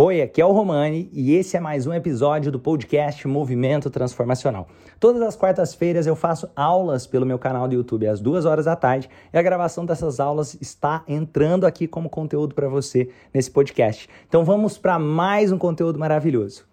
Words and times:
Oi, 0.00 0.22
aqui 0.22 0.40
é 0.40 0.46
o 0.46 0.52
Romani 0.52 1.10
e 1.12 1.34
esse 1.34 1.56
é 1.56 1.60
mais 1.60 1.84
um 1.84 1.92
episódio 1.92 2.52
do 2.52 2.60
podcast 2.60 3.26
Movimento 3.26 3.90
Transformacional. 3.90 4.68
Todas 5.00 5.20
as 5.20 5.34
quartas-feiras 5.34 6.06
eu 6.06 6.14
faço 6.14 6.48
aulas 6.54 7.04
pelo 7.04 7.26
meu 7.26 7.36
canal 7.36 7.66
do 7.66 7.74
YouTube 7.74 8.06
às 8.06 8.20
duas 8.20 8.44
horas 8.44 8.66
da 8.66 8.76
tarde 8.76 9.10
e 9.32 9.36
a 9.36 9.42
gravação 9.42 9.84
dessas 9.84 10.20
aulas 10.20 10.54
está 10.60 11.02
entrando 11.08 11.66
aqui 11.66 11.88
como 11.88 12.08
conteúdo 12.08 12.54
para 12.54 12.68
você 12.68 13.12
nesse 13.34 13.50
podcast. 13.50 14.08
Então 14.28 14.44
vamos 14.44 14.78
para 14.78 15.00
mais 15.00 15.50
um 15.50 15.58
conteúdo 15.58 15.98
maravilhoso. 15.98 16.64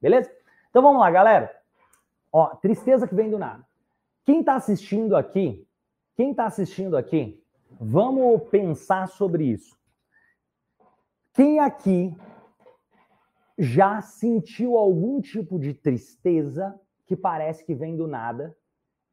Beleza? 0.00 0.30
Então 0.70 0.80
vamos 0.80 1.00
lá, 1.00 1.10
galera. 1.10 1.50
Ó, 2.32 2.46
tristeza 2.54 3.08
que 3.08 3.16
vem 3.16 3.30
do 3.30 3.36
nada. 3.36 3.66
Quem 4.24 4.38
está 4.38 4.54
assistindo 4.54 5.16
aqui, 5.16 5.66
quem 6.16 6.30
está 6.30 6.46
assistindo 6.46 6.96
aqui, 6.96 7.42
vamos 7.80 8.44
pensar 8.48 9.08
sobre 9.08 9.42
isso. 9.42 9.76
Quem 11.32 11.58
aqui 11.58 12.14
já 13.58 14.00
sentiu 14.00 14.76
algum 14.76 15.20
tipo 15.20 15.58
de 15.58 15.74
tristeza 15.74 16.78
que 17.06 17.16
parece 17.16 17.64
que 17.64 17.74
vem 17.74 17.96
do 17.96 18.06
nada? 18.06 18.56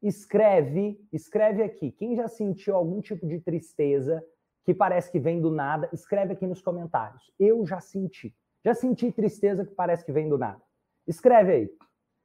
Escreve, 0.02 1.00
escreve 1.12 1.62
aqui. 1.62 1.92
Quem 1.92 2.16
já 2.16 2.26
sentiu 2.26 2.74
algum 2.74 3.00
tipo 3.00 3.26
de 3.26 3.38
tristeza 3.40 4.24
que 4.64 4.74
parece 4.74 5.10
que 5.12 5.20
vem 5.20 5.40
do 5.40 5.50
nada? 5.50 5.88
Escreve 5.92 6.32
aqui 6.32 6.46
nos 6.46 6.60
comentários. 6.60 7.30
Eu 7.38 7.64
já 7.64 7.80
senti. 7.80 8.34
Já 8.64 8.74
senti 8.74 9.12
tristeza 9.12 9.64
que 9.64 9.74
parece 9.74 10.04
que 10.04 10.12
vem 10.12 10.28
do 10.28 10.38
nada. 10.38 10.60
Escreve 11.06 11.52
aí. 11.52 11.70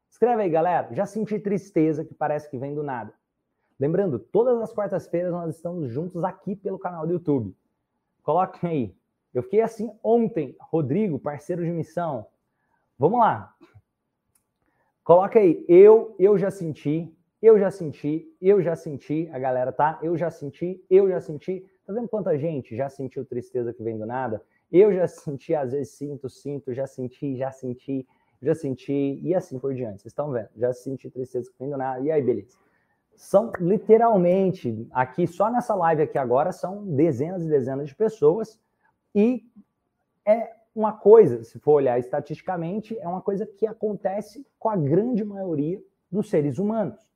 Escreve 0.09 0.43
aí, 0.43 0.49
galera. 0.49 0.93
Já 0.93 1.05
senti 1.05 1.39
tristeza 1.39 2.03
que 2.03 2.13
parece 2.13 2.49
que 2.49 2.57
vem 2.57 2.73
do 2.73 2.81
nada. 2.81 3.13
Lembrando, 3.79 4.17
todas 4.17 4.59
as 4.59 4.73
quartas-feiras 4.73 5.31
nós 5.31 5.55
estamos 5.55 5.89
juntos 5.89 6.23
aqui 6.23 6.55
pelo 6.55 6.79
canal 6.79 7.05
do 7.05 7.13
YouTube. 7.13 7.55
Coloquem 8.23 8.69
aí. 8.69 8.97
Eu 9.37 9.43
fiquei 9.43 9.61
assim 9.61 9.91
ontem, 10.03 10.55
Rodrigo, 10.59 11.19
parceiro 11.19 11.63
de 11.63 11.69
missão. 11.69 12.25
Vamos 12.97 13.19
lá. 13.19 13.53
Coloca 15.03 15.37
aí, 15.37 15.63
eu, 15.67 16.15
eu 16.17 16.39
já 16.39 16.49
senti, 16.49 17.15
eu 17.39 17.59
já 17.59 17.69
senti, 17.69 18.35
eu 18.41 18.63
já 18.63 18.75
senti, 18.75 19.29
a 19.31 19.37
galera 19.37 19.71
tá? 19.71 19.99
Eu 20.01 20.17
já 20.17 20.31
senti, 20.31 20.83
eu 20.89 21.07
já 21.07 21.21
senti. 21.21 21.63
Tá 21.85 21.93
vendo 21.93 22.09
quanta 22.09 22.35
gente 22.35 22.75
já 22.75 22.89
sentiu 22.89 23.23
tristeza 23.23 23.71
que 23.71 23.83
vem 23.83 23.95
do 23.95 24.07
nada? 24.07 24.41
Eu 24.71 24.91
já 24.91 25.07
senti, 25.07 25.53
às 25.53 25.71
vezes 25.71 25.93
sinto, 25.93 26.27
sinto, 26.27 26.73
já 26.73 26.87
senti, 26.87 27.37
já 27.37 27.51
senti, 27.51 28.07
já 28.41 28.55
senti, 28.55 29.19
e 29.21 29.35
assim 29.35 29.59
por 29.59 29.75
diante. 29.75 30.01
Vocês 30.01 30.13
estão 30.13 30.31
vendo? 30.31 30.49
Já 30.55 30.73
senti 30.73 31.11
tristeza 31.11 31.47
que 31.51 31.59
vem 31.59 31.69
do 31.69 31.77
nada. 31.77 32.01
E 32.01 32.09
aí, 32.09 32.23
beleza? 32.23 32.57
São 33.15 33.51
literalmente, 33.59 34.87
aqui, 34.89 35.27
só 35.27 35.51
nessa 35.51 35.75
live 35.75 36.01
aqui 36.01 36.17
agora, 36.17 36.51
são 36.51 36.83
dezenas 36.87 37.45
e 37.45 37.47
dezenas 37.47 37.87
de 37.87 37.95
pessoas 37.95 38.59
e 39.17 39.51
é 40.23 40.55
uma 40.75 40.93
coisa, 40.93 41.43
se 41.43 41.57
for 41.57 41.73
olhar 41.73 41.97
estatisticamente, 41.97 42.95
é 42.99 43.07
uma 43.07 43.19
coisa 43.19 43.47
que 43.47 43.65
acontece 43.65 44.47
com 44.59 44.69
a 44.69 44.75
grande 44.75 45.23
maioria 45.23 45.81
dos 46.11 46.29
seres 46.29 46.59
humanos. 46.59 47.11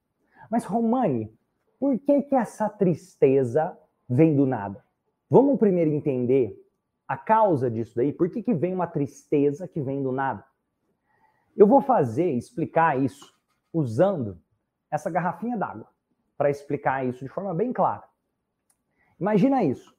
Mas, 0.50 0.66
Romani, 0.66 1.32
por 1.80 2.00
que, 2.00 2.24
que 2.24 2.34
essa 2.34 2.68
tristeza 2.68 3.78
vem 4.10 4.36
do 4.36 4.48
nada? 4.48 4.84
Vamos 5.30 5.60
primeiro 5.60 5.92
entender 5.92 6.60
a 7.08 7.16
causa 7.16 7.70
disso 7.70 7.96
daí. 7.96 8.12
Por 8.12 8.32
que, 8.32 8.42
que 8.42 8.54
vem 8.56 8.74
uma 8.74 8.88
tristeza 8.88 9.68
que 9.68 9.80
vem 9.80 10.02
do 10.02 10.12
nada? 10.12 10.44
Eu 11.56 11.68
vou 11.68 11.82
fazer, 11.82 12.32
explicar 12.32 13.00
isso, 13.00 13.32
usando 13.72 14.42
essa 14.90 15.12
garrafinha 15.12 15.56
d'água, 15.56 15.88
para 16.36 16.50
explicar 16.50 17.06
isso 17.06 17.24
de 17.24 17.30
forma 17.30 17.54
bem 17.54 17.72
clara. 17.72 18.04
Imagina 19.20 19.64
isso. 19.64 19.96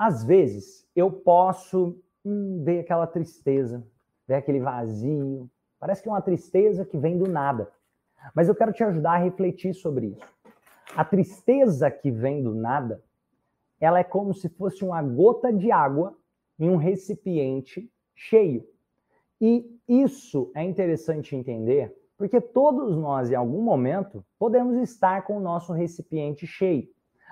Às 0.00 0.24
vezes, 0.24 0.88
eu 0.96 1.12
posso 1.12 1.94
hum, 2.24 2.62
ver 2.64 2.80
aquela 2.80 3.06
tristeza, 3.06 3.86
ver 4.26 4.36
aquele 4.36 4.58
vazio. 4.58 5.46
Parece 5.78 6.02
que 6.02 6.08
é 6.08 6.12
uma 6.12 6.22
tristeza 6.22 6.86
que 6.86 6.96
vem 6.96 7.18
do 7.18 7.28
nada. 7.28 7.70
Mas 8.34 8.48
eu 8.48 8.54
quero 8.54 8.72
te 8.72 8.82
ajudar 8.82 9.12
a 9.12 9.18
refletir 9.18 9.74
sobre 9.74 10.06
isso. 10.06 10.26
A 10.96 11.04
tristeza 11.04 11.90
que 11.90 12.10
vem 12.10 12.42
do 12.42 12.54
nada, 12.54 13.02
ela 13.78 13.98
é 13.98 14.02
como 14.02 14.32
se 14.32 14.48
fosse 14.48 14.82
uma 14.82 15.02
gota 15.02 15.52
de 15.52 15.70
água 15.70 16.16
em 16.58 16.70
um 16.70 16.76
recipiente 16.76 17.92
cheio. 18.14 18.66
E 19.38 19.78
isso 19.86 20.50
é 20.54 20.64
interessante 20.64 21.36
entender, 21.36 21.94
porque 22.16 22.40
todos 22.40 22.96
nós, 22.96 23.30
em 23.30 23.34
algum 23.34 23.60
momento, 23.60 24.24
podemos 24.38 24.78
estar 24.78 25.24
com 25.26 25.36
o 25.36 25.40
nosso 25.40 25.74
recipiente 25.74 26.46
cheio. 26.46 26.88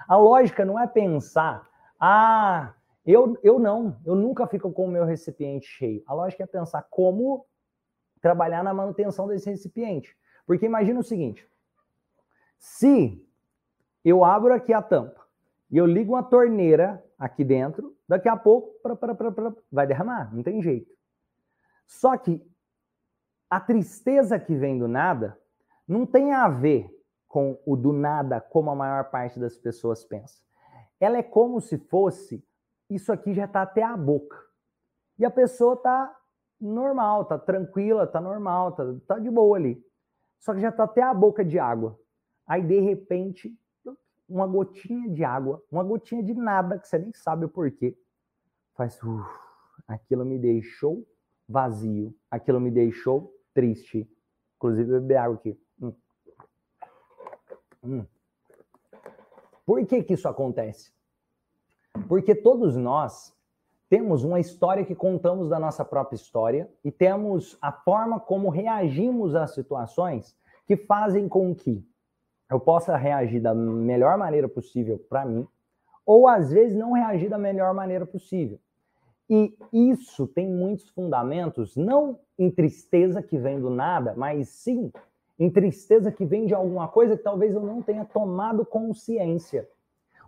A 0.06 0.16
lógica 0.16 0.66
não 0.66 0.78
é 0.78 0.86
pensar 0.86 1.67
ah, 1.98 2.74
eu, 3.04 3.38
eu 3.42 3.58
não, 3.58 3.98
eu 4.04 4.14
nunca 4.14 4.46
fico 4.46 4.70
com 4.72 4.84
o 4.84 4.90
meu 4.90 5.04
recipiente 5.04 5.66
cheio. 5.66 6.02
A 6.06 6.14
lógica 6.14 6.44
é 6.44 6.46
pensar 6.46 6.86
como 6.90 7.46
trabalhar 8.20 8.62
na 8.62 8.72
manutenção 8.72 9.26
desse 9.26 9.50
recipiente. 9.50 10.16
Porque 10.46 10.66
imagina 10.66 11.00
o 11.00 11.04
seguinte: 11.04 11.48
se 12.58 13.26
eu 14.04 14.24
abro 14.24 14.54
aqui 14.54 14.72
a 14.72 14.82
tampa 14.82 15.26
e 15.70 15.76
eu 15.76 15.86
ligo 15.86 16.12
uma 16.12 16.22
torneira 16.22 17.04
aqui 17.18 17.42
dentro, 17.42 17.96
daqui 18.06 18.28
a 18.28 18.36
pouco 18.36 18.78
pra, 18.80 18.94
pra, 18.94 19.14
pra, 19.14 19.52
vai 19.70 19.86
derramar, 19.86 20.32
não 20.34 20.42
tem 20.42 20.62
jeito. 20.62 20.94
Só 21.86 22.16
que 22.16 22.40
a 23.50 23.58
tristeza 23.58 24.38
que 24.38 24.54
vem 24.54 24.78
do 24.78 24.86
nada 24.86 25.38
não 25.86 26.04
tem 26.04 26.32
a 26.32 26.48
ver 26.48 26.94
com 27.26 27.58
o 27.66 27.76
do 27.76 27.92
nada, 27.92 28.40
como 28.40 28.70
a 28.70 28.74
maior 28.74 29.10
parte 29.10 29.40
das 29.40 29.56
pessoas 29.56 30.04
pensa 30.04 30.47
ela 31.00 31.18
é 31.18 31.22
como 31.22 31.60
se 31.60 31.78
fosse 31.78 32.44
isso 32.90 33.12
aqui 33.12 33.34
já 33.34 33.44
está 33.44 33.62
até 33.62 33.82
a 33.82 33.96
boca. 33.96 34.36
E 35.18 35.24
a 35.24 35.30
pessoa 35.30 35.74
está 35.74 36.16
normal, 36.60 37.22
está 37.22 37.38
tranquila, 37.38 38.04
está 38.04 38.20
normal, 38.20 38.70
está 38.70 38.84
tá 39.06 39.18
de 39.18 39.30
boa 39.30 39.56
ali. 39.56 39.84
Só 40.38 40.54
que 40.54 40.60
já 40.60 40.70
está 40.70 40.84
até 40.84 41.02
a 41.02 41.12
boca 41.12 41.44
de 41.44 41.58
água. 41.58 41.98
Aí, 42.46 42.62
de 42.62 42.80
repente, 42.80 43.54
uma 44.28 44.46
gotinha 44.46 45.10
de 45.10 45.24
água, 45.24 45.62
uma 45.70 45.84
gotinha 45.84 46.22
de 46.22 46.34
nada, 46.34 46.78
que 46.78 46.88
você 46.88 46.98
nem 46.98 47.12
sabe 47.12 47.44
o 47.44 47.48
porquê, 47.48 47.96
faz. 48.74 49.02
Uf, 49.02 49.28
aquilo 49.86 50.24
me 50.24 50.38
deixou 50.38 51.06
vazio, 51.48 52.14
aquilo 52.30 52.60
me 52.60 52.70
deixou 52.70 53.34
triste. 53.52 54.08
Inclusive, 54.56 54.90
beber 54.92 55.16
água 55.16 55.36
aqui. 55.36 55.60
Hum. 55.80 55.94
Hum. 57.84 58.06
Por 59.68 59.84
que, 59.84 60.02
que 60.02 60.14
isso 60.14 60.26
acontece? 60.26 60.90
Porque 62.08 62.34
todos 62.34 62.74
nós 62.74 63.36
temos 63.86 64.24
uma 64.24 64.40
história 64.40 64.82
que 64.82 64.94
contamos 64.94 65.50
da 65.50 65.60
nossa 65.60 65.84
própria 65.84 66.16
história 66.16 66.70
e 66.82 66.90
temos 66.90 67.58
a 67.60 67.70
forma 67.70 68.18
como 68.18 68.48
reagimos 68.48 69.34
às 69.34 69.52
situações 69.52 70.34
que 70.66 70.74
fazem 70.74 71.28
com 71.28 71.54
que 71.54 71.86
eu 72.50 72.58
possa 72.58 72.96
reagir 72.96 73.42
da 73.42 73.54
melhor 73.54 74.16
maneira 74.16 74.48
possível 74.48 74.98
para 75.06 75.26
mim, 75.26 75.46
ou 76.06 76.26
às 76.26 76.50
vezes 76.50 76.74
não 76.74 76.92
reagir 76.92 77.28
da 77.28 77.36
melhor 77.36 77.74
maneira 77.74 78.06
possível. 78.06 78.58
E 79.28 79.54
isso 79.70 80.26
tem 80.26 80.48
muitos 80.48 80.88
fundamentos, 80.88 81.76
não 81.76 82.18
em 82.38 82.50
tristeza 82.50 83.22
que 83.22 83.36
vem 83.36 83.60
do 83.60 83.68
nada, 83.68 84.14
mas 84.16 84.48
sim 84.48 84.90
em 85.38 85.50
tristeza 85.50 86.10
que 86.10 86.24
vem 86.24 86.46
de 86.46 86.54
alguma 86.54 86.88
coisa 86.88 87.16
que 87.16 87.22
talvez 87.22 87.54
eu 87.54 87.62
não 87.62 87.80
tenha 87.80 88.04
tomado 88.04 88.66
consciência. 88.66 89.68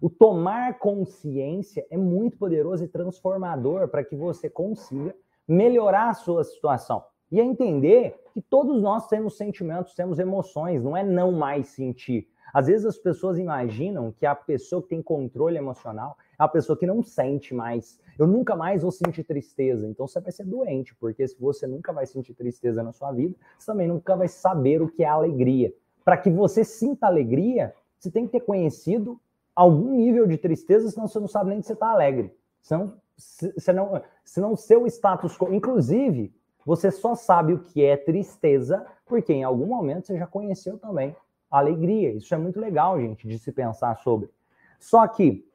O 0.00 0.08
tomar 0.08 0.78
consciência 0.78 1.86
é 1.90 1.96
muito 1.96 2.38
poderoso 2.38 2.84
e 2.84 2.88
transformador 2.88 3.88
para 3.88 4.04
que 4.04 4.16
você 4.16 4.48
consiga 4.48 5.14
melhorar 5.46 6.10
a 6.10 6.14
sua 6.14 6.44
situação. 6.44 7.04
E 7.30 7.38
entender 7.38 8.18
que 8.32 8.40
todos 8.40 8.80
nós 8.80 9.06
temos 9.08 9.36
sentimentos, 9.36 9.94
temos 9.94 10.18
emoções, 10.18 10.82
não 10.82 10.96
é 10.96 11.04
não 11.04 11.32
mais 11.32 11.68
sentir. 11.68 12.28
Às 12.52 12.66
vezes 12.66 12.86
as 12.86 12.98
pessoas 12.98 13.38
imaginam 13.38 14.12
que 14.12 14.26
a 14.26 14.34
pessoa 14.34 14.82
que 14.82 14.88
tem 14.88 15.02
controle 15.02 15.56
emocional 15.56 16.16
é 16.38 16.42
a 16.42 16.48
pessoa 16.48 16.76
que 16.76 16.86
não 16.86 17.02
sente 17.02 17.54
mais. 17.54 17.98
Eu 18.18 18.26
nunca 18.26 18.56
mais 18.56 18.82
vou 18.82 18.90
sentir 18.90 19.24
tristeza. 19.24 19.86
Então 19.86 20.06
você 20.06 20.20
vai 20.20 20.32
ser 20.32 20.44
doente, 20.44 20.94
porque 20.96 21.26
se 21.26 21.38
você 21.40 21.66
nunca 21.66 21.92
vai 21.92 22.06
sentir 22.06 22.34
tristeza 22.34 22.82
na 22.82 22.92
sua 22.92 23.12
vida, 23.12 23.34
você 23.58 23.66
também 23.66 23.88
nunca 23.88 24.16
vai 24.16 24.28
saber 24.28 24.82
o 24.82 24.88
que 24.88 25.02
é 25.02 25.08
alegria. 25.08 25.72
Para 26.04 26.16
que 26.16 26.30
você 26.30 26.64
sinta 26.64 27.06
alegria, 27.06 27.74
você 27.98 28.10
tem 28.10 28.26
que 28.26 28.32
ter 28.32 28.40
conhecido 28.40 29.20
algum 29.54 29.94
nível 29.94 30.26
de 30.26 30.38
tristeza, 30.38 30.90
senão 30.90 31.06
você 31.06 31.20
não 31.20 31.28
sabe 31.28 31.50
nem 31.50 31.60
que 31.60 31.66
você 31.66 31.74
está 31.74 31.90
alegre. 31.90 32.34
Senão, 32.62 32.94
senão, 33.16 34.02
senão 34.24 34.56
seu 34.56 34.86
status 34.86 35.36
quo. 35.36 35.52
Inclusive, 35.52 36.32
você 36.64 36.90
só 36.90 37.14
sabe 37.14 37.54
o 37.54 37.60
que 37.60 37.84
é 37.84 37.96
tristeza 37.96 38.86
porque 39.06 39.32
em 39.32 39.42
algum 39.42 39.66
momento 39.66 40.06
você 40.06 40.16
já 40.16 40.26
conheceu 40.26 40.78
também 40.78 41.14
alegria. 41.50 42.12
Isso 42.12 42.34
é 42.34 42.38
muito 42.38 42.60
legal, 42.60 43.00
gente, 43.00 43.26
de 43.26 43.38
se 43.38 43.50
pensar 43.50 43.96
sobre. 43.98 44.30
Só 44.78 45.06
que 45.08 45.46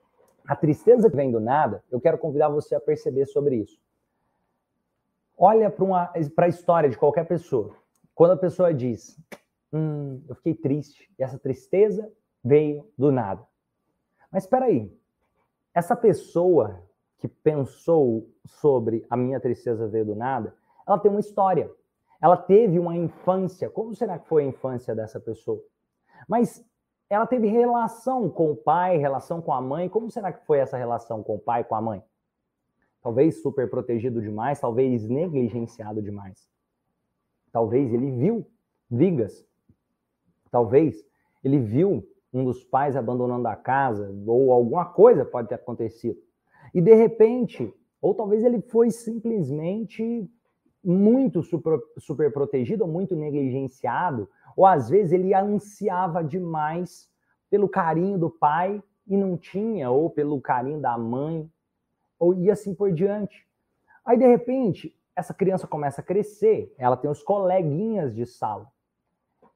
a 0.47 0.56
tristeza 0.56 1.09
que 1.09 1.15
vem 1.15 1.31
do 1.31 1.39
nada, 1.39 1.83
eu 1.89 2.00
quero 2.00 2.18
convidar 2.18 2.50
você 2.50 2.75
a 2.75 2.80
perceber 2.80 3.25
sobre 3.25 3.57
isso. 3.57 3.80
Olha 5.38 5.69
para 5.69 6.45
a 6.45 6.47
história 6.47 6.89
de 6.89 6.97
qualquer 6.97 7.25
pessoa. 7.25 7.75
Quando 8.13 8.31
a 8.31 8.38
pessoa 8.38 8.74
diz, 8.74 9.19
hum, 9.74 10.21
eu 10.27 10.36
fiquei 10.36 10.53
triste, 10.53 11.12
e 11.18 11.24
essa 11.24 11.38
tristeza 11.38 12.12
veio 12.44 12.89
do 12.97 13.12
nada. 13.12 13.45
Mas 14.31 14.44
espera 14.44 14.65
aí, 14.65 14.95
essa 15.74 15.95
pessoa 15.95 16.81
que 17.19 17.27
pensou 17.27 18.30
sobre 18.45 19.06
a 19.09 19.18
minha 19.18 19.39
tristeza 19.39 19.88
veio 19.88 20.06
do 20.06 20.15
nada, 20.15 20.56
ela 20.88 21.00
tem 21.00 21.09
uma 21.09 21.19
história. 21.19 21.69
Ela 22.21 22.38
teve 22.38 22.80
uma 22.80 22.95
infância. 22.95 23.69
Como 23.69 23.94
será 23.94 24.18
que 24.18 24.27
foi 24.27 24.44
a 24.44 24.47
infância 24.47 24.95
dessa 24.95 25.19
pessoa? 25.19 25.62
Mas 26.27 26.66
ela 27.10 27.27
teve 27.27 27.48
relação 27.48 28.30
com 28.30 28.51
o 28.51 28.56
pai, 28.56 28.98
relação 28.98 29.42
com 29.42 29.54
a 29.54 29.62
mãe. 29.62 29.88
Como 29.88 30.10
será 30.10 30.31
que 30.31 30.45
foi 30.45 30.60
essa 30.60 30.77
relação 30.77 31.22
com 31.24 31.36
o 31.36 31.39
pai, 31.39 31.63
com 31.63 31.75
a 31.75 31.81
mãe? 31.81 32.04
Talvez 33.01 33.42
super 33.42 33.69
protegido 33.69 34.22
demais, 34.22 34.60
talvez 34.60 35.07
negligenciado 35.07 36.01
demais. 36.01 36.50
Talvez 37.51 37.94
ele 37.94 38.12
viu 38.12 38.45
brigas. 38.89 39.45
Talvez 40.50 41.06
ele 41.44 41.60
viu 41.60 42.07
um 42.33 42.44
dos 42.44 42.63
pais 42.63 42.95
abandonando 42.95 43.48
a 43.48 43.56
casa, 43.56 44.13
ou 44.25 44.51
alguma 44.51 44.86
coisa 44.86 45.24
pode 45.24 45.48
ter 45.48 45.56
acontecido. 45.56 46.19
E 46.74 46.81
de 46.81 46.94
repente, 46.94 47.74
ou 48.01 48.13
talvez 48.13 48.44
ele 48.44 48.60
foi 48.62 48.89
simplesmente 48.89 50.30
muito 50.86 51.42
super, 51.42 51.80
super 51.98 52.32
protegido, 52.32 52.86
muito 52.86 53.16
negligenciado, 53.16 54.30
ou 54.56 54.66
às 54.66 54.88
vezes 54.88 55.12
ele 55.12 55.34
ansiava 55.34 56.24
demais 56.24 57.10
pelo 57.50 57.68
carinho 57.68 58.18
do 58.18 58.30
pai 58.30 58.82
e 59.08 59.18
não 59.18 59.36
tinha, 59.36 59.90
ou 59.90 60.10
pelo 60.10 60.40
carinho 60.40 60.80
da 60.80 60.98
mãe, 60.98 61.50
ou 62.20 62.34
e 62.34 62.52
assim 62.52 62.74
por 62.74 62.92
diante. 62.92 63.48
Aí 64.06 64.18
de 64.18 64.28
repente, 64.28 64.96
essa 65.16 65.34
criança 65.34 65.66
começa 65.66 66.02
a 66.02 66.04
crescer, 66.04 66.74
ela 66.78 66.96
tem 66.98 67.10
os 67.10 67.24
coleguinhas 67.24 68.14
de 68.14 68.26
sala. 68.26 68.68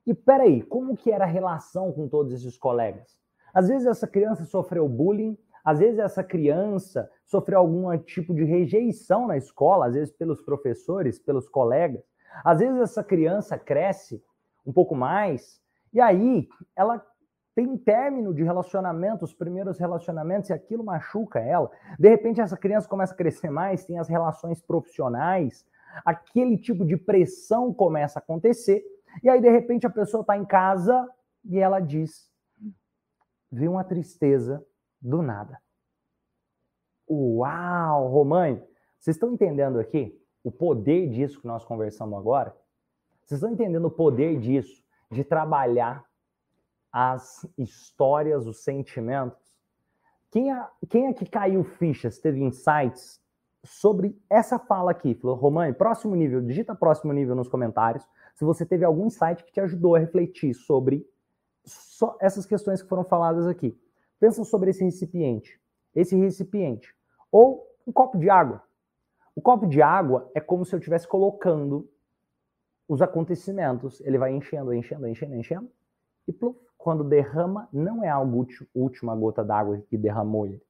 E 0.07 0.13
peraí, 0.13 0.63
como 0.63 0.97
que 0.97 1.11
era 1.11 1.25
a 1.25 1.27
relação 1.27 1.91
com 1.91 2.07
todos 2.07 2.33
esses 2.33 2.57
colegas? 2.57 3.19
Às 3.53 3.67
vezes 3.67 3.85
essa 3.85 4.07
criança 4.07 4.45
sofreu 4.45 4.87
bullying, 4.87 5.37
às 5.63 5.79
vezes 5.79 5.99
essa 5.99 6.23
criança 6.23 7.09
sofreu 7.25 7.59
algum 7.59 7.95
tipo 7.97 8.33
de 8.33 8.43
rejeição 8.43 9.27
na 9.27 9.37
escola, 9.37 9.87
às 9.87 9.93
vezes 9.93 10.11
pelos 10.11 10.41
professores, 10.41 11.19
pelos 11.19 11.47
colegas. 11.47 12.03
Às 12.43 12.59
vezes 12.59 12.79
essa 12.79 13.03
criança 13.03 13.57
cresce 13.57 14.23
um 14.65 14.71
pouco 14.71 14.95
mais, 14.95 15.61
e 15.93 15.99
aí 15.99 16.47
ela 16.75 17.03
tem 17.55 17.77
término 17.77 18.33
de 18.33 18.43
relacionamento, 18.43 19.25
os 19.25 19.33
primeiros 19.33 19.77
relacionamentos, 19.79 20.49
e 20.49 20.53
aquilo 20.53 20.83
machuca 20.83 21.39
ela. 21.39 21.69
De 21.97 22.07
repente, 22.07 22.39
essa 22.39 22.55
criança 22.55 22.87
começa 22.87 23.13
a 23.13 23.17
crescer 23.17 23.49
mais, 23.49 23.85
tem 23.85 23.99
as 23.99 24.07
relações 24.07 24.61
profissionais, 24.61 25.65
aquele 26.05 26.57
tipo 26.57 26.85
de 26.85 26.95
pressão 26.95 27.73
começa 27.73 28.19
a 28.19 28.21
acontecer, 28.21 28.83
e 29.23 29.29
aí, 29.29 29.41
de 29.41 29.49
repente, 29.49 29.87
a 29.87 29.89
pessoa 29.89 30.21
está 30.21 30.37
em 30.37 30.45
casa 30.45 31.09
e 31.43 31.59
ela 31.59 31.79
diz: 31.79 32.31
vê 33.51 33.67
uma 33.67 33.83
tristeza 33.83 34.63
do 35.01 35.21
nada. 35.21 35.61
Uau, 37.09 38.07
Romãe, 38.07 38.55
vocês 38.99 39.15
estão 39.15 39.31
entendendo 39.33 39.79
aqui 39.79 40.19
o 40.43 40.51
poder 40.51 41.09
disso 41.09 41.41
que 41.41 41.47
nós 41.47 41.65
conversamos 41.65 42.17
agora? 42.19 42.55
Vocês 43.25 43.39
estão 43.39 43.51
entendendo 43.51 43.85
o 43.85 43.91
poder 43.91 44.39
disso, 44.39 44.83
de 45.11 45.23
trabalhar 45.23 46.03
as 46.91 47.47
histórias, 47.57 48.45
os 48.45 48.63
sentimentos? 48.63 49.39
Quem 50.31 50.51
é, 50.51 50.67
quem 50.87 51.07
é 51.07 51.13
que 51.13 51.25
caiu 51.25 51.63
fichas, 51.63 52.19
teve 52.19 52.41
insights 52.41 53.19
sobre 53.63 54.15
essa 54.29 54.59
fala 54.59 54.91
aqui? 54.91 55.15
Falou, 55.15 55.35
Romani, 55.35 55.73
próximo 55.73 56.15
nível, 56.15 56.41
digita 56.41 56.75
próximo 56.75 57.13
nível 57.13 57.35
nos 57.35 57.47
comentários. 57.47 58.07
Se 58.35 58.45
você 58.45 58.65
teve 58.65 58.85
algum 58.85 59.07
insight 59.07 59.43
que 59.43 59.51
te 59.51 59.59
ajudou 59.59 59.95
a 59.95 59.99
refletir 59.99 60.53
sobre 60.53 61.07
essas 62.19 62.45
questões 62.45 62.81
que 62.81 62.87
foram 62.87 63.03
faladas 63.03 63.47
aqui. 63.47 63.77
Pensa 64.19 64.43
sobre 64.43 64.71
esse 64.71 64.83
recipiente. 64.83 65.59
Esse 65.95 66.15
recipiente. 66.15 66.93
Ou 67.31 67.65
um 67.87 67.91
copo 67.91 68.17
de 68.17 68.29
água. 68.29 68.61
O 69.35 69.41
copo 69.41 69.65
de 69.65 69.81
água 69.81 70.29
é 70.35 70.41
como 70.41 70.65
se 70.65 70.75
eu 70.75 70.79
estivesse 70.79 71.07
colocando 71.07 71.89
os 72.87 73.01
acontecimentos, 73.01 74.01
ele 74.01 74.17
vai 74.17 74.33
enchendo, 74.33 74.73
enchendo, 74.73 75.07
enchendo, 75.07 75.35
enchendo, 75.35 75.69
e 76.27 76.33
pluf, 76.33 76.59
quando 76.75 77.03
derrama, 77.03 77.69
não 77.71 78.03
é 78.03 78.09
a 78.09 78.19
última 78.73 79.15
gota 79.15 79.43
d'água 79.43 79.81
que 79.87 79.97
derramou 79.97 80.47
ele. 80.47 80.61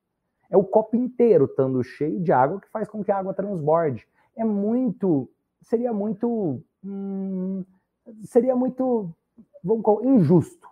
É 0.49 0.57
o 0.57 0.63
copo 0.63 0.95
inteiro 0.97 1.45
estando 1.45 1.81
cheio 1.83 2.19
de 2.19 2.31
água 2.31 2.59
que 2.59 2.69
faz 2.69 2.87
com 2.89 3.03
que 3.03 3.11
a 3.11 3.17
água 3.17 3.33
transborde. 3.33 4.07
É 4.35 4.43
muito. 4.43 5.29
Seria 5.61 5.93
muito. 5.93 6.61
Hum, 6.83 7.63
seria 8.23 8.55
muito. 8.55 9.13
Vamos 9.63 9.83
colocar, 9.83 10.07
injusto 10.07 10.68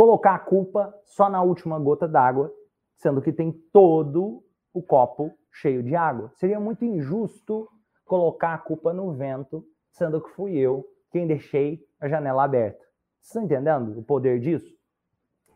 colocar 0.00 0.34
a 0.34 0.38
culpa 0.38 0.98
só 1.04 1.28
na 1.28 1.42
última 1.42 1.78
gota 1.78 2.08
d'água, 2.08 2.50
sendo 2.96 3.20
que 3.20 3.30
tem 3.30 3.52
todo 3.70 4.42
o 4.72 4.82
copo 4.82 5.30
cheio 5.52 5.82
de 5.82 5.94
água. 5.94 6.30
Seria 6.36 6.58
muito 6.58 6.86
injusto 6.86 7.68
colocar 8.06 8.54
a 8.54 8.58
culpa 8.58 8.94
no 8.94 9.12
vento 9.12 9.62
sendo 9.90 10.18
que 10.22 10.30
fui 10.30 10.56
eu 10.56 10.86
quem 11.12 11.26
deixei 11.26 11.86
a 12.00 12.08
janela 12.08 12.44
aberta. 12.44 12.82
Vocês 13.20 13.26
estão 13.26 13.42
entendendo 13.42 13.98
o 13.98 14.02
poder 14.02 14.40
disso? 14.40 14.74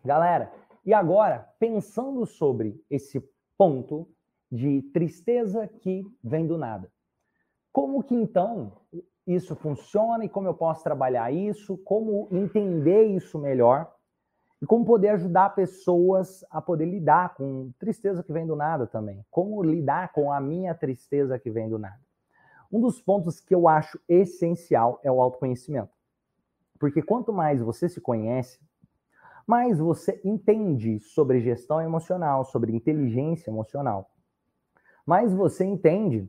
Galera, 0.05 0.53
e 0.85 0.93
agora, 0.93 1.49
pensando 1.59 2.27
sobre 2.27 2.79
esse 2.91 3.27
ponto 3.57 4.07
de 4.53 4.83
tristeza 4.93 5.67
que 5.67 6.05
vem 6.23 6.47
do 6.47 6.59
nada. 6.59 6.93
Como 7.73 8.03
que 8.03 8.15
então 8.15 8.77
isso 9.27 9.57
funciona 9.57 10.23
e 10.23 10.29
como 10.29 10.49
eu 10.49 10.55
posso 10.55 10.85
trabalhar 10.85 11.33
isso? 11.33 11.79
Como 11.79 12.29
entender 12.31 13.05
isso 13.05 13.39
melhor? 13.39 13.94
E 14.65 14.67
como 14.67 14.83
poder 14.83 15.11
ajudar 15.11 15.55
pessoas 15.55 16.43
a 16.51 16.59
poder 16.59 16.87
lidar 16.87 17.35
com 17.35 17.71
tristeza 17.79 18.23
que 18.23 18.33
vem 18.33 18.47
do 18.47 18.57
nada 18.57 18.87
também? 18.87 19.23
Como 19.31 19.63
lidar 19.63 20.11
com 20.11 20.33
a 20.33 20.41
minha 20.41 20.75
tristeza 20.75 21.39
que 21.39 21.51
vem 21.51 21.69
do 21.69 21.79
nada? 21.79 22.01
Um 22.73 22.81
dos 22.81 22.99
pontos 22.99 23.41
que 23.41 23.55
eu 23.55 23.69
acho 23.69 24.01
essencial 24.09 24.99
é 25.03 25.13
o 25.13 25.21
autoconhecimento. 25.21 25.93
Porque 26.79 27.03
quanto 27.03 27.31
mais 27.31 27.61
você 27.61 27.91
se 27.91 28.01
conhece, 28.01 28.59
mais 29.47 29.79
você 29.79 30.19
entende 30.25 30.99
sobre 30.99 31.41
gestão 31.41 31.83
emocional, 31.83 32.43
sobre 32.47 32.75
inteligência 32.75 33.51
emocional. 33.51 34.11
Mais 35.05 35.31
você 35.35 35.67
entende 35.67 36.27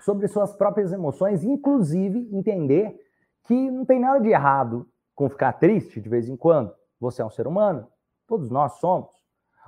sobre 0.00 0.26
suas 0.26 0.52
próprias 0.56 0.92
emoções, 0.92 1.44
inclusive 1.44 2.28
entender 2.32 3.00
que 3.44 3.70
não 3.70 3.84
tem 3.84 4.00
nada 4.00 4.18
de 4.18 4.30
errado 4.30 4.88
com 5.14 5.30
ficar 5.30 5.52
triste 5.52 6.00
de 6.00 6.08
vez 6.08 6.28
em 6.28 6.36
quando. 6.36 6.74
Você 7.04 7.22
é 7.22 7.24
um 7.24 7.30
ser 7.30 7.46
humano, 7.46 7.86
todos 8.26 8.50
nós 8.50 8.72
somos. 8.74 9.10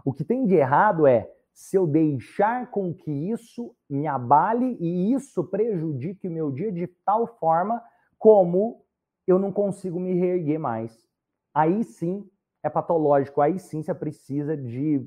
O 0.05 0.13
que 0.13 0.25
tem 0.25 0.47
de 0.47 0.55
errado 0.55 1.07
é 1.07 1.31
se 1.53 1.77
eu 1.77 1.87
deixar 1.87 2.71
com 2.71 2.93
que 2.93 3.11
isso 3.11 3.75
me 3.89 4.07
abale 4.07 4.77
e 4.81 5.13
isso 5.13 5.45
prejudique 5.45 6.29
o 6.29 6.31
meu 6.31 6.51
dia 6.51 6.73
de 6.73 6.87
tal 6.87 7.27
forma 7.27 7.83
como 8.19 8.85
eu 9.27 9.39
não 9.39 9.53
consigo 9.53 9.99
me 9.99 10.15
reerguer 10.15 10.59
mais. 10.59 11.07
Aí 11.55 11.85
sim 11.85 12.29
é 12.63 12.69
patológico, 12.69 13.41
aí 13.41 13.59
sim 13.59 13.83
você 13.83 13.95
precisa 13.95 14.57
de 14.57 15.07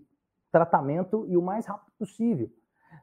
tratamento 0.52 1.26
e 1.28 1.38
o 1.38 1.42
mais 1.42 1.66
rápido 1.66 1.92
possível. 1.98 2.50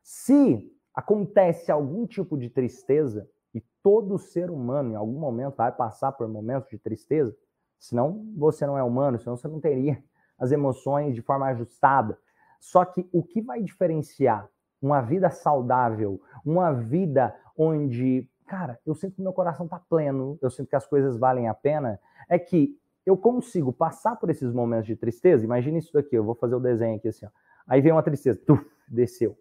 Se 0.03 0.73
acontece 0.95 1.71
algum 1.71 2.07
tipo 2.07 2.37
de 2.37 2.49
tristeza, 2.51 3.29
e 3.57 3.65
todo 3.83 4.19
ser 4.19 4.51
humano 4.51 4.93
em 4.93 4.97
algum 4.97 5.19
momento 5.19 5.57
vai 5.57 5.73
passar 5.73 6.13
por 6.13 6.29
momentos 6.29 6.69
de 6.69 6.79
tristeza, 6.79 7.35
senão 7.79 8.25
você 8.37 8.67
não 8.67 8.77
é 8.77 8.83
humano, 8.83 9.19
senão 9.19 9.37
você 9.37 9.49
não 9.49 9.61
teria 9.61 10.03
as 10.39 10.53
emoções 10.53 11.15
de 11.15 11.23
forma 11.23 11.47
ajustada. 11.47 12.19
Só 12.61 12.85
que 12.85 13.09
o 13.13 13.23
que 13.23 13.41
vai 13.41 13.63
diferenciar 13.63 14.49
uma 14.81 15.01
vida 15.01 15.31
saudável, 15.31 16.21
uma 16.45 16.73
vida 16.73 17.35
onde, 17.57 18.29
cara, 18.47 18.79
eu 18.85 18.95
sinto 18.95 19.17
que 19.17 19.23
meu 19.23 19.33
coração 19.33 19.67
tá 19.67 19.81
pleno, 19.89 20.39
eu 20.43 20.51
sinto 20.51 20.69
que 20.69 20.77
as 20.77 20.87
coisas 20.87 21.17
valem 21.17 21.49
a 21.49 21.55
pena, 21.55 21.99
é 22.29 22.39
que 22.39 22.79
eu 23.05 23.17
consigo 23.17 23.73
passar 23.73 24.17
por 24.17 24.31
esses 24.31 24.53
momentos 24.53 24.87
de 24.87 24.97
tristeza. 24.97 25.45
Imagine 25.45 25.79
isso 25.79 25.93
daqui, 25.93 26.17
eu 26.17 26.25
vou 26.25 26.35
fazer 26.35 26.57
o 26.57 26.61
desenho 26.61 26.97
aqui 26.97 27.09
assim, 27.09 27.25
ó. 27.25 27.31
Aí 27.67 27.81
vem 27.81 27.93
uma 27.93 28.03
tristeza, 28.03 28.41
tuf, 28.47 28.65
desceu. 28.89 29.37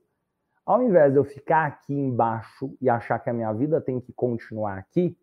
Ao 0.66 0.82
invés 0.82 1.12
de 1.12 1.20
eu 1.20 1.24
ficar 1.24 1.66
aqui 1.68 1.94
embaixo 1.94 2.76
e 2.82 2.90
achar 2.90 3.20
que 3.20 3.30
a 3.30 3.34
minha 3.34 3.52
vida 3.54 3.80
tem 3.80 4.00
que 4.00 4.12
continuar 4.12 4.80
aqui, 4.80 5.16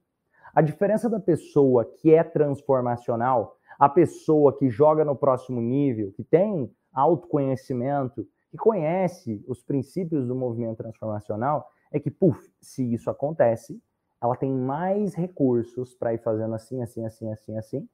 a 0.55 0.61
diferença 0.61 1.09
da 1.09 1.19
pessoa 1.19 1.85
que 1.85 2.15
é 2.15 2.23
transformacional, 2.23 3.57
a 3.79 3.89
pessoa 3.89 4.57
que 4.57 4.69
joga 4.69 5.05
no 5.05 5.17
próximo 5.17 5.61
nível, 5.61 6.13
que 6.13 6.23
tem 6.23 6.71
autoconhecimento, 6.93 8.27
que 8.51 8.57
conhece 8.57 9.43
os 9.49 9.63
princípios 9.63 10.27
do 10.27 10.35
movimento 10.35 10.77
transformacional, 10.77 11.67
é 11.91 11.99
que, 11.99 12.11
puf, 12.11 12.39
se 12.61 12.93
isso 12.93 13.11
acontece, 13.11 13.81
ela 14.23 14.37
tem 14.37 14.53
mais 14.53 15.15
recursos 15.15 15.95
para 15.95 16.15
ir 16.15 16.19
fazendo 16.19 16.55
assim, 16.55 16.83
assim, 16.83 17.05
assim, 17.05 17.31
assim, 17.33 17.57
assim, 17.57 17.89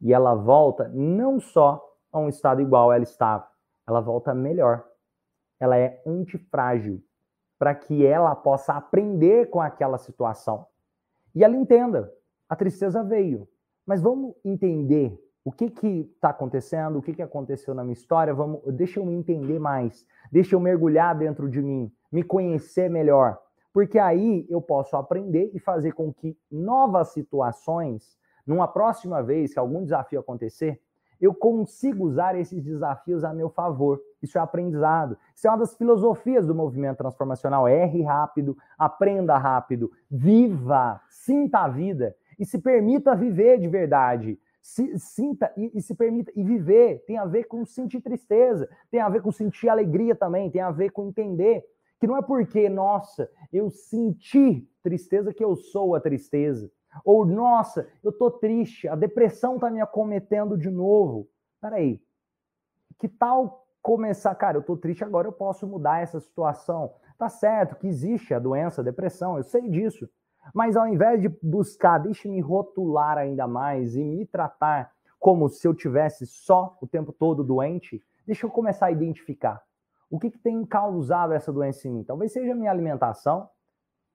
e 0.00 0.12
ela 0.12 0.34
volta 0.34 0.88
não 0.88 1.40
só 1.40 1.82
a 2.12 2.18
um 2.18 2.28
estado 2.28 2.62
igual 2.62 2.92
ela 2.92 3.02
estava, 3.02 3.46
ela 3.86 4.00
volta 4.00 4.34
melhor. 4.34 4.84
Ela 5.58 5.76
é 5.76 6.02
antifrágil 6.06 7.02
para 7.58 7.74
que 7.74 8.04
ela 8.04 8.34
possa 8.34 8.74
aprender 8.74 9.48
com 9.50 9.60
aquela 9.60 9.98
situação. 9.98 10.66
E 11.36 11.44
ela 11.44 11.54
entenda, 11.54 12.10
a 12.48 12.56
tristeza 12.56 13.04
veio, 13.04 13.46
mas 13.84 14.00
vamos 14.00 14.34
entender 14.42 15.16
o 15.44 15.52
que 15.52 15.70
que 15.70 16.10
está 16.14 16.30
acontecendo? 16.30 16.98
O 16.98 17.02
que 17.02 17.12
que 17.12 17.22
aconteceu 17.22 17.74
na 17.74 17.84
minha 17.84 17.92
história? 17.92 18.32
Vamos, 18.32 18.62
deixa 18.74 18.98
eu 18.98 19.04
me 19.04 19.14
entender 19.14 19.58
mais. 19.58 20.04
Deixa 20.32 20.56
eu 20.56 20.60
mergulhar 20.60 21.16
dentro 21.16 21.48
de 21.48 21.60
mim. 21.62 21.92
me 22.10 22.22
conhecer 22.22 22.88
melhor, 22.88 23.38
porque 23.72 23.98
aí 23.98 24.46
eu 24.48 24.62
posso 24.62 24.96
aprender 24.96 25.50
e 25.52 25.60
fazer 25.60 25.92
com 25.92 26.10
que 26.12 26.36
novas 26.50 27.08
situações, 27.08 28.16
numa 28.46 28.66
próxima 28.66 29.22
vez 29.22 29.52
que 29.52 29.58
algum 29.58 29.82
desafio 29.84 30.20
acontecer, 30.20 30.80
eu 31.20 31.34
consigo 31.34 32.06
usar 32.06 32.34
esses 32.34 32.62
desafios 32.62 33.24
a 33.24 33.34
meu 33.34 33.50
favor. 33.50 34.00
Isso 34.26 34.38
é 34.38 34.40
aprendizado. 34.40 35.16
Isso 35.34 35.46
é 35.46 35.50
uma 35.50 35.58
das 35.58 35.76
filosofias 35.76 36.46
do 36.46 36.54
movimento 36.54 36.98
transformacional. 36.98 37.68
Erre 37.68 38.02
rápido, 38.02 38.56
aprenda 38.76 39.38
rápido, 39.38 39.90
viva, 40.10 41.00
sinta 41.08 41.60
a 41.60 41.68
vida 41.68 42.14
e 42.38 42.44
se 42.44 42.58
permita 42.58 43.14
viver 43.14 43.58
de 43.58 43.68
verdade. 43.68 44.38
Se, 44.60 44.98
sinta 44.98 45.52
e, 45.56 45.70
e, 45.78 45.80
se 45.80 45.94
permita 45.94 46.32
e 46.34 46.42
viver 46.42 47.04
tem 47.06 47.18
a 47.18 47.24
ver 47.24 47.44
com 47.44 47.64
sentir 47.64 48.00
tristeza, 48.00 48.68
tem 48.90 49.00
a 49.00 49.08
ver 49.08 49.22
com 49.22 49.30
sentir 49.30 49.68
alegria 49.68 50.14
também, 50.14 50.50
tem 50.50 50.60
a 50.60 50.72
ver 50.72 50.90
com 50.90 51.06
entender 51.06 51.64
que 52.00 52.06
não 52.06 52.16
é 52.16 52.22
porque, 52.22 52.68
nossa, 52.68 53.30
eu 53.52 53.70
senti 53.70 54.68
tristeza 54.82 55.32
que 55.32 55.42
eu 55.42 55.54
sou 55.56 55.94
a 55.94 56.00
tristeza. 56.00 56.70
Ou, 57.04 57.24
nossa, 57.24 57.88
eu 58.02 58.10
tô 58.10 58.30
triste, 58.30 58.88
a 58.88 58.96
depressão 58.96 59.58
tá 59.58 59.70
me 59.70 59.80
acometendo 59.80 60.58
de 60.58 60.68
novo. 60.68 61.28
Peraí, 61.60 62.00
que 62.98 63.08
tal 63.08 63.65
começar, 63.86 64.34
cara, 64.34 64.58
eu 64.58 64.62
tô 64.64 64.76
triste 64.76 65.04
agora, 65.04 65.28
eu 65.28 65.32
posso 65.32 65.64
mudar 65.64 66.02
essa 66.02 66.18
situação. 66.18 66.92
Tá 67.16 67.28
certo 67.28 67.76
que 67.76 67.86
existe 67.86 68.34
a 68.34 68.38
doença, 68.40 68.80
a 68.80 68.84
depressão, 68.84 69.36
eu 69.36 69.44
sei 69.44 69.70
disso. 69.70 70.08
Mas 70.52 70.76
ao 70.76 70.88
invés 70.88 71.22
de 71.22 71.28
buscar, 71.40 71.98
deixe-me 71.98 72.40
rotular 72.40 73.16
ainda 73.16 73.46
mais 73.46 73.94
e 73.94 74.02
me 74.02 74.26
tratar 74.26 74.90
como 75.20 75.48
se 75.48 75.68
eu 75.68 75.72
tivesse 75.72 76.26
só 76.26 76.76
o 76.82 76.86
tempo 76.88 77.12
todo 77.12 77.44
doente, 77.44 78.02
deixa 78.26 78.44
eu 78.44 78.50
começar 78.50 78.86
a 78.86 78.90
identificar 78.90 79.62
o 80.10 80.18
que, 80.18 80.32
que 80.32 80.38
tem 80.38 80.66
causado 80.66 81.32
essa 81.32 81.52
doença 81.52 81.86
em 81.86 81.92
mim. 81.92 82.02
Talvez 82.02 82.32
seja 82.32 82.52
a 82.52 82.56
minha 82.56 82.72
alimentação, 82.72 83.48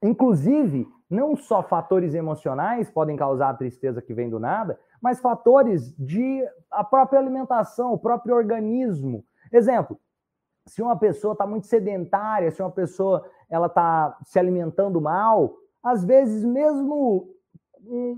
Inclusive, 0.04 0.88
não 1.08 1.36
só 1.36 1.62
fatores 1.62 2.16
emocionais 2.16 2.90
podem 2.90 3.16
causar 3.16 3.50
a 3.50 3.54
tristeza 3.54 4.02
que 4.02 4.16
vem 4.16 4.32
do 4.32 4.40
nada, 4.40 4.80
mas 5.00 5.20
fatores 5.20 5.96
de 5.96 6.44
a 6.72 6.84
própria 6.84 7.20
alimentação, 7.20 7.94
o 7.94 8.00
próprio 8.00 8.36
organismo. 8.36 9.24
Exemplo, 9.52 10.00
se 10.66 10.82
uma 10.82 10.98
pessoa 10.98 11.34
está 11.34 11.46
muito 11.46 11.68
sedentária, 11.68 12.52
se 12.52 12.62
uma 12.62 12.72
pessoa 12.72 13.30
ela 13.50 13.68
está 13.68 14.18
se 14.24 14.40
alimentando 14.40 15.02
mal, 15.02 15.58
às 15.84 16.04
vezes 16.06 16.46
mesmo 16.46 17.30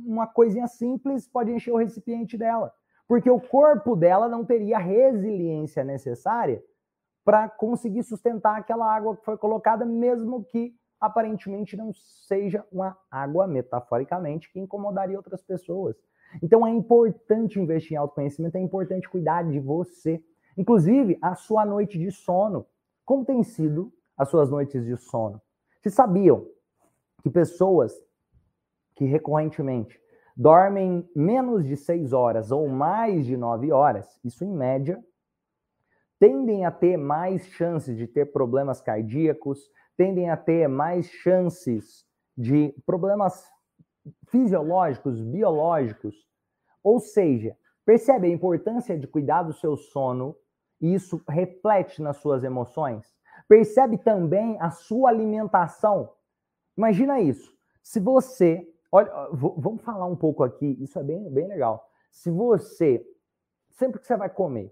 uma 0.05 0.27
coisinha 0.27 0.67
simples 0.67 1.27
pode 1.27 1.51
encher 1.51 1.71
o 1.71 1.77
recipiente 1.77 2.37
dela, 2.37 2.73
porque 3.07 3.29
o 3.29 3.39
corpo 3.39 3.95
dela 3.95 4.27
não 4.27 4.43
teria 4.43 4.77
a 4.77 4.81
resiliência 4.81 5.83
necessária 5.83 6.61
para 7.23 7.47
conseguir 7.47 8.03
sustentar 8.03 8.57
aquela 8.57 8.93
água 8.93 9.15
que 9.15 9.23
foi 9.23 9.37
colocada, 9.37 9.85
mesmo 9.85 10.43
que 10.43 10.75
aparentemente 10.99 11.75
não 11.75 11.91
seja 11.93 12.65
uma 12.71 12.97
água, 13.09 13.47
metaforicamente, 13.47 14.51
que 14.51 14.59
incomodaria 14.59 15.17
outras 15.17 15.41
pessoas. 15.41 15.95
Então 16.41 16.65
é 16.65 16.69
importante 16.71 17.59
investir 17.59 17.93
em 17.93 17.97
autoconhecimento, 17.97 18.57
é 18.57 18.61
importante 18.61 19.09
cuidar 19.09 19.43
de 19.43 19.59
você. 19.59 20.23
Inclusive, 20.57 21.17
a 21.21 21.35
sua 21.35 21.65
noite 21.65 21.97
de 21.97 22.11
sono. 22.11 22.65
Como 23.05 23.25
tem 23.25 23.43
sido 23.43 23.91
as 24.17 24.29
suas 24.29 24.49
noites 24.49 24.85
de 24.85 24.95
sono? 24.97 25.41
Vocês 25.81 25.95
sabiam 25.95 26.47
que 27.21 27.29
pessoas 27.29 27.93
que 28.95 29.05
recorrentemente 29.05 29.99
dormem 30.35 31.09
menos 31.15 31.65
de 31.65 31.75
seis 31.75 32.13
horas 32.13 32.51
ou 32.51 32.67
mais 32.67 33.25
de 33.25 33.37
nove 33.37 33.71
horas, 33.71 34.19
isso 34.23 34.43
em 34.43 34.51
média, 34.51 35.03
tendem 36.19 36.65
a 36.65 36.71
ter 36.71 36.97
mais 36.97 37.45
chances 37.47 37.97
de 37.97 38.07
ter 38.07 38.31
problemas 38.31 38.81
cardíacos, 38.81 39.69
tendem 39.97 40.29
a 40.29 40.37
ter 40.37 40.67
mais 40.67 41.07
chances 41.07 42.05
de 42.37 42.73
problemas 42.85 43.45
fisiológicos, 44.27 45.21
biológicos. 45.21 46.27
Ou 46.83 46.99
seja, 46.99 47.57
percebe 47.85 48.27
a 48.27 48.31
importância 48.31 48.97
de 48.97 49.07
cuidar 49.07 49.43
do 49.43 49.53
seu 49.53 49.75
sono 49.75 50.35
e 50.83 50.93
isso 50.93 51.23
reflete 51.29 52.01
nas 52.01 52.17
suas 52.17 52.43
emoções? 52.43 53.15
Percebe 53.47 53.97
também 53.97 54.57
a 54.59 54.69
sua 54.69 55.09
alimentação. 55.09 56.11
Imagina 56.77 57.21
isso. 57.21 57.57
Se 57.81 57.99
você. 57.99 58.69
Olha, 58.91 59.09
vamos 59.31 59.81
falar 59.81 60.05
um 60.05 60.15
pouco 60.15 60.43
aqui, 60.43 60.77
isso 60.79 60.99
é 60.99 61.03
bem, 61.03 61.27
bem 61.31 61.47
legal. 61.47 61.89
Se 62.11 62.29
você, 62.29 63.03
sempre 63.71 63.99
que 63.99 64.05
você 64.05 64.15
vai 64.15 64.29
comer, 64.29 64.71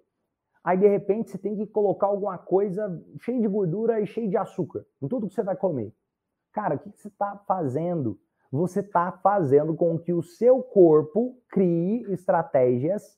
Aí, 0.63 0.77
de 0.77 0.87
repente, 0.87 1.31
você 1.31 1.39
tem 1.39 1.55
que 1.55 1.65
colocar 1.65 2.05
alguma 2.05 2.37
coisa 2.37 3.03
cheia 3.19 3.39
de 3.39 3.47
gordura 3.47 3.99
e 3.99 4.05
cheia 4.05 4.27
de 4.27 4.37
açúcar 4.37 4.85
em 5.01 5.07
tudo 5.07 5.27
que 5.27 5.33
você 5.33 5.41
vai 5.41 5.55
comer. 5.55 5.91
Cara, 6.51 6.75
o 6.75 6.79
que 6.79 6.91
você 6.91 7.07
está 7.07 7.35
fazendo? 7.47 8.19
Você 8.51 8.81
está 8.81 9.11
fazendo 9.11 9.73
com 9.73 9.97
que 9.97 10.13
o 10.13 10.21
seu 10.21 10.61
corpo 10.61 11.35
crie 11.49 12.03
estratégias 12.11 13.17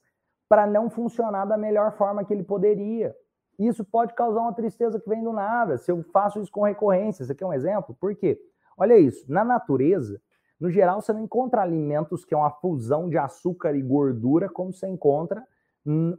para 0.54 0.68
não 0.68 0.88
funcionar 0.88 1.46
da 1.46 1.58
melhor 1.58 1.94
forma 1.94 2.24
que 2.24 2.32
ele 2.32 2.44
poderia. 2.44 3.16
Isso 3.58 3.84
pode 3.84 4.14
causar 4.14 4.42
uma 4.42 4.54
tristeza 4.54 5.00
que 5.00 5.10
vem 5.10 5.24
do 5.24 5.34
nada. 5.34 5.80
Se 5.80 5.92
eu 5.92 6.04
faço 6.14 6.40
isso 6.40 6.52
com 6.52 6.62
recorrência, 6.62 7.24
isso 7.24 7.32
aqui 7.32 7.44
é 7.44 7.48
um 7.48 7.54
exemplo. 7.54 7.98
Por 8.00 8.16
quê? 8.16 8.40
Olha 8.78 8.96
isso, 8.96 9.26
na 9.28 9.44
natureza, 9.44 10.22
no 10.60 10.70
geral, 10.70 11.02
você 11.02 11.12
não 11.12 11.22
encontra 11.22 11.64
alimentos 11.64 12.24
que 12.24 12.36
é 12.36 12.38
uma 12.38 12.52
fusão 12.52 13.10
de 13.10 13.18
açúcar 13.18 13.76
e 13.76 13.82
gordura 13.82 14.48
como 14.48 14.72
você 14.72 14.88
encontra 14.88 15.44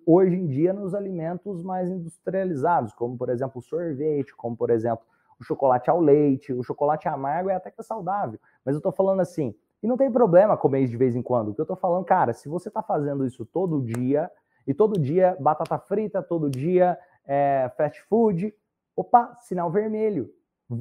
hoje 0.05 0.35
em 0.35 0.49
dia 0.49 0.73
nos 0.73 0.97
alimentos 0.97 1.63
mais 1.63 1.89
industrializados, 1.89 2.93
como 2.93 3.17
por 3.17 3.29
exemplo 3.29 3.61
o 3.61 3.63
sorvete, 3.63 4.35
como 4.35 4.57
por 4.57 4.69
exemplo 4.69 5.07
o 5.39 5.45
chocolate 5.45 5.89
ao 5.89 6.01
leite, 6.01 6.53
o 6.53 6.65
chocolate 6.65 7.07
amargo 7.07 7.51
é 7.51 7.55
até 7.55 7.71
que 7.71 7.81
é 7.81 7.85
saudável. 7.85 8.41
Mas 8.65 8.75
eu 8.75 8.83
tô 8.83 8.91
falando 8.91 9.21
assim, 9.21 9.55
e 9.85 9.87
não 9.87 9.99
tem 9.99 10.11
problema 10.11 10.57
comer 10.57 10.81
isso 10.81 10.93
de 10.93 10.97
vez 10.97 11.15
em 11.15 11.21
quando. 11.21 11.51
O 11.51 11.55
que 11.55 11.61
eu 11.61 11.67
tô 11.67 11.77
falando, 11.77 12.07
cara, 12.07 12.33
se 12.33 12.49
você 12.49 12.71
tá 12.71 12.83
fazendo 12.83 13.27
isso 13.27 13.45
todo 13.45 13.83
dia, 13.83 14.31
e 14.67 14.73
todo 14.73 14.99
dia 14.99 15.37
batata 15.39 15.79
frita, 15.79 16.23
todo 16.23 16.49
dia 16.49 16.99
é, 17.27 17.71
fast 17.77 18.01
food, 18.05 18.55
opa, 18.97 19.35
sinal 19.43 19.71
vermelho. 19.71 20.31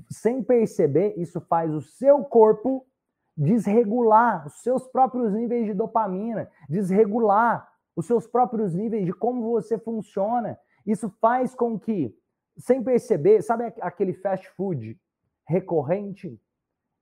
Sem 0.09 0.41
perceber, 0.41 1.15
isso 1.17 1.41
faz 1.41 1.73
o 1.73 1.81
seu 1.81 2.23
corpo 2.23 2.87
desregular 3.35 4.47
os 4.47 4.61
seus 4.61 4.87
próprios 4.87 5.33
níveis 5.33 5.65
de 5.65 5.73
dopamina, 5.73 6.49
desregular 6.69 7.69
os 7.97 8.05
seus 8.05 8.25
próprios 8.25 8.73
níveis 8.73 9.05
de 9.05 9.11
como 9.11 9.51
você 9.51 9.77
funciona. 9.77 10.57
Isso 10.85 11.09
faz 11.19 11.53
com 11.53 11.77
que, 11.77 12.15
sem 12.57 12.81
perceber, 12.81 13.41
sabe 13.41 13.65
aquele 13.81 14.13
fast 14.13 14.47
food 14.51 14.97
recorrente? 15.45 16.39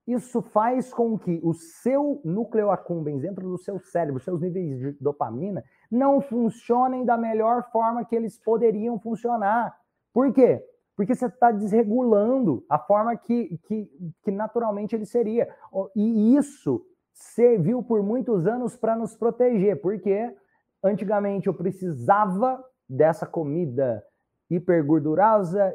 Isso 0.06 0.42
faz 0.42 0.92
com 0.92 1.16
que 1.16 1.40
o 1.44 1.54
seu 1.54 2.20
núcleo 2.24 2.70
accumbens 2.70 3.22
dentro 3.22 3.48
do 3.48 3.56
seu 3.56 3.78
cérebro, 3.78 4.20
seus 4.20 4.40
níveis 4.40 4.78
de 4.78 4.92
dopamina, 5.00 5.62
não 5.90 6.20
funcionem 6.20 7.04
da 7.04 7.16
melhor 7.16 7.70
forma 7.70 8.04
que 8.04 8.16
eles 8.16 8.36
poderiam 8.36 8.98
funcionar. 8.98 9.76
Por 10.12 10.32
quê? 10.32 10.64
Porque 10.96 11.14
você 11.14 11.26
está 11.26 11.52
desregulando 11.52 12.64
a 12.68 12.78
forma 12.78 13.16
que, 13.16 13.58
que, 13.64 13.88
que 14.24 14.30
naturalmente 14.30 14.94
ele 14.94 15.06
seria. 15.06 15.48
E 15.94 16.36
isso 16.36 16.84
serviu 17.12 17.82
por 17.82 18.02
muitos 18.02 18.46
anos 18.46 18.76
para 18.76 18.96
nos 18.96 19.16
proteger. 19.16 19.80
Por 19.80 20.00
quê? 20.00 20.34
Antigamente 20.82 21.46
eu 21.46 21.54
precisava 21.54 22.62
dessa 22.88 23.24
comida 23.24 24.04
hipergordurosa, 24.50 25.74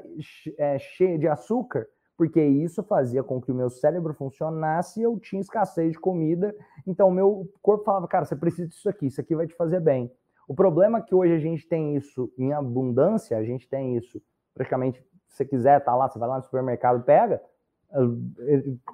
é, 0.57 0.77
cheia 0.77 1.17
de 1.17 1.27
açúcar, 1.27 1.88
porque 2.17 2.43
isso 2.43 2.81
fazia 2.83 3.24
com 3.24 3.39
que 3.39 3.51
o 3.51 3.55
meu 3.55 3.69
cérebro 3.69 4.13
funcionasse 4.13 5.00
e 5.00 5.03
eu 5.03 5.19
tinha 5.19 5.39
escassez 5.39 5.91
de 5.91 6.00
comida. 6.00 6.53
Então, 6.86 7.12
meu 7.12 7.47
corpo 7.62 7.86
falava, 7.86 8.07
cara, 8.07 8.25
você 8.25 8.36
precisa 8.36 8.67
disso 8.67 8.89
aqui, 8.89 9.05
isso 9.05 9.21
aqui 9.21 9.36
vai 9.36 9.45
te 9.45 9.53
fazer 9.53 9.79
bem. 9.79 10.12
O 10.47 10.55
problema 10.55 10.97
é 10.97 11.01
que 11.01 11.13
hoje 11.13 11.33
a 11.33 11.39
gente 11.39 11.67
tem 11.67 11.95
isso 11.95 12.33
em 12.38 12.53
abundância, 12.53 13.38
a 13.38 13.43
gente 13.43 13.69
tem 13.69 13.95
isso 13.95 14.19
praticamente, 14.53 15.00
se 15.27 15.38
você 15.38 15.45
quiser, 15.45 15.79
tá 15.83 15.95
lá, 15.95 16.09
você 16.09 16.17
vai 16.17 16.27
lá 16.27 16.38
no 16.38 16.43
supermercado, 16.43 17.03
pega, 17.03 17.39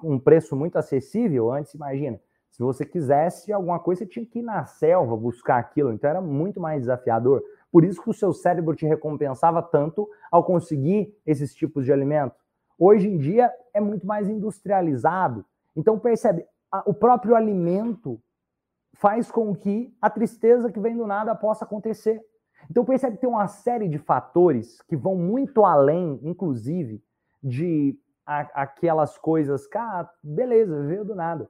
um 0.02 0.18
preço 0.18 0.54
muito 0.54 0.76
acessível. 0.76 1.50
Antes, 1.50 1.72
imagina, 1.72 2.20
se 2.50 2.62
você 2.62 2.84
quisesse 2.84 3.52
alguma 3.52 3.78
coisa, 3.78 4.00
você 4.00 4.06
tinha 4.06 4.26
que 4.26 4.40
ir 4.40 4.42
na 4.42 4.66
selva 4.66 5.16
buscar 5.16 5.56
aquilo, 5.56 5.92
então 5.92 6.10
era 6.10 6.20
muito 6.20 6.60
mais 6.60 6.82
desafiador. 6.82 7.42
Por 7.72 7.84
isso 7.84 8.02
que 8.02 8.10
o 8.10 8.14
seu 8.14 8.32
cérebro 8.32 8.76
te 8.76 8.86
recompensava 8.86 9.62
tanto 9.62 10.08
ao 10.30 10.44
conseguir 10.44 11.16
esses 11.26 11.54
tipos 11.54 11.84
de 11.84 11.92
alimento. 11.92 12.43
Hoje 12.78 13.08
em 13.08 13.18
dia 13.18 13.52
é 13.72 13.80
muito 13.80 14.06
mais 14.06 14.28
industrializado. 14.28 15.44
Então 15.76 15.98
percebe, 15.98 16.46
o 16.86 16.94
próprio 16.94 17.34
alimento 17.34 18.20
faz 18.94 19.30
com 19.30 19.54
que 19.54 19.94
a 20.00 20.08
tristeza 20.08 20.70
que 20.70 20.80
vem 20.80 20.96
do 20.96 21.06
nada 21.06 21.34
possa 21.34 21.64
acontecer. 21.64 22.24
Então 22.70 22.84
percebe 22.84 23.16
que 23.16 23.20
tem 23.20 23.30
uma 23.30 23.46
série 23.46 23.88
de 23.88 23.98
fatores 23.98 24.80
que 24.82 24.96
vão 24.96 25.16
muito 25.16 25.64
além, 25.64 26.18
inclusive, 26.22 27.02
de 27.42 27.98
aquelas 28.24 29.18
coisas, 29.18 29.66
cara, 29.66 30.10
beleza, 30.22 30.86
veio 30.86 31.04
do 31.04 31.14
nada. 31.14 31.48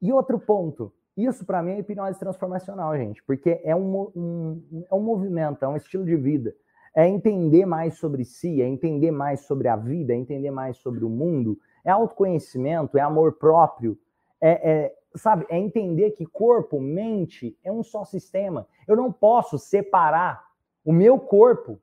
E 0.00 0.12
outro 0.12 0.38
ponto, 0.38 0.92
isso 1.16 1.44
para 1.44 1.62
mim 1.62 1.72
é 1.72 1.78
hipnose 1.80 2.18
transformacional, 2.18 2.96
gente, 2.96 3.22
porque 3.24 3.60
é 3.64 3.74
um, 3.74 4.12
um, 4.14 4.86
é 4.88 4.94
um 4.94 5.02
movimento, 5.02 5.64
é 5.64 5.68
um 5.68 5.76
estilo 5.76 6.04
de 6.04 6.16
vida. 6.16 6.54
É 6.94 7.06
entender 7.08 7.64
mais 7.66 7.94
sobre 7.94 8.24
si, 8.24 8.60
é 8.60 8.66
entender 8.66 9.10
mais 9.10 9.40
sobre 9.40 9.68
a 9.68 9.76
vida, 9.76 10.12
é 10.12 10.16
entender 10.16 10.50
mais 10.50 10.76
sobre 10.78 11.04
o 11.04 11.08
mundo, 11.08 11.58
é 11.84 11.90
autoconhecimento, 11.90 12.98
é 12.98 13.00
amor 13.00 13.34
próprio, 13.34 13.98
é, 14.40 14.70
é 14.70 14.96
sabe, 15.14 15.46
é 15.48 15.58
entender 15.58 16.12
que 16.12 16.26
corpo, 16.26 16.80
mente 16.80 17.56
é 17.64 17.72
um 17.72 17.82
só 17.82 18.04
sistema. 18.04 18.66
Eu 18.86 18.96
não 18.96 19.12
posso 19.12 19.58
separar 19.58 20.50
o 20.84 20.92
meu 20.92 21.18
corpo, 21.18 21.80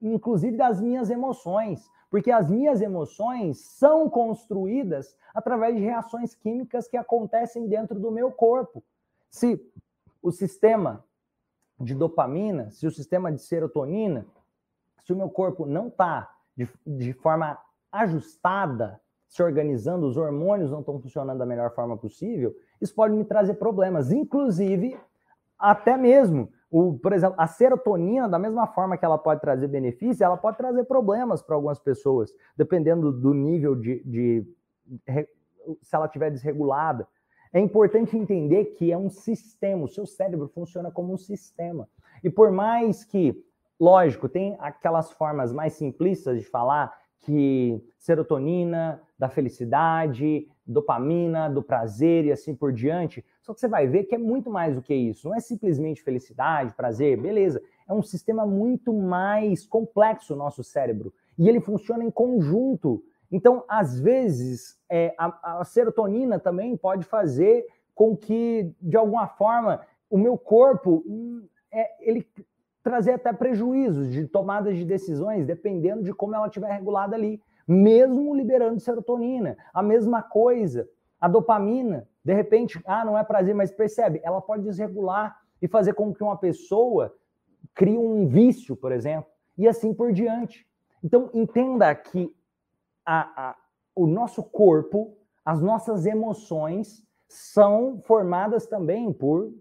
inclusive 0.00 0.56
das 0.56 0.80
minhas 0.80 1.10
emoções, 1.10 1.90
porque 2.10 2.30
as 2.30 2.50
minhas 2.50 2.80
emoções 2.80 3.60
são 3.60 4.08
construídas 4.08 5.16
através 5.34 5.76
de 5.76 5.82
reações 5.82 6.34
químicas 6.34 6.86
que 6.86 6.96
acontecem 6.96 7.66
dentro 7.68 7.98
do 7.98 8.10
meu 8.10 8.30
corpo. 8.30 8.82
Se 9.30 9.60
o 10.22 10.30
sistema 10.30 11.04
de 11.80 11.94
dopamina, 11.94 12.70
se 12.70 12.86
o 12.86 12.90
sistema 12.90 13.32
de 13.32 13.40
serotonina, 13.40 14.26
se 15.04 15.12
o 15.12 15.16
meu 15.16 15.28
corpo 15.28 15.66
não 15.66 15.88
está 15.88 16.30
de, 16.56 16.68
de 16.86 17.12
forma 17.12 17.58
ajustada, 17.90 19.00
se 19.28 19.42
organizando, 19.42 20.06
os 20.06 20.16
hormônios 20.16 20.70
não 20.70 20.80
estão 20.80 21.00
funcionando 21.00 21.38
da 21.38 21.46
melhor 21.46 21.74
forma 21.74 21.96
possível, 21.96 22.54
isso 22.80 22.94
pode 22.94 23.14
me 23.14 23.24
trazer 23.24 23.54
problemas, 23.54 24.12
inclusive 24.12 24.98
até 25.58 25.96
mesmo 25.96 26.50
o, 26.72 26.98
por 26.98 27.12
exemplo, 27.12 27.36
a 27.38 27.46
serotonina, 27.46 28.26
da 28.26 28.38
mesma 28.38 28.66
forma 28.66 28.96
que 28.96 29.04
ela 29.04 29.18
pode 29.18 29.42
trazer 29.42 29.68
benefícios, 29.68 30.22
ela 30.22 30.38
pode 30.38 30.56
trazer 30.56 30.84
problemas 30.84 31.42
para 31.42 31.54
algumas 31.54 31.78
pessoas, 31.78 32.34
dependendo 32.56 33.12
do 33.12 33.34
nível 33.34 33.76
de, 33.76 34.02
de, 34.04 34.46
de, 34.86 35.28
se 35.82 35.94
ela 35.94 36.06
estiver 36.06 36.30
desregulada. 36.30 37.06
É 37.52 37.60
importante 37.60 38.16
entender 38.16 38.64
que 38.76 38.90
é 38.90 38.96
um 38.96 39.10
sistema, 39.10 39.84
o 39.84 39.88
seu 39.88 40.06
cérebro 40.06 40.48
funciona 40.48 40.90
como 40.90 41.12
um 41.12 41.18
sistema. 41.18 41.86
E 42.24 42.30
por 42.30 42.50
mais 42.50 43.04
que, 43.04 43.44
lógico, 43.82 44.28
tem 44.28 44.56
aquelas 44.60 45.10
formas 45.10 45.52
mais 45.52 45.72
simplistas 45.72 46.38
de 46.38 46.46
falar 46.46 46.96
que 47.18 47.84
serotonina, 47.98 49.02
da 49.18 49.28
felicidade, 49.28 50.46
dopamina, 50.64 51.50
do 51.50 51.64
prazer 51.64 52.24
e 52.24 52.30
assim 52.30 52.54
por 52.54 52.72
diante. 52.72 53.24
Só 53.40 53.52
que 53.52 53.58
você 53.58 53.66
vai 53.66 53.88
ver 53.88 54.04
que 54.04 54.14
é 54.14 54.18
muito 54.18 54.48
mais 54.48 54.76
do 54.76 54.82
que 54.82 54.94
isso. 54.94 55.28
Não 55.28 55.34
é 55.34 55.40
simplesmente 55.40 56.00
felicidade, 56.00 56.74
prazer, 56.74 57.20
beleza. 57.20 57.60
É 57.88 57.92
um 57.92 58.02
sistema 58.02 58.46
muito 58.46 58.92
mais 58.92 59.66
complexo 59.66 60.34
o 60.34 60.36
nosso 60.36 60.62
cérebro. 60.62 61.12
E 61.36 61.48
ele 61.48 61.60
funciona 61.60 62.04
em 62.04 62.10
conjunto. 62.10 63.02
Então, 63.32 63.64
às 63.68 63.98
vezes, 63.98 64.78
é, 64.88 65.12
a, 65.18 65.60
a 65.60 65.64
serotonina 65.64 66.38
também 66.38 66.76
pode 66.76 67.04
fazer 67.04 67.66
com 67.96 68.16
que, 68.16 68.72
de 68.80 68.96
alguma 68.96 69.26
forma, 69.26 69.84
o 70.08 70.16
meu 70.16 70.38
corpo 70.38 71.02
hum, 71.04 71.44
é, 71.72 71.88
ele 72.00 72.24
trazer 72.82 73.12
até 73.12 73.32
prejuízos 73.32 74.10
de 74.10 74.26
tomadas 74.26 74.76
de 74.76 74.84
decisões, 74.84 75.46
dependendo 75.46 76.02
de 76.02 76.12
como 76.12 76.34
ela 76.34 76.46
estiver 76.46 76.72
regulada 76.72 77.14
ali 77.14 77.40
mesmo 77.66 78.34
liberando 78.34 78.80
serotonina. 78.80 79.56
A 79.72 79.82
mesma 79.82 80.22
coisa, 80.22 80.88
a 81.20 81.28
dopamina, 81.28 82.08
de 82.24 82.34
repente, 82.34 82.80
ah, 82.84 83.04
não 83.04 83.16
é 83.16 83.24
prazer, 83.24 83.54
mas 83.54 83.70
percebe, 83.70 84.20
ela 84.24 84.40
pode 84.40 84.64
desregular 84.64 85.38
e 85.60 85.68
fazer 85.68 85.94
com 85.94 86.12
que 86.12 86.22
uma 86.22 86.36
pessoa 86.36 87.14
crie 87.74 87.96
um 87.96 88.26
vício, 88.26 88.76
por 88.76 88.92
exemplo, 88.92 89.30
e 89.56 89.68
assim 89.68 89.94
por 89.94 90.12
diante. 90.12 90.66
Então, 91.02 91.30
entenda 91.32 91.94
que 91.94 92.34
a, 93.04 93.50
a, 93.50 93.56
o 93.94 94.06
nosso 94.06 94.42
corpo, 94.42 95.16
as 95.44 95.60
nossas 95.60 96.06
emoções 96.06 97.04
são 97.28 98.00
formadas 98.02 98.66
também 98.66 99.12
por 99.12 99.52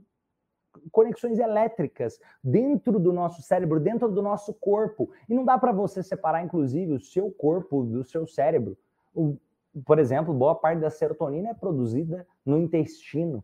conexões 0.92 1.40
elétricas 1.40 2.20
dentro 2.44 3.00
do 3.00 3.12
nosso 3.14 3.42
cérebro, 3.42 3.80
dentro 3.80 4.10
do 4.10 4.22
nosso 4.22 4.54
corpo. 4.54 5.10
E 5.30 5.34
não 5.34 5.46
dá 5.46 5.58
para 5.58 5.72
você 5.72 6.02
separar, 6.02 6.44
inclusive, 6.44 6.94
o 6.94 7.00
seu 7.00 7.32
corpo 7.32 7.84
do 7.84 8.04
seu 8.04 8.26
cérebro. 8.26 8.78
O, 9.14 9.38
por 9.86 10.00
exemplo, 10.00 10.34
boa 10.34 10.56
parte 10.56 10.80
da 10.80 10.90
serotonina 10.90 11.50
é 11.50 11.54
produzida 11.54 12.26
no 12.46 12.58
intestino. 12.58 13.44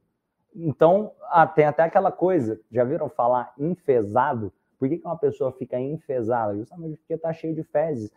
Então, 0.56 1.12
tem 1.56 1.66
até 1.66 1.84
aquela 1.84 2.12
coisa, 2.12 2.60
já 2.72 2.84
viram 2.84 3.10
falar 3.10 3.54
enfesado? 3.58 4.52
Por 4.80 4.90
que, 4.90 4.98
que 4.98 5.06
uma 5.06 5.18
pessoa 5.18 5.52
fica 5.52 5.80
enfesada? 5.80 6.56
Justamente 6.56 6.98
porque 6.98 7.14
está 7.14 7.32
cheio 7.34 7.54
de 7.54 7.64
fezes. 7.64 8.12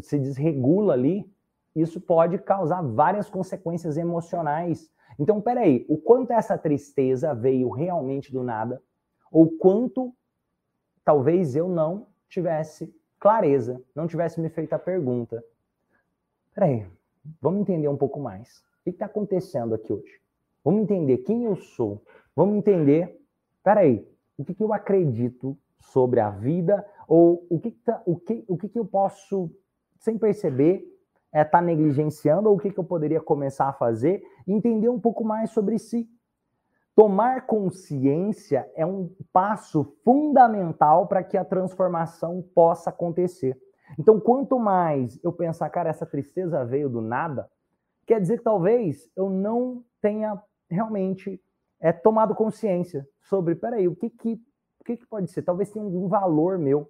Se 0.00 0.18
desregula 0.18 0.94
ali, 0.94 1.30
isso 1.74 2.00
pode 2.00 2.38
causar 2.38 2.82
várias 2.82 3.30
consequências 3.30 3.96
emocionais 3.96 4.90
então, 5.18 5.40
peraí, 5.40 5.84
o 5.88 5.96
quanto 5.96 6.32
essa 6.32 6.56
tristeza 6.56 7.34
veio 7.34 7.68
realmente 7.70 8.32
do 8.32 8.42
nada, 8.42 8.82
ou 9.30 9.50
quanto 9.58 10.14
talvez 11.04 11.56
eu 11.56 11.68
não 11.68 12.06
tivesse 12.28 12.94
clareza, 13.18 13.82
não 13.94 14.06
tivesse 14.06 14.40
me 14.40 14.48
feito 14.48 14.72
a 14.72 14.78
pergunta. 14.78 15.44
Peraí, 16.54 16.86
vamos 17.40 17.60
entender 17.60 17.88
um 17.88 17.96
pouco 17.96 18.20
mais. 18.20 18.58
O 18.80 18.84
que 18.84 18.90
está 18.90 19.06
acontecendo 19.06 19.74
aqui 19.74 19.92
hoje? 19.92 20.20
Vamos 20.64 20.82
entender 20.82 21.18
quem 21.18 21.44
eu 21.44 21.56
sou. 21.56 22.02
Vamos 22.34 22.56
entender, 22.56 23.20
peraí, 23.62 24.06
o 24.36 24.44
que, 24.44 24.54
que 24.54 24.62
eu 24.62 24.72
acredito 24.72 25.56
sobre 25.80 26.20
a 26.20 26.30
vida, 26.30 26.86
ou 27.06 27.46
o 27.50 27.60
que, 27.60 27.70
que, 27.70 27.80
tá, 27.80 28.02
o 28.06 28.16
que, 28.16 28.44
o 28.48 28.56
que, 28.56 28.68
que 28.68 28.78
eu 28.78 28.84
posso, 28.84 29.50
sem 29.98 30.18
perceber, 30.18 30.91
está 31.32 31.40
é, 31.40 31.44
tá 31.44 31.62
negligenciando 31.62 32.48
ou 32.50 32.56
o 32.56 32.58
que, 32.58 32.70
que 32.70 32.78
eu 32.78 32.84
poderia 32.84 33.20
começar 33.20 33.68
a 33.68 33.72
fazer 33.72 34.22
entender 34.46 34.90
um 34.90 35.00
pouco 35.00 35.24
mais 35.24 35.50
sobre 35.50 35.78
si. 35.78 36.06
Tomar 36.94 37.46
consciência 37.46 38.70
é 38.74 38.84
um 38.84 39.10
passo 39.32 39.96
fundamental 40.04 41.06
para 41.06 41.24
que 41.24 41.38
a 41.38 41.44
transformação 41.44 42.44
possa 42.54 42.90
acontecer. 42.90 43.58
Então, 43.98 44.20
quanto 44.20 44.58
mais 44.58 45.18
eu 45.24 45.32
pensar, 45.32 45.70
cara, 45.70 45.88
essa 45.88 46.04
tristeza 46.04 46.64
veio 46.66 46.90
do 46.90 47.00
nada, 47.00 47.48
quer 48.06 48.20
dizer 48.20 48.38
que 48.38 48.44
talvez 48.44 49.10
eu 49.16 49.30
não 49.30 49.82
tenha 50.02 50.40
realmente 50.68 51.40
é, 51.80 51.92
tomado 51.92 52.34
consciência 52.34 53.08
sobre, 53.22 53.54
peraí, 53.54 53.88
o 53.88 53.96
que 53.96 54.10
que, 54.10 54.34
o 54.80 54.84
que 54.84 54.98
que 54.98 55.06
pode 55.06 55.30
ser? 55.30 55.42
Talvez 55.42 55.70
tenha 55.70 55.84
algum 55.84 56.08
valor 56.08 56.58
meu, 56.58 56.86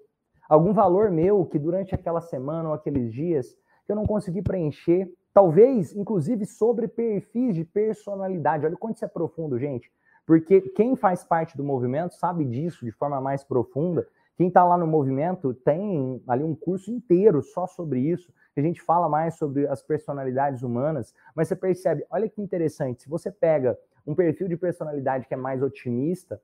algum 0.49 0.73
valor 0.73 1.13
meu 1.13 1.47
que 1.47 1.61
durante 1.61 1.95
aquela 1.95 2.21
semana 2.21 2.71
ou 2.71 2.75
aqueles 2.75 3.13
dias 3.13 3.57
eu 3.93 3.97
não 3.97 4.07
consegui 4.07 4.43
preencher. 4.43 5.13
Talvez, 5.33 5.95
inclusive, 5.95 6.45
sobre 6.45 6.87
perfis 6.89 7.55
de 7.55 7.65
personalidade. 7.65 8.67
Olha 8.67 8.77
quanto 8.77 8.97
isso 8.97 9.05
é 9.05 9.09
profundo, 9.09 9.59
gente. 9.59 9.91
Porque 10.27 10.61
quem 10.61 10.95
faz 10.95 11.25
parte 11.25 11.57
do 11.57 11.65
movimento 11.65 12.15
sabe 12.15 12.45
disso 12.45 12.85
de 12.85 12.93
forma 12.93 13.21
mais 13.21 13.43
profunda. 13.43 14.07
Quem 14.37 14.49
está 14.49 14.65
lá 14.65 14.77
no 14.77 14.87
movimento 14.87 15.53
tem 15.55 16.23
ali 16.27 16.43
um 16.43 16.55
curso 16.55 16.91
inteiro 16.91 17.43
só 17.43 17.67
sobre 17.67 18.01
isso. 18.01 18.33
A 18.57 18.61
gente 18.61 18.83
fala 18.83 19.09
mais 19.09 19.37
sobre 19.37 19.67
as 19.67 19.83
personalidades 19.83 20.63
humanas, 20.63 21.15
mas 21.35 21.49
você 21.49 21.57
percebe, 21.57 22.05
olha 22.11 22.29
que 22.29 22.41
interessante, 22.41 23.03
se 23.03 23.09
você 23.09 23.31
pega 23.31 23.79
um 24.07 24.15
perfil 24.15 24.49
de 24.49 24.57
personalidade 24.57 25.27
que 25.27 25.35
é 25.35 25.37
mais 25.37 25.63
otimista, 25.63 26.41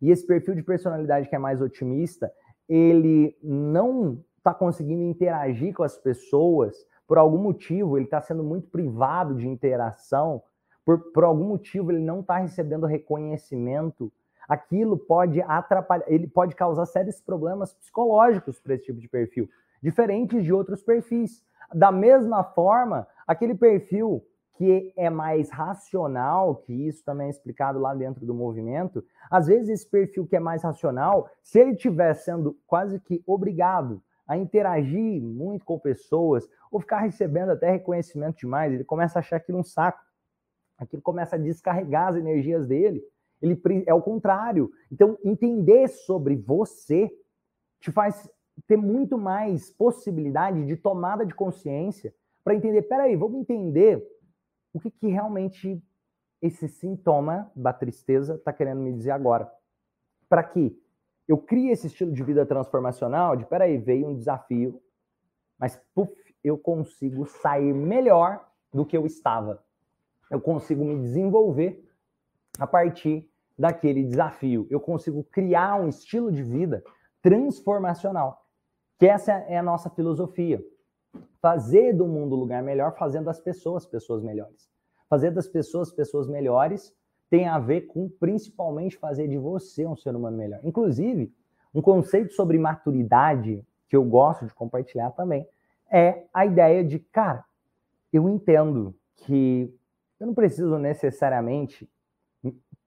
e 0.00 0.10
esse 0.10 0.26
perfil 0.26 0.54
de 0.54 0.62
personalidade 0.62 1.28
que 1.28 1.36
é 1.36 1.38
mais 1.38 1.60
otimista, 1.60 2.32
ele 2.68 3.36
não 3.42 4.18
está 4.44 4.52
conseguindo 4.52 5.02
interagir 5.02 5.72
com 5.72 5.82
as 5.82 5.96
pessoas, 5.96 6.76
por 7.08 7.16
algum 7.16 7.38
motivo 7.38 7.96
ele 7.96 8.04
está 8.04 8.20
sendo 8.20 8.44
muito 8.44 8.68
privado 8.68 9.34
de 9.34 9.48
interação, 9.48 10.42
por, 10.84 10.98
por 11.12 11.24
algum 11.24 11.44
motivo 11.44 11.90
ele 11.90 12.04
não 12.04 12.20
está 12.20 12.36
recebendo 12.36 12.86
reconhecimento, 12.86 14.12
aquilo 14.46 14.98
pode 14.98 15.40
atrapalhar, 15.40 16.04
ele 16.06 16.26
pode 16.26 16.54
causar 16.54 16.84
sérios 16.84 17.22
problemas 17.22 17.72
psicológicos 17.72 18.60
para 18.60 18.74
esse 18.74 18.84
tipo 18.84 19.00
de 19.00 19.08
perfil, 19.08 19.48
diferentes 19.82 20.44
de 20.44 20.52
outros 20.52 20.82
perfis. 20.82 21.42
Da 21.74 21.90
mesma 21.90 22.44
forma, 22.44 23.08
aquele 23.26 23.54
perfil 23.54 24.22
que 24.58 24.92
é 24.94 25.08
mais 25.08 25.50
racional, 25.50 26.56
que 26.56 26.86
isso 26.86 27.02
também 27.02 27.28
é 27.28 27.30
explicado 27.30 27.78
lá 27.78 27.94
dentro 27.94 28.26
do 28.26 28.34
movimento, 28.34 29.02
às 29.30 29.46
vezes 29.46 29.70
esse 29.70 29.90
perfil 29.90 30.26
que 30.26 30.36
é 30.36 30.40
mais 30.40 30.62
racional, 30.62 31.30
se 31.42 31.58
ele 31.58 31.72
estiver 31.72 32.12
sendo 32.14 32.56
quase 32.66 33.00
que 33.00 33.22
obrigado 33.26 34.02
a 34.26 34.36
interagir 34.36 35.22
muito 35.22 35.64
com 35.64 35.78
pessoas, 35.78 36.48
ou 36.70 36.80
ficar 36.80 37.00
recebendo 37.00 37.50
até 37.50 37.70
reconhecimento 37.72 38.38
demais, 38.38 38.72
ele 38.72 38.84
começa 38.84 39.18
a 39.18 39.20
achar 39.20 39.36
aquilo 39.36 39.58
um 39.58 39.64
saco. 39.64 40.02
Aquilo 40.78 41.02
começa 41.02 41.36
a 41.36 41.38
descarregar 41.38 42.08
as 42.08 42.16
energias 42.16 42.66
dele. 42.66 43.02
Ele 43.40 43.60
é 43.86 43.94
o 43.94 44.02
contrário. 44.02 44.70
Então, 44.90 45.18
entender 45.24 45.88
sobre 45.88 46.36
você 46.36 47.10
te 47.80 47.92
faz 47.92 48.28
ter 48.66 48.76
muito 48.76 49.18
mais 49.18 49.70
possibilidade 49.70 50.64
de 50.64 50.76
tomada 50.76 51.26
de 51.26 51.34
consciência 51.34 52.14
para 52.42 52.54
entender, 52.54 52.82
peraí, 52.82 53.16
vamos 53.16 53.40
entender 53.40 54.06
o 54.72 54.80
que, 54.80 54.90
que 54.90 55.08
realmente 55.08 55.82
esse 56.40 56.68
sintoma 56.68 57.50
da 57.54 57.72
tristeza 57.72 58.34
está 58.34 58.52
querendo 58.52 58.80
me 58.80 58.92
dizer 58.92 59.12
agora. 59.12 59.50
Para 60.28 60.44
que 60.44 60.78
eu 61.26 61.38
crio 61.38 61.72
esse 61.72 61.86
estilo 61.86 62.12
de 62.12 62.22
vida 62.22 62.44
transformacional 62.44 63.36
de, 63.36 63.46
peraí, 63.46 63.78
veio 63.78 64.08
um 64.08 64.14
desafio, 64.14 64.80
mas 65.58 65.80
puf, 65.94 66.12
eu 66.42 66.58
consigo 66.58 67.26
sair 67.26 67.72
melhor 67.72 68.46
do 68.72 68.84
que 68.84 68.96
eu 68.96 69.06
estava. 69.06 69.62
Eu 70.30 70.40
consigo 70.40 70.84
me 70.84 71.00
desenvolver 71.00 71.82
a 72.58 72.66
partir 72.66 73.28
daquele 73.58 74.04
desafio. 74.04 74.66
Eu 74.70 74.80
consigo 74.80 75.24
criar 75.24 75.80
um 75.80 75.88
estilo 75.88 76.30
de 76.30 76.42
vida 76.42 76.84
transformacional. 77.22 78.44
Que 78.98 79.06
essa 79.06 79.32
é 79.32 79.56
a 79.56 79.62
nossa 79.62 79.88
filosofia. 79.88 80.62
Fazer 81.40 81.92
do 81.94 82.06
mundo 82.06 82.36
um 82.36 82.40
lugar 82.40 82.62
melhor, 82.62 82.96
fazendo 82.96 83.30
as 83.30 83.40
pessoas 83.40 83.86
pessoas 83.86 84.22
melhores. 84.22 84.68
Fazer 85.08 85.30
das 85.30 85.46
pessoas 85.46 85.92
pessoas 85.92 86.26
melhores 86.26 86.94
tem 87.34 87.48
a 87.48 87.58
ver 87.58 87.88
com 87.88 88.08
principalmente 88.08 88.96
fazer 88.96 89.26
de 89.26 89.36
você 89.36 89.84
um 89.84 89.96
ser 89.96 90.14
humano 90.14 90.36
melhor. 90.36 90.60
Inclusive, 90.62 91.34
um 91.74 91.82
conceito 91.82 92.32
sobre 92.32 92.56
maturidade 92.56 93.66
que 93.88 93.96
eu 93.96 94.04
gosto 94.04 94.46
de 94.46 94.54
compartilhar 94.54 95.10
também 95.10 95.44
é 95.90 96.26
a 96.32 96.46
ideia 96.46 96.84
de, 96.84 97.00
cara, 97.00 97.44
eu 98.12 98.28
entendo 98.28 98.94
que 99.16 99.74
eu 100.20 100.28
não 100.28 100.32
preciso 100.32 100.78
necessariamente 100.78 101.90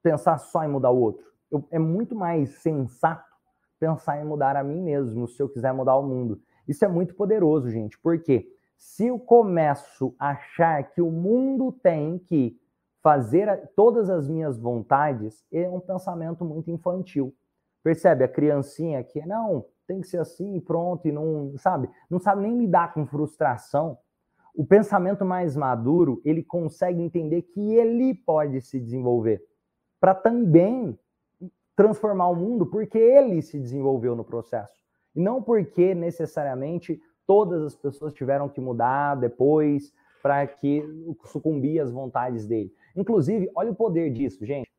pensar 0.02 0.38
só 0.38 0.64
em 0.64 0.70
mudar 0.70 0.92
o 0.92 1.02
outro. 1.02 1.26
Eu, 1.52 1.68
é 1.70 1.78
muito 1.78 2.16
mais 2.16 2.52
sensato 2.62 3.30
pensar 3.78 4.22
em 4.22 4.24
mudar 4.24 4.56
a 4.56 4.64
mim 4.64 4.82
mesmo, 4.82 5.28
se 5.28 5.44
eu 5.44 5.50
quiser 5.50 5.74
mudar 5.74 5.98
o 5.98 6.04
mundo. 6.04 6.42
Isso 6.66 6.86
é 6.86 6.88
muito 6.88 7.14
poderoso, 7.16 7.70
gente, 7.70 8.00
porque 8.00 8.50
se 8.78 9.08
eu 9.08 9.20
começo 9.20 10.16
a 10.18 10.30
achar 10.30 10.90
que 10.90 11.02
o 11.02 11.12
mundo 11.12 11.70
tem 11.70 12.18
que 12.18 12.58
fazer 13.02 13.72
todas 13.76 14.10
as 14.10 14.28
minhas 14.28 14.58
vontades, 14.58 15.44
é 15.52 15.70
um 15.70 15.80
pensamento 15.80 16.44
muito 16.44 16.70
infantil. 16.72 17.34
Percebe? 17.84 18.24
A 18.24 18.28
criancinha 18.28 19.04
que 19.04 19.26
não, 19.26 19.66
tem 19.88 20.02
que 20.02 20.08
ser 20.08 20.20
assim, 20.20 20.60
pronto, 20.60 21.08
e 21.08 21.12
não, 21.12 21.54
sabe? 21.58 21.90
Não 22.10 22.20
sabe 22.20 22.42
nem 22.42 22.58
lidar 22.58 22.94
com 22.94 23.06
frustração. 23.06 23.98
O 24.54 24.66
pensamento 24.66 25.24
mais 25.24 25.56
maduro, 25.56 26.22
ele 26.26 26.44
consegue 26.44 27.02
entender 27.02 27.44
que 27.44 27.76
ele 27.76 28.14
pode 28.14 28.60
se 28.62 28.80
desenvolver 28.80 29.42
para 30.00 30.14
também 30.14 30.98
transformar 31.76 32.28
o 32.30 32.36
mundo, 32.36 32.66
porque 32.66 32.98
ele 32.98 33.42
se 33.42 33.60
desenvolveu 33.60 34.16
no 34.16 34.24
processo. 34.24 34.74
E 35.16 35.22
não 35.22 35.42
porque 35.42 35.94
necessariamente 35.94 37.00
todas 37.26 37.64
as 37.64 37.76
pessoas 37.76 38.14
tiveram 38.14 38.50
que 38.50 38.60
mudar 38.60 39.16
depois 39.16 39.94
para 40.24 40.46
que 40.48 40.84
sucumbir 41.26 41.80
às 41.80 41.92
vontades 41.92 42.46
dele. 42.46 42.74
Inclusive, 42.98 43.50
olha 43.56 43.72
o 43.72 43.76
poder 43.76 44.12
disso, 44.12 44.44
gente. 44.46 44.70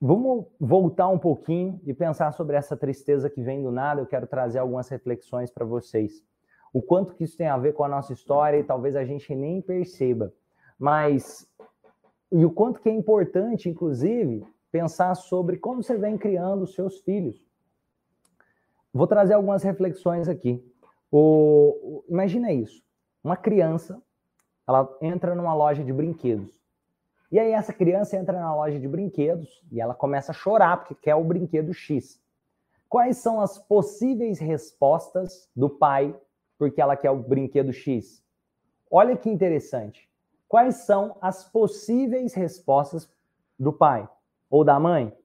Vamos 0.00 0.46
voltar 0.58 1.06
um 1.08 1.18
pouquinho 1.18 1.80
e 1.84 1.94
pensar 1.94 2.32
sobre 2.32 2.56
essa 2.56 2.76
tristeza 2.76 3.30
que 3.30 3.40
vem 3.40 3.62
do 3.62 3.70
nada. 3.70 4.00
Eu 4.00 4.06
quero 4.06 4.26
trazer 4.26 4.58
algumas 4.58 4.88
reflexões 4.88 5.50
para 5.50 5.64
vocês. 5.64 6.24
O 6.72 6.80
quanto 6.80 7.14
que 7.14 7.24
isso 7.24 7.36
tem 7.36 7.46
a 7.46 7.58
ver 7.58 7.74
com 7.74 7.84
a 7.84 7.88
nossa 7.88 8.12
história 8.12 8.58
e 8.58 8.64
talvez 8.64 8.96
a 8.96 9.04
gente 9.04 9.32
nem 9.34 9.60
perceba. 9.60 10.32
Mas 10.78 11.46
e 12.32 12.46
o 12.46 12.50
quanto 12.50 12.80
que 12.80 12.88
é 12.88 12.92
importante, 12.92 13.68
inclusive, 13.68 14.42
pensar 14.70 15.14
sobre 15.14 15.58
como 15.58 15.82
você 15.82 15.98
vem 15.98 16.16
criando 16.16 16.62
os 16.62 16.74
seus 16.74 16.98
filhos. 17.02 17.44
Vou 18.92 19.06
trazer 19.06 19.34
algumas 19.34 19.62
reflexões 19.62 20.28
aqui. 20.28 20.64
O, 21.10 21.18
o, 21.18 22.04
imagina 22.08 22.50
isso. 22.50 22.82
Uma 23.22 23.36
criança, 23.36 24.02
ela 24.66 24.88
entra 25.02 25.34
numa 25.34 25.54
loja 25.54 25.84
de 25.84 25.92
brinquedos. 25.92 26.61
E 27.32 27.38
aí 27.38 27.52
essa 27.52 27.72
criança 27.72 28.14
entra 28.14 28.38
na 28.38 28.54
loja 28.54 28.78
de 28.78 28.86
brinquedos 28.86 29.64
e 29.72 29.80
ela 29.80 29.94
começa 29.94 30.32
a 30.32 30.34
chorar 30.34 30.76
porque 30.76 30.94
quer 30.94 31.14
o 31.14 31.24
brinquedo 31.24 31.72
X. 31.72 32.22
Quais 32.90 33.16
são 33.16 33.40
as 33.40 33.58
possíveis 33.58 34.38
respostas 34.38 35.50
do 35.56 35.70
pai 35.70 36.14
porque 36.58 36.78
ela 36.78 36.94
quer 36.94 37.10
o 37.10 37.16
brinquedo 37.16 37.72
X? 37.72 38.22
Olha 38.90 39.16
que 39.16 39.30
interessante. 39.30 40.06
Quais 40.46 40.76
são 40.84 41.16
as 41.22 41.42
possíveis 41.42 42.34
respostas 42.34 43.10
do 43.58 43.72
pai 43.72 44.06
ou 44.50 44.62
da 44.62 44.78
mãe? 44.78 45.16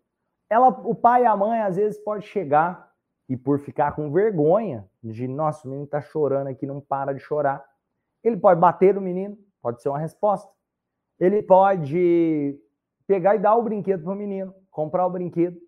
Ela, 0.50 0.70
o 0.70 0.96
pai 0.96 1.24
e 1.24 1.26
a 1.26 1.36
mãe 1.36 1.60
às 1.60 1.76
vezes 1.76 1.98
pode 1.98 2.26
chegar 2.26 2.90
e 3.28 3.36
por 3.36 3.60
ficar 3.60 3.94
com 3.94 4.10
vergonha 4.10 4.90
de 5.04 5.28
nossa, 5.28 5.68
o 5.68 5.70
menino 5.70 5.84
está 5.84 6.00
chorando 6.00 6.48
aqui, 6.48 6.66
não 6.66 6.80
para 6.80 7.14
de 7.14 7.20
chorar. 7.20 7.66
Ele 8.24 8.38
pode 8.38 8.62
bater 8.62 8.96
no 8.96 9.02
menino, 9.02 9.38
pode 9.62 9.82
ser 9.82 9.90
uma 9.90 10.00
resposta. 10.00 10.50
Ele 11.20 11.42
pode 11.42 12.60
pegar 13.08 13.36
e 13.36 13.40
dar 13.40 13.56
o 13.56 13.64
brinquedo 13.64 14.04
para 14.04 14.14
o 14.14 14.16
menino, 14.16 14.54
comprar 14.70 15.06
o 15.06 15.10
brinquedo 15.10 15.60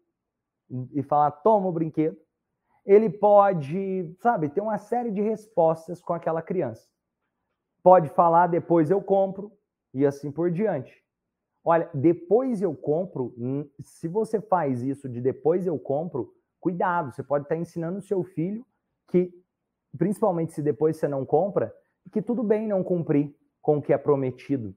e 0.93 1.01
falar: 1.01 1.31
toma 1.31 1.67
o 1.67 1.71
brinquedo. 1.71 2.17
Ele 2.85 3.09
pode, 3.09 4.15
sabe, 4.19 4.49
ter 4.49 4.61
uma 4.61 4.77
série 4.77 5.11
de 5.11 5.21
respostas 5.21 6.01
com 6.01 6.13
aquela 6.13 6.41
criança. 6.41 6.89
Pode 7.83 8.09
falar 8.09 8.47
depois 8.47 8.89
eu 8.89 9.01
compro 9.01 9.51
e 9.93 10.05
assim 10.05 10.31
por 10.31 10.51
diante. 10.51 11.03
Olha, 11.63 11.89
depois 11.93 12.61
eu 12.61 12.73
compro, 12.73 13.33
se 13.81 14.07
você 14.07 14.39
faz 14.39 14.81
isso 14.81 15.09
de 15.09 15.21
depois 15.21 15.67
eu 15.67 15.77
compro, 15.77 16.33
cuidado, 16.59 17.11
você 17.11 17.21
pode 17.21 17.45
estar 17.45 17.55
ensinando 17.55 17.99
o 17.99 18.01
seu 18.01 18.23
filho 18.23 18.65
que, 19.07 19.31
principalmente 19.97 20.53
se 20.53 20.61
depois 20.61 20.97
você 20.97 21.07
não 21.07 21.25
compra, 21.25 21.73
que 22.11 22.21
tudo 22.21 22.43
bem 22.43 22.67
não 22.67 22.83
cumprir 22.83 23.35
com 23.61 23.77
o 23.77 23.81
que 23.81 23.93
é 23.93 23.97
prometido 23.97 24.75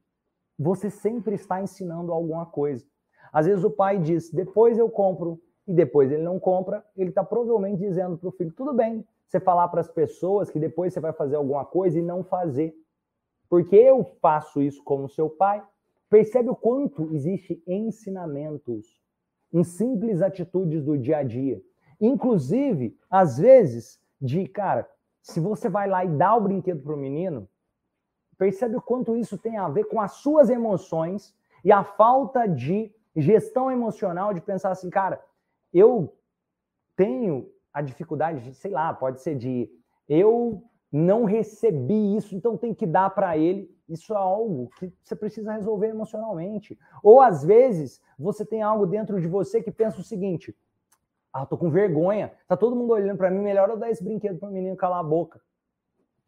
você 0.62 0.88
sempre 0.88 1.34
está 1.34 1.60
ensinando 1.60 2.12
alguma 2.12 2.46
coisa. 2.46 2.86
Às 3.32 3.46
vezes 3.46 3.64
o 3.64 3.70
pai 3.70 3.98
diz, 3.98 4.30
depois 4.30 4.78
eu 4.78 4.88
compro, 4.88 5.40
e 5.66 5.72
depois 5.72 6.10
ele 6.10 6.22
não 6.22 6.38
compra, 6.38 6.84
ele 6.96 7.10
está 7.10 7.24
provavelmente 7.24 7.78
dizendo 7.78 8.16
para 8.16 8.28
o 8.28 8.32
filho, 8.32 8.52
tudo 8.52 8.72
bem, 8.72 9.04
você 9.26 9.40
falar 9.40 9.68
para 9.68 9.80
as 9.80 9.88
pessoas 9.88 10.50
que 10.50 10.58
depois 10.58 10.92
você 10.92 11.00
vai 11.00 11.12
fazer 11.12 11.36
alguma 11.36 11.64
coisa 11.64 11.98
e 11.98 12.02
não 12.02 12.22
fazer. 12.22 12.74
Porque 13.48 13.76
eu 13.76 14.04
faço 14.20 14.60
isso 14.60 14.82
como 14.82 15.08
seu 15.08 15.28
pai. 15.28 15.62
Percebe 16.10 16.50
o 16.50 16.56
quanto 16.56 17.14
existe 17.14 17.62
ensinamentos 17.66 19.00
em 19.52 19.64
simples 19.64 20.20
atitudes 20.20 20.82
do 20.82 20.98
dia 20.98 21.18
a 21.18 21.22
dia. 21.22 21.62
Inclusive, 22.00 22.96
às 23.08 23.38
vezes, 23.38 24.00
de, 24.20 24.46
cara, 24.48 24.88
se 25.22 25.38
você 25.38 25.68
vai 25.68 25.88
lá 25.88 26.04
e 26.04 26.08
dá 26.08 26.34
o 26.34 26.40
brinquedo 26.40 26.82
para 26.82 26.94
o 26.94 26.98
menino, 26.98 27.48
Percebe 28.42 28.74
o 28.74 28.82
quanto 28.82 29.16
isso 29.16 29.38
tem 29.38 29.56
a 29.56 29.68
ver 29.68 29.84
com 29.84 30.00
as 30.00 30.14
suas 30.14 30.50
emoções 30.50 31.32
e 31.64 31.70
a 31.70 31.84
falta 31.84 32.44
de 32.44 32.92
gestão 33.14 33.70
emocional 33.70 34.34
de 34.34 34.40
pensar 34.40 34.72
assim, 34.72 34.90
cara, 34.90 35.24
eu 35.72 36.12
tenho 36.96 37.48
a 37.72 37.80
dificuldade, 37.80 38.40
de, 38.40 38.52
sei 38.52 38.72
lá, 38.72 38.92
pode 38.92 39.22
ser 39.22 39.36
de 39.36 39.70
eu 40.08 40.60
não 40.90 41.24
recebi 41.24 42.16
isso, 42.16 42.34
então 42.34 42.56
tem 42.56 42.74
que 42.74 42.84
dar 42.84 43.10
para 43.10 43.38
ele. 43.38 43.72
Isso 43.88 44.12
é 44.12 44.16
algo 44.16 44.70
que 44.76 44.92
você 45.04 45.14
precisa 45.14 45.52
resolver 45.52 45.86
emocionalmente. 45.86 46.76
Ou 47.00 47.20
às 47.20 47.44
vezes 47.44 48.02
você 48.18 48.44
tem 48.44 48.60
algo 48.60 48.88
dentro 48.88 49.20
de 49.20 49.28
você 49.28 49.62
que 49.62 49.70
pensa 49.70 50.00
o 50.00 50.04
seguinte: 50.04 50.52
ah, 51.32 51.46
tô 51.46 51.56
com 51.56 51.70
vergonha, 51.70 52.32
tá 52.48 52.56
todo 52.56 52.74
mundo 52.74 52.92
olhando 52.92 53.18
para 53.18 53.30
mim, 53.30 53.38
melhor 53.38 53.68
eu 53.68 53.76
dar 53.76 53.88
esse 53.88 54.02
brinquedo 54.02 54.40
para 54.40 54.48
o 54.48 54.52
menino 54.52 54.76
calar 54.76 54.98
a 54.98 55.04
boca. 55.04 55.40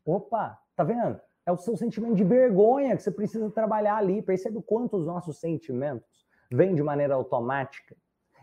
Opa, 0.07 0.63
tá 0.77 0.85
vendo? 0.85 1.21
É 1.47 1.53
o 1.53 1.57
seu 1.57 1.77
sentimento 1.77 2.15
de 2.15 2.25
vergonha 2.25 2.97
que 2.97 3.03
você 3.03 3.11
precisa 3.11 3.51
trabalhar 3.51 3.97
ali. 3.97 4.23
Percebe 4.23 4.59
o 4.59 4.63
quanto 4.63 4.97
os 4.97 5.05
nossos 5.05 5.39
sentimentos 5.39 6.27
vêm 6.51 6.75
de 6.75 6.83
maneira 6.83 7.15
automática 7.15 7.97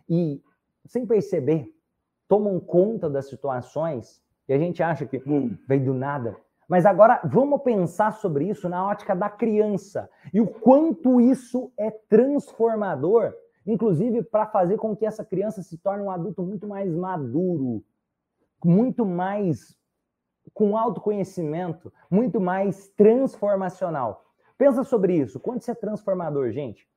e, 0.07 0.41
sem 0.85 1.05
perceber, 1.05 1.73
tomam 2.27 2.59
conta 2.59 3.09
das 3.09 3.27
situações 3.27 4.21
e 4.47 4.53
a 4.53 4.57
gente 4.57 4.83
acha 4.83 5.05
que 5.05 5.17
hum, 5.25 5.57
vem 5.67 5.83
do 5.83 5.93
nada. 5.93 6.37
Mas 6.67 6.85
agora 6.85 7.19
vamos 7.25 7.61
pensar 7.63 8.13
sobre 8.13 8.47
isso 8.49 8.69
na 8.69 8.87
ótica 8.87 9.15
da 9.15 9.29
criança 9.29 10.09
e 10.33 10.39
o 10.39 10.47
quanto 10.47 11.19
isso 11.19 11.71
é 11.77 11.91
transformador, 11.91 13.33
inclusive 13.65 14.23
para 14.23 14.45
fazer 14.47 14.77
com 14.77 14.95
que 14.95 15.05
essa 15.05 15.25
criança 15.25 15.61
se 15.61 15.77
torne 15.77 16.03
um 16.03 16.11
adulto 16.11 16.41
muito 16.43 16.67
mais 16.67 16.95
maduro, 16.95 17.83
muito 18.63 19.05
mais 19.05 19.75
com 20.53 20.77
autoconhecimento, 20.77 21.91
muito 22.09 22.39
mais 22.39 22.89
transformacional. 22.89 24.25
Pensa 24.57 24.83
sobre 24.83 25.15
isso. 25.15 25.39
Quanto 25.39 25.61
isso 25.61 25.71
é 25.71 25.75
transformador, 25.75 26.51
gente? 26.51 26.87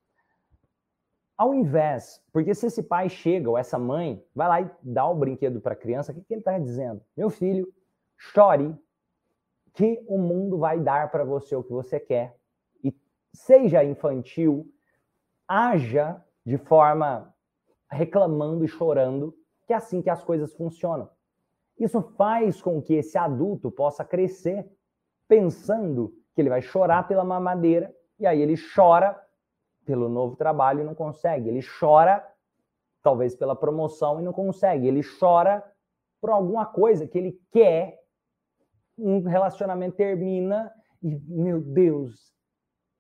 Ao 1.37 1.53
invés, 1.53 2.23
porque 2.33 2.55
se 2.55 2.67
esse 2.67 2.83
pai 2.83 3.09
chega 3.09 3.51
ou 3.51 3.59
essa 3.59 3.79
mãe 3.79 4.25
vai 4.35 4.49
lá 4.49 4.61
e 4.61 4.71
dá 4.83 5.07
o 5.07 5.15
brinquedo 5.15 5.61
para 5.61 5.73
a 5.73 5.77
criança, 5.77 6.13
o 6.13 6.15
que, 6.15 6.23
que 6.23 6.35
ele 6.35 6.41
está 6.41 6.59
dizendo? 6.59 7.03
Meu 7.17 7.29
filho, 7.29 7.73
chore 8.17 8.77
que 9.73 10.05
o 10.07 10.17
mundo 10.17 10.59
vai 10.59 10.79
dar 10.79 11.11
para 11.11 11.25
você 11.25 11.57
o 11.57 11.65
que 11.65 11.73
você 11.73 11.99
quer. 11.99 12.37
E 12.83 12.97
seja 13.33 13.83
infantil, 13.83 14.73
haja 15.49 16.25
de 16.47 16.57
forma 16.57 17.35
reclamando 17.91 18.65
e 18.65 18.69
chorando, 18.69 19.37
que 19.67 19.73
é 19.73 19.77
assim 19.77 20.01
que 20.01 20.11
as 20.11 20.23
coisas 20.23 20.53
funcionam. 20.55 21.11
Isso 21.79 22.01
faz 22.17 22.63
com 22.63 22.81
que 22.81 22.95
esse 22.95 23.19
adulto 23.19 23.71
possa 23.71 24.05
crescer 24.05 24.69
pensando 25.29 26.15
que 26.35 26.41
ele 26.41 26.49
vai 26.49 26.63
chorar 26.63 27.09
pela 27.09 27.25
mamadeira 27.25 27.95
e 28.19 28.27
aí 28.27 28.41
ele 28.41 28.55
chora 28.75 29.21
pelo 29.85 30.09
novo 30.09 30.37
trabalho 30.37 30.81
e 30.81 30.85
não 30.85 30.95
consegue. 30.95 31.49
Ele 31.49 31.61
chora 31.79 32.27
talvez 33.03 33.35
pela 33.35 33.55
promoção 33.55 34.21
e 34.21 34.23
não 34.23 34.33
consegue. 34.33 34.87
Ele 34.87 35.03
chora 35.19 35.65
por 36.21 36.31
alguma 36.31 36.65
coisa 36.65 37.07
que 37.07 37.19
ele 37.19 37.39
quer. 37.53 38.01
Um 38.97 39.23
relacionamento 39.23 39.97
termina 39.97 40.73
e, 41.03 41.17
meu 41.29 41.61
Deus, 41.61 42.33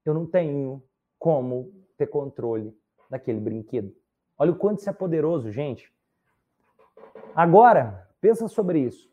eu 0.04 0.12
não 0.12 0.26
tenho 0.26 0.82
como 1.18 1.72
ter 1.96 2.08
controle 2.08 2.76
daquele 3.08 3.40
brinquedo. 3.40 3.94
Olha 4.36 4.50
o 4.50 4.56
quanto 4.56 4.80
isso 4.80 4.90
é 4.90 4.92
poderoso, 4.92 5.50
gente. 5.50 5.90
Agora, 7.34 8.03
pensa 8.24 8.48
sobre 8.48 8.78
isso. 8.78 9.12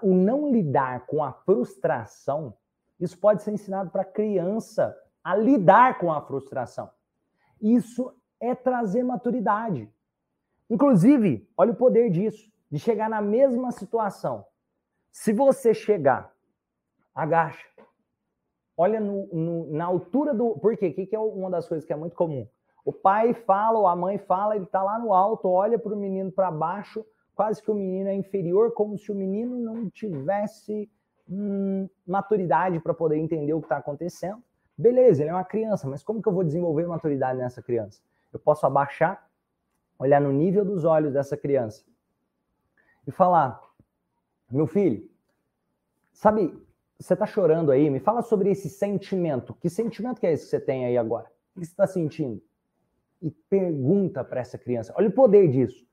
o 0.00 0.14
não 0.14 0.52
lidar 0.52 1.04
com 1.06 1.20
a 1.20 1.32
frustração, 1.32 2.54
isso 3.00 3.18
pode 3.18 3.42
ser 3.42 3.50
ensinado 3.50 3.90
para 3.90 4.02
a 4.02 4.12
criança 4.18 4.96
a 5.22 5.34
lidar 5.34 5.98
com 5.98 6.12
a 6.12 6.22
frustração. 6.22 6.88
Isso 7.60 8.14
é 8.38 8.54
trazer 8.54 9.02
maturidade. 9.02 9.92
Inclusive, 10.70 11.50
olha 11.56 11.72
o 11.72 11.76
poder 11.76 12.08
disso, 12.08 12.48
de 12.70 12.78
chegar 12.78 13.10
na 13.10 13.20
mesma 13.20 13.72
situação. 13.72 14.46
Se 15.10 15.32
você 15.32 15.74
chegar, 15.74 16.32
agacha, 17.12 17.66
olha 18.76 19.00
no, 19.00 19.26
no, 19.32 19.72
na 19.72 19.86
altura 19.86 20.32
do. 20.32 20.56
Por 20.60 20.76
quê? 20.76 20.86
O 20.86 20.94
que, 20.94 21.06
que 21.06 21.16
é 21.16 21.18
uma 21.18 21.50
das 21.50 21.66
coisas 21.66 21.84
que 21.84 21.92
é 21.92 21.96
muito 21.96 22.14
comum? 22.14 22.46
O 22.84 22.92
pai 22.92 23.34
fala, 23.34 23.76
ou 23.76 23.88
a 23.88 23.96
mãe 23.96 24.18
fala, 24.18 24.54
ele 24.54 24.66
está 24.66 24.84
lá 24.84 25.00
no 25.00 25.12
alto, 25.12 25.48
olha 25.48 25.76
para 25.76 25.92
o 25.92 25.96
menino 25.96 26.30
para 26.30 26.52
baixo, 26.52 27.04
quase 27.36 27.62
que 27.62 27.70
o 27.70 27.74
menino 27.74 28.08
é 28.08 28.14
inferior, 28.14 28.72
como 28.72 28.98
se 28.98 29.12
o 29.12 29.14
menino 29.14 29.56
não 29.56 29.88
tivesse 29.88 30.90
hum, 31.28 31.88
maturidade 32.04 32.80
para 32.80 32.92
poder 32.92 33.16
entender 33.18 33.52
o 33.52 33.60
que 33.60 33.66
está 33.66 33.76
acontecendo. 33.76 34.42
Beleza, 34.76 35.22
ele 35.22 35.30
é 35.30 35.32
uma 35.32 35.44
criança, 35.44 35.86
mas 35.86 36.02
como 36.02 36.20
que 36.20 36.28
eu 36.28 36.32
vou 36.32 36.42
desenvolver 36.42 36.86
maturidade 36.86 37.38
nessa 37.38 37.62
criança? 37.62 38.00
Eu 38.32 38.40
posso 38.40 38.66
abaixar, 38.66 39.30
olhar 39.98 40.20
no 40.20 40.32
nível 40.32 40.64
dos 40.64 40.84
olhos 40.84 41.12
dessa 41.12 41.36
criança 41.36 41.84
e 43.06 43.12
falar: 43.12 43.60
meu 44.50 44.66
filho, 44.66 45.08
sabe, 46.12 46.52
você 46.98 47.12
está 47.12 47.26
chorando 47.26 47.70
aí, 47.70 47.88
me 47.88 48.00
fala 48.00 48.22
sobre 48.22 48.50
esse 48.50 48.68
sentimento. 48.68 49.54
Que 49.54 49.70
sentimento 49.70 50.20
que 50.20 50.26
é 50.26 50.32
esse 50.32 50.44
que 50.44 50.50
você 50.50 50.60
tem 50.60 50.86
aí 50.86 50.98
agora? 50.98 51.30
O 51.54 51.60
que 51.60 51.66
você 51.66 51.70
está 51.72 51.86
sentindo? 51.86 52.42
e 53.20 53.30
pergunta 53.30 54.24
para 54.24 54.40
essa 54.40 54.58
criança. 54.58 54.92
Olha 54.96 55.08
o 55.08 55.12
poder 55.12 55.48
disso. 55.48 55.86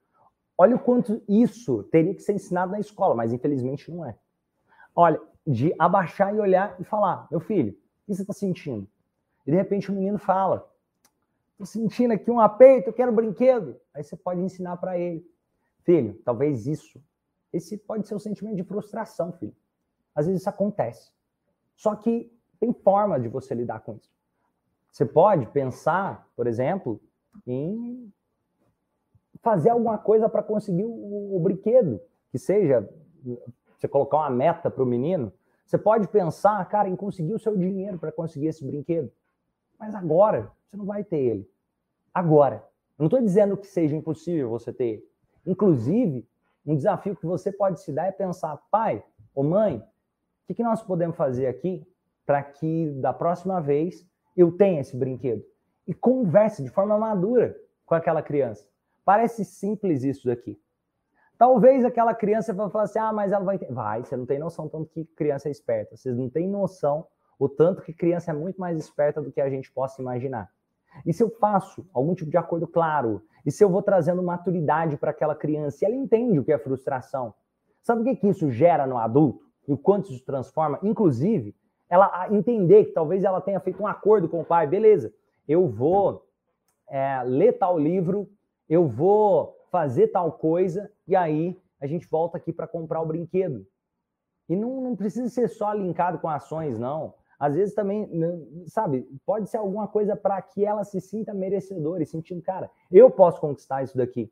Olha 0.58 0.76
o 0.76 0.80
quanto 0.80 1.22
isso 1.28 1.84
teria 1.84 2.14
que 2.14 2.22
ser 2.22 2.34
ensinado 2.34 2.72
na 2.72 2.80
escola, 2.80 3.16
mas 3.16 3.34
infelizmente 3.34 3.90
não 3.92 4.06
é. 4.06 4.16
Olha, 4.96 5.20
de 5.46 5.74
abaixar 5.80 6.36
e 6.36 6.40
olhar 6.40 6.76
e 6.80 6.84
falar: 6.84 7.28
meu 7.30 7.40
filho, 7.40 7.72
o 7.72 8.06
que 8.06 8.16
você 8.16 8.22
está 8.22 8.34
sentindo? 8.34 8.88
E 9.46 9.52
de 9.52 9.58
repente 9.58 9.92
o 9.92 9.94
menino 9.94 10.18
fala: 10.18 10.70
estou 11.52 11.66
sentindo 11.66 12.14
aqui 12.14 12.30
um 12.30 12.40
aperto, 12.40 12.90
eu 12.90 12.94
quero 12.94 13.12
um 13.12 13.16
brinquedo. 13.16 13.80
Aí 13.94 14.04
você 14.04 14.16
pode 14.16 14.42
ensinar 14.42 14.78
para 14.78 14.98
ele: 14.98 15.26
filho, 15.84 16.20
talvez 16.24 16.68
isso. 16.68 17.02
Esse 17.52 17.78
pode 17.78 18.08
ser 18.08 18.14
o 18.14 18.18
um 18.18 18.20
sentimento 18.20 18.56
de 18.56 18.64
frustração, 18.64 19.32
filho. 19.34 19.56
Às 20.16 20.26
vezes 20.26 20.42
isso 20.42 20.50
acontece. 20.50 21.12
Só 21.76 21.96
que 21.96 22.32
tem 22.60 22.74
forma 22.74 23.20
de 23.20 23.28
você 23.28 23.54
lidar 23.54 23.82
com 23.82 23.96
isso. 23.96 24.12
Você 24.92 25.06
pode 25.06 25.46
pensar, 25.48 26.28
por 26.36 26.48
exemplo, 26.48 27.02
em 27.46 28.12
fazer 29.44 29.70
alguma 29.70 30.00
coisa 30.00 30.28
para 30.28 30.42
conseguir 30.42 30.86
o, 30.86 31.36
o, 31.36 31.40
brinquedo, 31.40 32.02
que 32.32 32.40
seja 32.40 32.90
você 33.78 33.88
colocar 33.88 34.18
uma 34.18 34.32
meta 34.32 34.72
para 34.72 34.82
o 34.82 34.88
menino. 34.88 35.32
Você 35.64 35.78
pode 35.78 36.08
pensar, 36.08 36.68
cara, 36.68 36.90
em 36.90 36.96
conseguir 36.96 37.34
o 37.34 37.40
seu 37.40 37.56
dinheiro 37.56 38.00
para 38.00 38.12
conseguir 38.12 38.48
esse 38.48 38.66
brinquedo. 38.66 39.12
Mas 39.78 39.94
agora 39.94 40.52
você 40.66 40.76
não 40.76 40.86
vai 40.86 41.04
ter 41.04 41.20
ele. 41.20 41.50
Agora. 42.12 42.64
Eu 42.98 43.04
não 43.04 43.08
estou 43.08 43.22
dizendo 43.22 43.58
que 43.58 43.66
seja 43.68 43.96
impossível 43.96 44.50
você 44.50 44.72
ter 44.72 44.86
ele. 44.86 45.04
Inclusive, 45.46 46.28
um 46.66 46.76
desafio 46.76 47.16
que 47.16 47.26
você 47.26 47.52
pode 47.52 47.82
se 47.82 47.92
dar 47.92 48.06
é 48.06 48.12
pensar, 48.12 48.56
pai 48.70 49.04
ou 49.34 49.44
mãe, 49.44 49.78
o 49.78 49.84
que, 50.46 50.54
que 50.54 50.64
nós 50.64 50.82
podemos 50.82 51.18
fazer 51.18 51.48
aqui 51.48 51.86
para 52.24 52.42
que 52.44 52.92
da 53.02 53.12
próxima 53.12 53.60
vez 53.60 54.08
eu 54.38 54.52
tenha 54.52 54.80
esse 54.80 54.96
brinquedo? 54.96 55.44
e 55.88 55.94
converse 55.94 56.64
de 56.64 56.70
forma 56.70 56.98
madura 56.98 57.56
com 57.86 57.96
aquela 57.96 58.22
criança. 58.22 58.68
Parece 59.06 59.44
simples 59.44 60.04
isso 60.04 60.28
daqui. 60.28 60.60
Talvez 61.38 61.84
aquela 61.84 62.14
criança 62.14 62.54
vai 62.54 62.70
falar 62.70 62.86
assim: 62.86 63.00
ah, 63.00 63.12
mas 63.12 63.32
ela 63.32 63.44
vai 63.44 63.58
ter. 63.58 63.72
Vai, 63.72 64.04
você 64.04 64.16
não 64.16 64.26
tem 64.26 64.40
noção 64.40 64.68
tanto 64.70 64.90
que 64.90 65.06
criança 65.06 65.50
é 65.50 65.52
esperta. 65.52 65.96
Vocês 65.96 66.16
não 66.16 66.30
têm 66.30 66.48
noção 66.48 67.06
o 67.40 67.50
tanto 67.50 67.82
que 67.82 67.94
criança 67.94 68.32
é 68.32 68.34
muito 68.34 68.60
mais 68.60 68.78
esperta 68.78 69.22
do 69.22 69.32
que 69.32 69.42
a 69.42 69.50
gente 69.50 69.72
possa 69.72 70.02
imaginar. 70.02 70.50
E 71.06 71.12
se 71.12 71.24
eu 71.24 71.30
faço 71.30 71.86
algum 71.94 72.14
tipo 72.14 72.30
de 72.30 72.38
acordo 72.38 72.68
claro, 72.68 73.22
e 73.46 73.52
se 73.52 73.64
eu 73.64 73.70
vou 73.70 73.82
trazendo 73.82 74.22
maturidade 74.22 74.96
para 74.96 75.12
aquela 75.12 75.36
criança, 75.36 75.84
e 75.84 75.86
ela 75.86 75.96
entende 75.96 76.40
o 76.40 76.44
que 76.44 76.54
é 76.54 76.58
frustração, 76.58 77.34
sabe 77.82 78.02
o 78.02 78.04
que, 78.06 78.16
que 78.16 78.28
isso 78.28 78.50
gera 78.52 78.86
no 78.86 78.98
adulto? 78.98 79.44
E 79.68 79.74
o 79.74 79.78
quanto 79.78 80.12
isso 80.12 80.24
transforma? 80.24 80.80
Inclusive, 80.84 81.56
ela 81.90 82.28
entender 82.32 82.86
que 82.86 82.92
talvez 82.92 83.24
ela 83.24 83.42
tenha 83.42 83.60
feito 83.60 83.82
um 83.82 83.88
acordo 83.88 84.30
com 84.30 84.42
o 84.42 84.46
pai, 84.46 84.68
beleza, 84.68 85.14
eu 85.48 85.68
vou 85.68 86.26
é, 86.88 87.24
ler 87.24 87.54
tal 87.54 87.78
livro, 87.78 88.30
eu 88.70 88.88
vou 88.88 89.58
fazer 89.72 90.10
tal 90.10 90.32
coisa, 90.34 90.92
e 91.08 91.16
aí 91.16 91.60
a 91.80 91.88
gente 91.88 92.08
volta 92.08 92.38
aqui 92.38 92.54
para 92.54 92.68
comprar 92.68 93.02
o 93.02 93.06
brinquedo. 93.06 93.66
E 94.48 94.56
não, 94.56 94.82
não 94.82 94.96
precisa 94.96 95.30
ser 95.30 95.48
só 95.48 95.74
linkado 95.74 96.20
com 96.20 96.30
ações, 96.30 96.78
não. 96.78 97.14
Às 97.40 97.56
vezes 97.56 97.74
também, 97.74 98.08
né, 98.08 98.40
sabe, 98.68 99.08
pode 99.26 99.50
ser 99.50 99.58
alguma 99.58 99.88
coisa 99.88 100.16
para 100.16 100.42
que 100.42 100.64
ela 100.64 100.84
se 100.84 101.02
sinta 101.02 101.34
merecedora 101.34 102.02
e 102.02 102.06
sentindo, 102.06 102.42
cara, 102.42 102.70
eu 102.92 103.10
posso 103.12 103.42
conquistar 103.42 103.84
isso 103.84 103.98
daqui. 103.98 104.32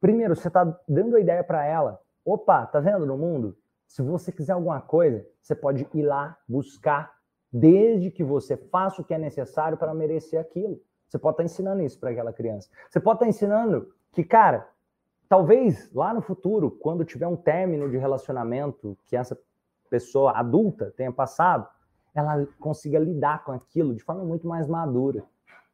Primeiro, 0.00 0.36
você 0.36 0.48
está 0.48 0.64
dando 0.86 1.16
a 1.16 1.20
ideia 1.20 1.42
para 1.42 1.64
ela. 1.64 2.00
Opa, 2.24 2.66
tá 2.66 2.80
vendo 2.80 3.06
no 3.06 3.16
mundo? 3.16 3.56
Se 3.86 4.02
você 4.02 4.30
quiser 4.30 4.52
alguma 4.52 4.80
coisa, 4.80 5.26
você 5.40 5.54
pode 5.54 5.88
ir 5.94 6.02
lá 6.02 6.36
buscar 6.46 7.16
desde 7.50 8.10
que 8.10 8.22
você 8.22 8.56
faça 8.56 9.00
o 9.00 9.04
que 9.04 9.14
é 9.14 9.18
necessário 9.18 9.78
para 9.78 9.94
merecer 9.94 10.38
aquilo. 10.38 10.78
Você 11.08 11.18
pode 11.18 11.34
estar 11.34 11.44
ensinando 11.44 11.82
isso 11.82 11.98
para 11.98 12.10
aquela 12.10 12.32
criança. 12.32 12.68
Você 12.88 13.00
pode 13.00 13.16
estar 13.16 13.28
ensinando 13.28 13.92
que, 14.12 14.22
cara, 14.22 14.68
talvez 15.28 15.92
lá 15.92 16.12
no 16.12 16.20
futuro, 16.20 16.70
quando 16.70 17.04
tiver 17.04 17.26
um 17.26 17.36
término 17.36 17.90
de 17.90 17.96
relacionamento 17.96 18.96
que 19.06 19.16
essa 19.16 19.38
pessoa 19.88 20.32
adulta 20.32 20.92
tenha 20.96 21.10
passado, 21.10 21.66
ela 22.14 22.46
consiga 22.60 22.98
lidar 22.98 23.44
com 23.44 23.52
aquilo 23.52 23.94
de 23.94 24.02
forma 24.02 24.24
muito 24.24 24.46
mais 24.46 24.66
madura. 24.66 25.24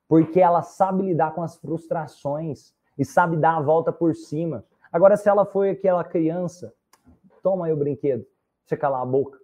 Porque 0.07 0.41
ela 0.41 0.63
sabe 0.63 1.03
lidar 1.03 1.35
com 1.35 1.43
as 1.43 1.57
frustrações 1.57 2.75
e 2.97 3.05
sabe 3.05 3.37
dar 3.37 3.57
a 3.57 3.61
volta 3.61 3.93
por 3.93 4.15
cima. 4.15 4.65
Agora, 4.93 5.17
se 5.17 5.29
ela 5.29 5.45
foi 5.45 5.71
aquela 5.71 6.05
criança, 6.05 6.73
toma 7.43 7.67
aí 7.67 7.73
o 7.73 7.77
brinquedo, 7.77 8.25
você 8.65 8.77
calar 8.77 9.03
a 9.03 9.07
boca. 9.07 9.39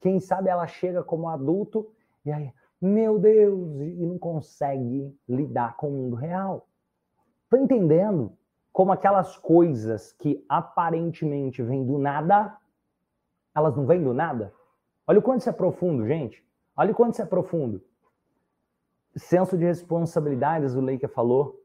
Quem 0.00 0.20
sabe 0.20 0.50
ela 0.50 0.66
chega 0.66 1.02
como 1.02 1.28
adulto 1.28 1.90
e 2.24 2.32
aí, 2.32 2.52
meu 2.84 3.18
Deus, 3.18 3.80
e 3.80 4.06
não 4.06 4.18
consegue 4.18 5.16
lidar 5.28 5.76
com 5.76 5.88
o 5.88 5.92
mundo 5.92 6.16
real. 6.16 6.66
Tá 7.48 7.58
entendendo 7.58 8.32
como 8.72 8.92
aquelas 8.92 9.36
coisas 9.36 10.12
que 10.12 10.44
aparentemente 10.48 11.62
vêm 11.62 11.84
do 11.84 11.98
nada, 11.98 12.56
elas 13.54 13.76
não 13.76 13.86
vêm 13.86 14.02
do 14.02 14.12
nada? 14.12 14.52
Olha 15.06 15.18
o 15.18 15.22
quanto 15.22 15.40
isso 15.40 15.50
é 15.50 15.52
profundo, 15.52 16.06
gente. 16.06 16.44
Olha 16.76 16.92
o 16.92 16.94
quanto 16.94 17.12
isso 17.12 17.22
é 17.22 17.26
profundo. 17.26 17.82
Senso 19.14 19.56
de 19.56 19.64
responsabilidade, 19.64 20.66
o 20.76 20.80
Leica 20.80 21.08
falou. 21.08 21.62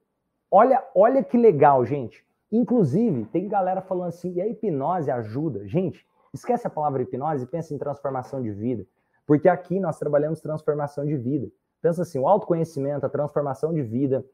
Olha, 0.51 0.85
olha 0.93 1.23
que 1.23 1.37
legal, 1.37 1.85
gente. 1.85 2.25
Inclusive, 2.51 3.25
tem 3.25 3.47
galera 3.47 3.81
falando 3.81 4.09
assim, 4.09 4.33
e 4.33 4.41
a 4.41 4.47
hipnose 4.47 5.09
ajuda. 5.09 5.67
Gente, 5.67 6.05
Esquece 6.33 6.67
a 6.67 6.69
palavra 6.69 7.01
hipnose 7.01 7.43
e 7.43 7.47
pensa 7.47 7.73
em 7.73 7.77
transformação 7.77 8.41
de 8.41 8.51
vida. 8.51 8.85
Porque 9.27 9.47
aqui 9.47 9.79
nós 9.79 9.99
trabalhamos 9.99 10.41
transformação 10.41 11.05
de 11.05 11.15
vida. 11.15 11.51
Pensa 11.81 12.01
assim, 12.01 12.17
o 12.17 12.27
autoconhecimento, 12.27 13.05
a 13.05 13.09
transformação 13.09 13.71
de 13.73 13.83
vida, 13.83 14.25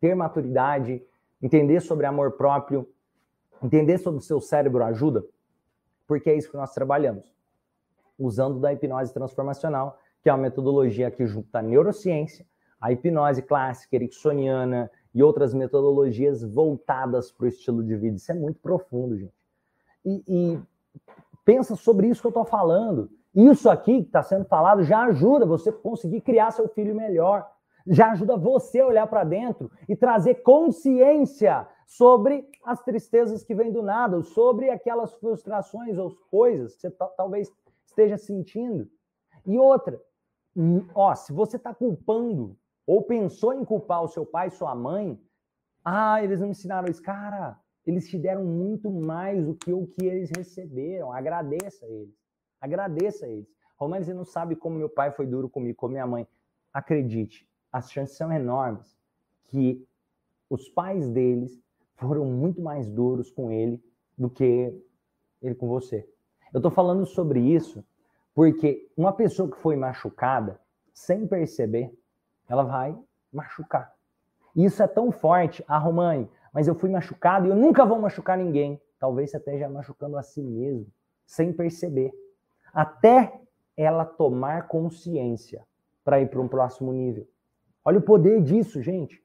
ter 0.00 0.14
maturidade, 0.14 1.02
entender 1.40 1.80
sobre 1.80 2.04
amor 2.04 2.32
próprio, 2.32 2.86
entender 3.62 3.96
sobre 3.96 4.18
o 4.18 4.22
seu 4.22 4.40
cérebro 4.40 4.84
ajuda, 4.84 5.24
porque 6.06 6.28
é 6.28 6.36
isso 6.36 6.50
que 6.50 6.56
nós 6.56 6.74
trabalhamos. 6.74 7.32
Usando 8.18 8.58
da 8.58 8.72
hipnose 8.72 9.14
transformacional, 9.14 9.98
que 10.20 10.28
é 10.28 10.32
uma 10.32 10.42
metodologia 10.42 11.10
que 11.10 11.24
junta 11.24 11.60
a 11.60 11.62
neurociência, 11.62 12.44
a 12.80 12.92
hipnose 12.92 13.40
clássica, 13.40 13.96
ericksoniana 13.96 14.90
e 15.14 15.22
outras 15.22 15.54
metodologias 15.54 16.42
voltadas 16.42 17.30
para 17.30 17.44
o 17.44 17.48
estilo 17.48 17.82
de 17.82 17.96
vida. 17.96 18.16
Isso 18.16 18.30
é 18.30 18.34
muito 18.34 18.60
profundo, 18.60 19.16
gente. 19.16 19.34
E, 20.04 20.22
e 20.26 20.60
Pensa 21.48 21.74
sobre 21.76 22.08
isso 22.08 22.20
que 22.20 22.26
eu 22.26 22.30
estou 22.30 22.44
falando. 22.44 23.10
Isso 23.34 23.68
aqui 23.68 24.00
que 24.00 24.06
está 24.06 24.22
sendo 24.22 24.44
falado 24.44 24.82
já 24.82 25.02
ajuda 25.04 25.46
você 25.46 25.70
conseguir 25.70 26.20
criar 26.22 26.50
seu 26.50 26.68
filho 26.68 26.94
melhor. 26.94 27.46
Já 27.86 28.12
ajuda 28.12 28.36
você 28.36 28.80
a 28.80 28.86
olhar 28.86 29.06
para 29.06 29.24
dentro 29.24 29.70
e 29.88 29.96
trazer 29.96 30.36
consciência 30.36 31.66
sobre 31.86 32.46
as 32.64 32.82
tristezas 32.82 33.42
que 33.42 33.54
vêm 33.54 33.72
do 33.72 33.82
nada, 33.82 34.22
sobre 34.22 34.68
aquelas 34.68 35.14
frustrações 35.14 35.96
ou 35.96 36.14
coisas 36.30 36.74
que 36.74 36.82
você 36.82 36.90
talvez 37.16 37.50
esteja 37.86 38.18
sentindo. 38.18 38.88
E 39.46 39.58
outra, 39.58 39.98
hum, 40.54 40.86
ó, 40.94 41.14
se 41.14 41.32
você 41.32 41.56
está 41.56 41.74
culpando 41.74 42.56
ou 42.86 43.02
pensou 43.02 43.54
em 43.54 43.64
culpar 43.64 44.02
o 44.02 44.08
seu 44.08 44.26
pai, 44.26 44.50
sua 44.50 44.74
mãe, 44.74 45.18
ah, 45.82 46.22
eles 46.22 46.40
não 46.40 46.48
me 46.48 46.52
ensinaram 46.52 46.90
isso. 46.90 47.02
Cara, 47.02 47.58
eles 47.86 48.06
te 48.06 48.18
deram 48.18 48.44
muito 48.44 48.90
mais 48.90 49.42
do 49.42 49.54
que 49.54 49.72
o 49.72 49.86
que 49.86 50.04
eles 50.04 50.30
receberam. 50.36 51.10
Agradeça 51.10 51.86
a 51.86 51.88
eles. 51.88 52.17
Agradeça 52.60 53.26
a 53.26 53.28
eles. 53.28 53.48
Romano, 53.76 54.04
você 54.04 54.12
não 54.12 54.24
sabe 54.24 54.56
como 54.56 54.76
meu 54.76 54.88
pai 54.88 55.12
foi 55.12 55.26
duro 55.26 55.48
comigo, 55.48 55.76
com 55.76 55.88
minha 55.88 56.06
mãe. 56.06 56.26
Acredite, 56.72 57.48
as 57.72 57.90
chances 57.90 58.16
são 58.16 58.32
enormes 58.32 58.96
que 59.44 59.86
os 60.50 60.68
pais 60.68 61.08
deles 61.08 61.58
foram 61.96 62.24
muito 62.24 62.60
mais 62.60 62.88
duros 62.88 63.30
com 63.30 63.50
ele 63.50 63.82
do 64.16 64.28
que 64.28 64.74
ele 65.40 65.54
com 65.54 65.68
você. 65.68 66.08
Eu 66.52 66.58
estou 66.58 66.70
falando 66.70 67.06
sobre 67.06 67.40
isso 67.40 67.84
porque 68.34 68.88
uma 68.96 69.12
pessoa 69.12 69.50
que 69.50 69.56
foi 69.58 69.76
machucada, 69.76 70.60
sem 70.92 71.26
perceber, 71.26 71.92
ela 72.48 72.62
vai 72.62 72.96
machucar. 73.32 73.92
E 74.54 74.64
isso 74.64 74.82
é 74.82 74.86
tão 74.86 75.10
forte. 75.10 75.64
Ah, 75.68 75.78
Romani, 75.78 76.28
mas 76.52 76.66
eu 76.66 76.74
fui 76.74 76.90
machucado 76.90 77.46
e 77.46 77.50
eu 77.50 77.56
nunca 77.56 77.84
vou 77.84 78.00
machucar 78.00 78.38
ninguém. 78.38 78.80
Talvez 78.98 79.30
você 79.30 79.36
esteja 79.36 79.68
machucando 79.68 80.16
a 80.16 80.22
si 80.22 80.42
mesmo, 80.42 80.86
sem 81.26 81.52
perceber. 81.52 82.12
Até 82.72 83.40
ela 83.76 84.04
tomar 84.04 84.66
consciência 84.68 85.64
para 86.04 86.20
ir 86.20 86.28
para 86.28 86.40
um 86.40 86.48
próximo 86.48 86.92
nível. 86.92 87.26
Olha 87.84 87.98
o 87.98 88.02
poder 88.02 88.42
disso, 88.42 88.82
gente. 88.82 89.22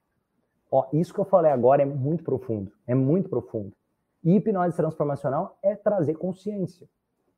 Ó, 0.71 0.87
isso 0.91 1.13
que 1.13 1.19
eu 1.19 1.25
falei 1.25 1.51
agora 1.51 1.81
é 1.81 1.85
muito 1.85 2.23
profundo. 2.23 2.71
É 2.87 2.95
muito 2.95 3.29
profundo. 3.29 3.73
E 4.23 4.35
hipnose 4.35 4.75
transformacional 4.75 5.57
é 5.61 5.75
trazer 5.75 6.15
consciência. 6.15 6.87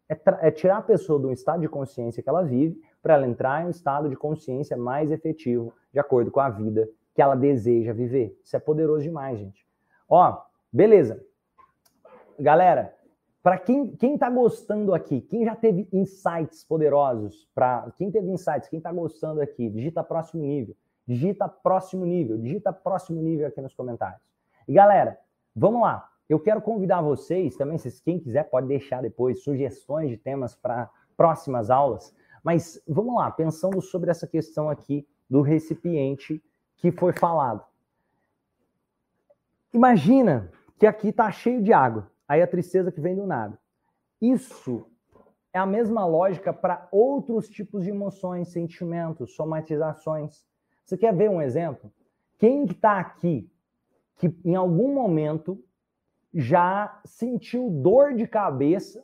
É, 0.07 0.17
é 0.47 0.51
tirar 0.51 0.77
a 0.77 0.81
pessoa 0.81 1.19
do 1.19 1.31
estado 1.31 1.61
de 1.61 1.67
consciência 1.67 2.23
que 2.23 2.29
ela 2.29 2.43
vive 2.43 2.79
para 3.01 3.15
ela 3.15 3.27
entrar 3.27 3.63
em 3.63 3.67
um 3.67 3.69
estado 3.69 4.09
de 4.09 4.15
consciência 4.15 4.77
mais 4.77 5.11
efetivo, 5.11 5.73
de 5.91 5.99
acordo 5.99 6.31
com 6.31 6.39
a 6.39 6.49
vida 6.49 6.89
que 7.13 7.21
ela 7.21 7.35
deseja 7.35 7.93
viver. 7.93 8.39
Isso 8.43 8.55
é 8.55 8.59
poderoso 8.59 9.03
demais, 9.03 9.37
gente. 9.37 9.65
Ó, 10.09 10.41
beleza. 10.71 11.23
Galera, 12.39 12.94
para 13.45 13.59
quem 13.59 13.95
quem 13.95 14.15
está 14.15 14.27
gostando 14.27 14.91
aqui, 14.91 15.21
quem 15.21 15.45
já 15.45 15.55
teve 15.55 15.87
insights 15.93 16.63
poderosos, 16.63 17.47
para 17.53 17.91
quem 17.95 18.09
teve 18.09 18.27
insights, 18.31 18.67
quem 18.67 18.79
está 18.79 18.91
gostando 18.91 19.39
aqui, 19.39 19.69
digita 19.69 20.03
próximo 20.03 20.43
nível, 20.43 20.75
digita 21.05 21.47
próximo 21.47 22.07
nível, 22.07 22.39
digita 22.39 22.73
próximo 22.73 23.21
nível 23.21 23.45
aqui 23.45 23.61
nos 23.61 23.75
comentários. 23.75 24.19
E 24.67 24.73
galera, 24.73 25.19
vamos 25.55 25.83
lá. 25.83 26.09
Eu 26.27 26.39
quero 26.39 26.59
convidar 26.59 27.03
vocês 27.03 27.55
também, 27.55 27.77
se 27.77 28.01
quem 28.01 28.19
quiser 28.19 28.49
pode 28.49 28.65
deixar 28.65 29.03
depois 29.03 29.43
sugestões 29.43 30.09
de 30.09 30.17
temas 30.17 30.55
para 30.55 30.89
próximas 31.15 31.69
aulas. 31.69 32.15
Mas 32.43 32.81
vamos 32.87 33.15
lá, 33.15 33.29
pensando 33.29 33.79
sobre 33.79 34.09
essa 34.09 34.25
questão 34.25 34.71
aqui 34.71 35.07
do 35.29 35.41
recipiente 35.41 36.43
que 36.77 36.91
foi 36.91 37.13
falado. 37.13 37.63
Imagina 39.71 40.51
que 40.79 40.87
aqui 40.87 41.09
está 41.09 41.31
cheio 41.31 41.61
de 41.61 41.71
água. 41.71 42.09
Aí 42.27 42.41
a 42.41 42.47
tristeza 42.47 42.91
que 42.91 43.01
vem 43.01 43.15
do 43.15 43.25
nada. 43.25 43.57
Isso 44.21 44.85
é 45.53 45.59
a 45.59 45.65
mesma 45.65 46.05
lógica 46.05 46.51
para 46.51 46.87
outros 46.91 47.47
tipos 47.47 47.83
de 47.83 47.89
emoções, 47.89 48.49
sentimentos, 48.49 49.35
somatizações. 49.35 50.45
Você 50.83 50.97
quer 50.97 51.15
ver 51.15 51.29
um 51.29 51.41
exemplo? 51.41 51.91
Quem 52.37 52.65
está 52.65 52.99
aqui 52.99 53.49
que 54.17 54.33
em 54.43 54.55
algum 54.55 54.93
momento 54.93 55.61
já 56.33 56.99
sentiu 57.05 57.69
dor 57.69 58.13
de 58.13 58.27
cabeça, 58.27 59.03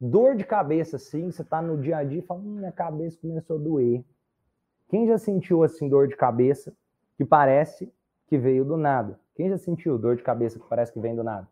dor 0.00 0.36
de 0.36 0.44
cabeça 0.44 0.96
assim, 0.96 1.30
você 1.30 1.42
está 1.42 1.62
no 1.62 1.80
dia 1.80 1.98
a 1.98 2.04
dia 2.04 2.18
e 2.18 2.22
fala, 2.22 2.40
hum, 2.40 2.56
minha 2.56 2.72
cabeça 2.72 3.18
começou 3.20 3.56
a 3.56 3.60
doer. 3.60 4.04
Quem 4.88 5.06
já 5.06 5.18
sentiu 5.18 5.62
assim 5.62 5.88
dor 5.88 6.08
de 6.08 6.16
cabeça 6.16 6.76
que 7.16 7.24
parece 7.24 7.92
que 8.26 8.36
veio 8.36 8.64
do 8.64 8.76
nada? 8.76 9.18
Quem 9.34 9.48
já 9.48 9.58
sentiu 9.58 9.98
dor 9.98 10.16
de 10.16 10.22
cabeça 10.22 10.58
que 10.58 10.68
parece 10.68 10.92
que 10.92 11.00
vem 11.00 11.14
do 11.14 11.22
nada? 11.22 11.48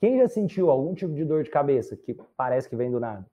Quem 0.00 0.18
já 0.18 0.26
sentiu 0.26 0.70
algum 0.70 0.94
tipo 0.94 1.12
de 1.12 1.26
dor 1.26 1.42
de 1.42 1.50
cabeça 1.50 1.94
que 1.94 2.14
parece 2.34 2.68
que 2.68 2.74
vem 2.74 2.90
do 2.90 2.98
nada? 2.98 3.26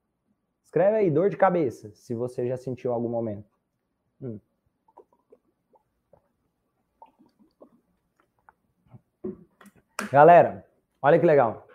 Escreve 0.66 0.98
aí, 0.98 1.10
dor 1.10 1.30
de 1.30 1.38
cabeça, 1.38 1.90
se 1.94 2.14
você 2.14 2.46
já 2.46 2.58
sentiu 2.58 2.92
algum 2.92 3.08
momento. 3.08 3.50
Hum. 4.22 4.38
Galera, 10.12 10.66
olha 11.02 11.18
que 11.18 11.26
legal. 11.26 11.66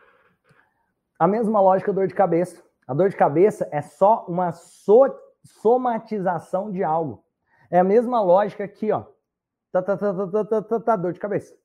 A 1.18 1.26
mesma 1.26 1.58
lógica 1.58 1.90
dor 1.90 2.06
de 2.06 2.14
cabeça. 2.14 2.62
A 2.86 2.92
dor 2.92 3.08
de 3.08 3.16
cabeça 3.16 3.66
é 3.72 3.80
só 3.80 4.26
uma 4.28 4.52
so 4.52 5.06
somatização 5.42 6.70
de 6.70 6.84
algo. 6.84 7.24
É 7.70 7.78
a 7.78 7.84
mesma 7.84 8.20
lógica 8.20 8.64
aqui, 8.64 8.92
ó. 8.92 9.06
Tá, 9.70 9.80
tá, 9.82 9.96
tá, 9.96 10.12
tá, 10.12 10.26
tá, 10.26 10.44
tá, 10.44 10.62
tá, 10.62 10.80
tá 10.80 10.96
dor 10.96 11.14
de 11.14 11.20
cabeça. 11.20 11.56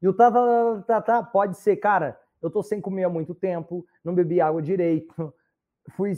E 0.00 0.08
o 0.08 0.12
tá, 0.12 0.32
tá, 0.32 0.82
tá, 0.84 1.00
tá, 1.00 1.22
pode 1.22 1.56
ser, 1.56 1.76
cara, 1.76 2.20
eu 2.42 2.50
tô 2.50 2.62
sem 2.62 2.80
comer 2.80 3.04
há 3.04 3.08
muito 3.08 3.34
tempo, 3.34 3.86
não 4.04 4.14
bebi 4.14 4.40
água 4.40 4.60
direito, 4.60 5.32
fui, 5.96 6.12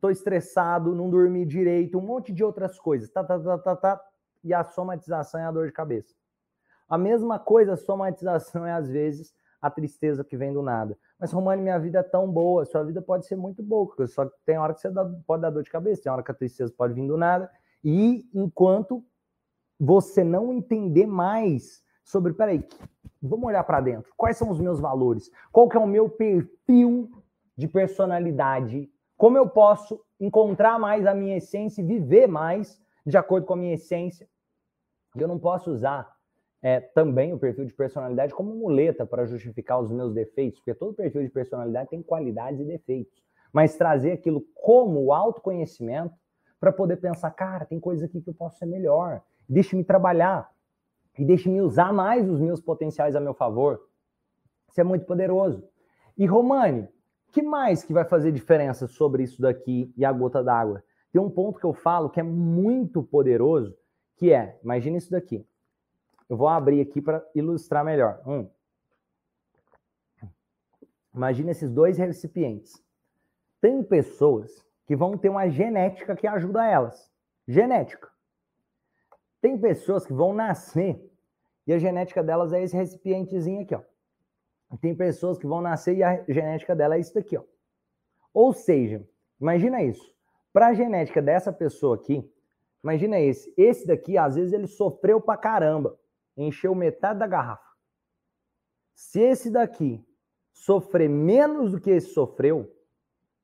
tô 0.00 0.10
estressado, 0.10 0.94
não 0.94 1.10
dormi 1.10 1.44
direito, 1.44 1.98
um 1.98 2.02
monte 2.02 2.32
de 2.32 2.44
outras 2.44 2.78
coisas. 2.78 3.10
Tá, 3.10 3.24
tá, 3.24 3.38
tá, 3.38 3.58
tá, 3.58 3.76
tá. 3.76 4.00
E 4.42 4.54
a 4.54 4.64
somatização 4.64 5.40
é 5.40 5.44
a 5.44 5.50
dor 5.50 5.66
de 5.66 5.72
cabeça. 5.72 6.14
A 6.88 6.96
mesma 6.96 7.38
coisa, 7.38 7.74
a 7.74 7.76
somatização 7.76 8.66
é 8.66 8.72
às 8.72 8.88
vezes 8.88 9.34
a 9.60 9.70
tristeza 9.70 10.24
que 10.24 10.36
vem 10.36 10.52
do 10.52 10.62
nada. 10.62 10.96
Mas, 11.18 11.32
Romani, 11.32 11.62
minha 11.62 11.78
vida 11.78 11.98
é 11.98 12.02
tão 12.02 12.30
boa, 12.30 12.64
sua 12.64 12.82
vida 12.82 13.02
pode 13.02 13.26
ser 13.26 13.36
muito 13.36 13.62
boa, 13.62 13.94
só 14.06 14.24
que 14.24 14.34
tem 14.46 14.58
hora 14.58 14.72
que 14.72 14.80
você 14.80 14.90
dá, 14.90 15.04
pode 15.26 15.42
dar 15.42 15.50
dor 15.50 15.62
de 15.62 15.70
cabeça, 15.70 16.02
tem 16.02 16.10
hora 16.10 16.22
que 16.22 16.30
a 16.30 16.34
tristeza 16.34 16.72
pode 16.74 16.94
vir 16.94 17.06
do 17.06 17.16
nada. 17.16 17.50
E 17.84 18.28
enquanto 18.34 19.04
você 19.78 20.24
não 20.24 20.52
entender 20.52 21.06
mais 21.06 21.82
sobre, 22.02 22.32
peraí, 22.32 22.66
vamos 23.22 23.46
olhar 23.46 23.64
para 23.64 23.80
dentro. 23.80 24.12
Quais 24.16 24.36
são 24.36 24.50
os 24.50 24.60
meus 24.60 24.80
valores? 24.80 25.30
Qual 25.52 25.68
que 25.68 25.76
é 25.76 25.80
o 25.80 25.86
meu 25.86 26.08
perfil 26.08 27.10
de 27.56 27.68
personalidade? 27.68 28.90
Como 29.16 29.36
eu 29.36 29.48
posso 29.48 30.00
encontrar 30.18 30.78
mais 30.78 31.06
a 31.06 31.14
minha 31.14 31.36
essência 31.36 31.82
e 31.82 31.84
viver 31.84 32.26
mais 32.26 32.80
de 33.04 33.16
acordo 33.16 33.46
com 33.46 33.54
a 33.54 33.56
minha 33.56 33.74
essência? 33.74 34.28
Eu 35.16 35.28
não 35.28 35.38
posso 35.38 35.70
usar 35.70 36.10
é, 36.62 36.80
também 36.80 37.32
o 37.32 37.38
perfil 37.38 37.64
de 37.64 37.72
personalidade 37.72 38.34
como 38.34 38.54
muleta 38.54 39.06
para 39.06 39.26
justificar 39.26 39.80
os 39.80 39.90
meus 39.90 40.12
defeitos, 40.14 40.60
porque 40.60 40.74
todo 40.74 40.94
perfil 40.94 41.22
de 41.22 41.30
personalidade 41.30 41.90
tem 41.90 42.02
qualidades 42.02 42.60
e 42.60 42.64
defeitos. 42.64 43.22
Mas 43.52 43.76
trazer 43.76 44.12
aquilo 44.12 44.44
como 44.54 45.12
autoconhecimento 45.12 46.14
para 46.60 46.72
poder 46.72 46.96
pensar, 46.96 47.30
cara, 47.30 47.64
tem 47.64 47.80
coisa 47.80 48.04
aqui 48.04 48.20
que 48.20 48.28
eu 48.28 48.34
posso 48.34 48.58
ser 48.58 48.66
melhor, 48.66 49.22
deixe-me 49.48 49.82
trabalhar 49.82 50.48
e 51.20 51.24
deixe-me 51.26 51.60
usar 51.60 51.92
mais 51.92 52.26
os 52.26 52.40
meus 52.40 52.62
potenciais 52.62 53.14
a 53.14 53.20
meu 53.20 53.34
favor. 53.34 53.86
Isso 54.66 54.80
é 54.80 54.84
muito 54.84 55.04
poderoso. 55.04 55.62
E 56.16 56.24
Romani, 56.24 56.88
que 57.30 57.42
mais 57.42 57.84
que 57.84 57.92
vai 57.92 58.06
fazer 58.06 58.32
diferença 58.32 58.86
sobre 58.86 59.24
isso 59.24 59.42
daqui 59.42 59.92
e 59.98 60.02
a 60.02 60.10
gota 60.12 60.42
d'água? 60.42 60.82
Tem 61.12 61.20
um 61.20 61.28
ponto 61.28 61.60
que 61.60 61.66
eu 61.66 61.74
falo 61.74 62.08
que 62.08 62.20
é 62.20 62.22
muito 62.22 63.02
poderoso, 63.02 63.76
que 64.16 64.32
é, 64.32 64.58
imagina 64.64 64.96
isso 64.96 65.10
daqui. 65.10 65.46
Eu 66.26 66.38
vou 66.38 66.48
abrir 66.48 66.80
aqui 66.80 67.02
para 67.02 67.22
ilustrar 67.34 67.84
melhor. 67.84 68.22
Um. 68.26 68.48
Imagina 71.14 71.50
esses 71.50 71.70
dois 71.70 71.98
recipientes. 71.98 72.82
Tem 73.60 73.82
pessoas 73.82 74.64
que 74.86 74.96
vão 74.96 75.18
ter 75.18 75.28
uma 75.28 75.50
genética 75.50 76.16
que 76.16 76.26
ajuda 76.26 76.64
elas. 76.64 77.12
Genética. 77.46 78.08
Tem 79.42 79.58
pessoas 79.58 80.06
que 80.06 80.14
vão 80.14 80.32
nascer 80.32 81.09
e 81.70 81.72
a 81.72 81.78
genética 81.78 82.20
delas 82.20 82.52
é 82.52 82.60
esse 82.60 82.76
recipientezinho 82.76 83.62
aqui, 83.62 83.76
ó. 83.76 83.82
Tem 84.80 84.92
pessoas 84.92 85.38
que 85.38 85.46
vão 85.46 85.60
nascer 85.60 85.96
e 85.96 86.02
a 86.02 86.24
genética 86.28 86.74
dela 86.74 86.96
é 86.96 86.98
isso 86.98 87.14
daqui, 87.14 87.36
ó. 87.36 87.44
Ou 88.34 88.52
seja, 88.52 89.08
imagina 89.40 89.80
isso. 89.80 90.12
Para 90.52 90.66
a 90.66 90.74
genética 90.74 91.22
dessa 91.22 91.52
pessoa 91.52 91.94
aqui, 91.94 92.28
imagina 92.82 93.20
esse. 93.20 93.54
Esse 93.56 93.86
daqui, 93.86 94.18
às 94.18 94.34
vezes, 94.34 94.52
ele 94.52 94.66
sofreu 94.66 95.20
pra 95.20 95.36
caramba 95.36 95.96
encheu 96.36 96.74
metade 96.74 97.20
da 97.20 97.28
garrafa. 97.28 97.70
Se 98.92 99.20
esse 99.20 99.48
daqui 99.48 100.04
sofrer 100.52 101.08
menos 101.08 101.70
do 101.70 101.80
que 101.80 101.90
esse 101.90 102.12
sofreu, 102.12 102.68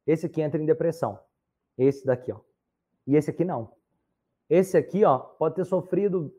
esse 0.04 0.26
aqui 0.26 0.42
entra 0.42 0.60
em 0.60 0.66
depressão. 0.66 1.16
Esse 1.78 2.04
daqui, 2.04 2.32
ó. 2.32 2.40
E 3.06 3.14
esse 3.14 3.30
aqui 3.30 3.44
não. 3.44 3.72
Esse 4.50 4.76
aqui, 4.76 5.04
ó, 5.04 5.16
pode 5.16 5.54
ter 5.54 5.64
sofrido 5.64 6.34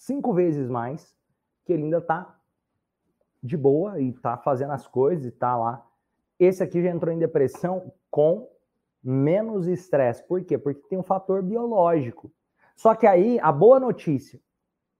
cinco 0.00 0.32
vezes 0.32 0.68
mais, 0.68 1.16
que 1.64 1.72
ele 1.72 1.84
ainda 1.84 2.00
tá 2.00 2.38
de 3.42 3.56
boa 3.56 4.00
e 4.00 4.12
tá 4.12 4.36
fazendo 4.36 4.72
as 4.72 4.86
coisas 4.86 5.26
e 5.26 5.30
tá 5.30 5.56
lá. 5.56 5.86
Esse 6.38 6.62
aqui 6.62 6.82
já 6.82 6.90
entrou 6.90 7.14
em 7.14 7.18
depressão 7.18 7.92
com 8.10 8.50
menos 9.02 9.66
estresse. 9.66 10.26
Por 10.26 10.44
quê? 10.44 10.58
Porque 10.58 10.88
tem 10.88 10.98
um 10.98 11.02
fator 11.02 11.42
biológico. 11.42 12.30
Só 12.76 12.94
que 12.94 13.06
aí, 13.06 13.38
a 13.40 13.52
boa 13.52 13.78
notícia, 13.78 14.40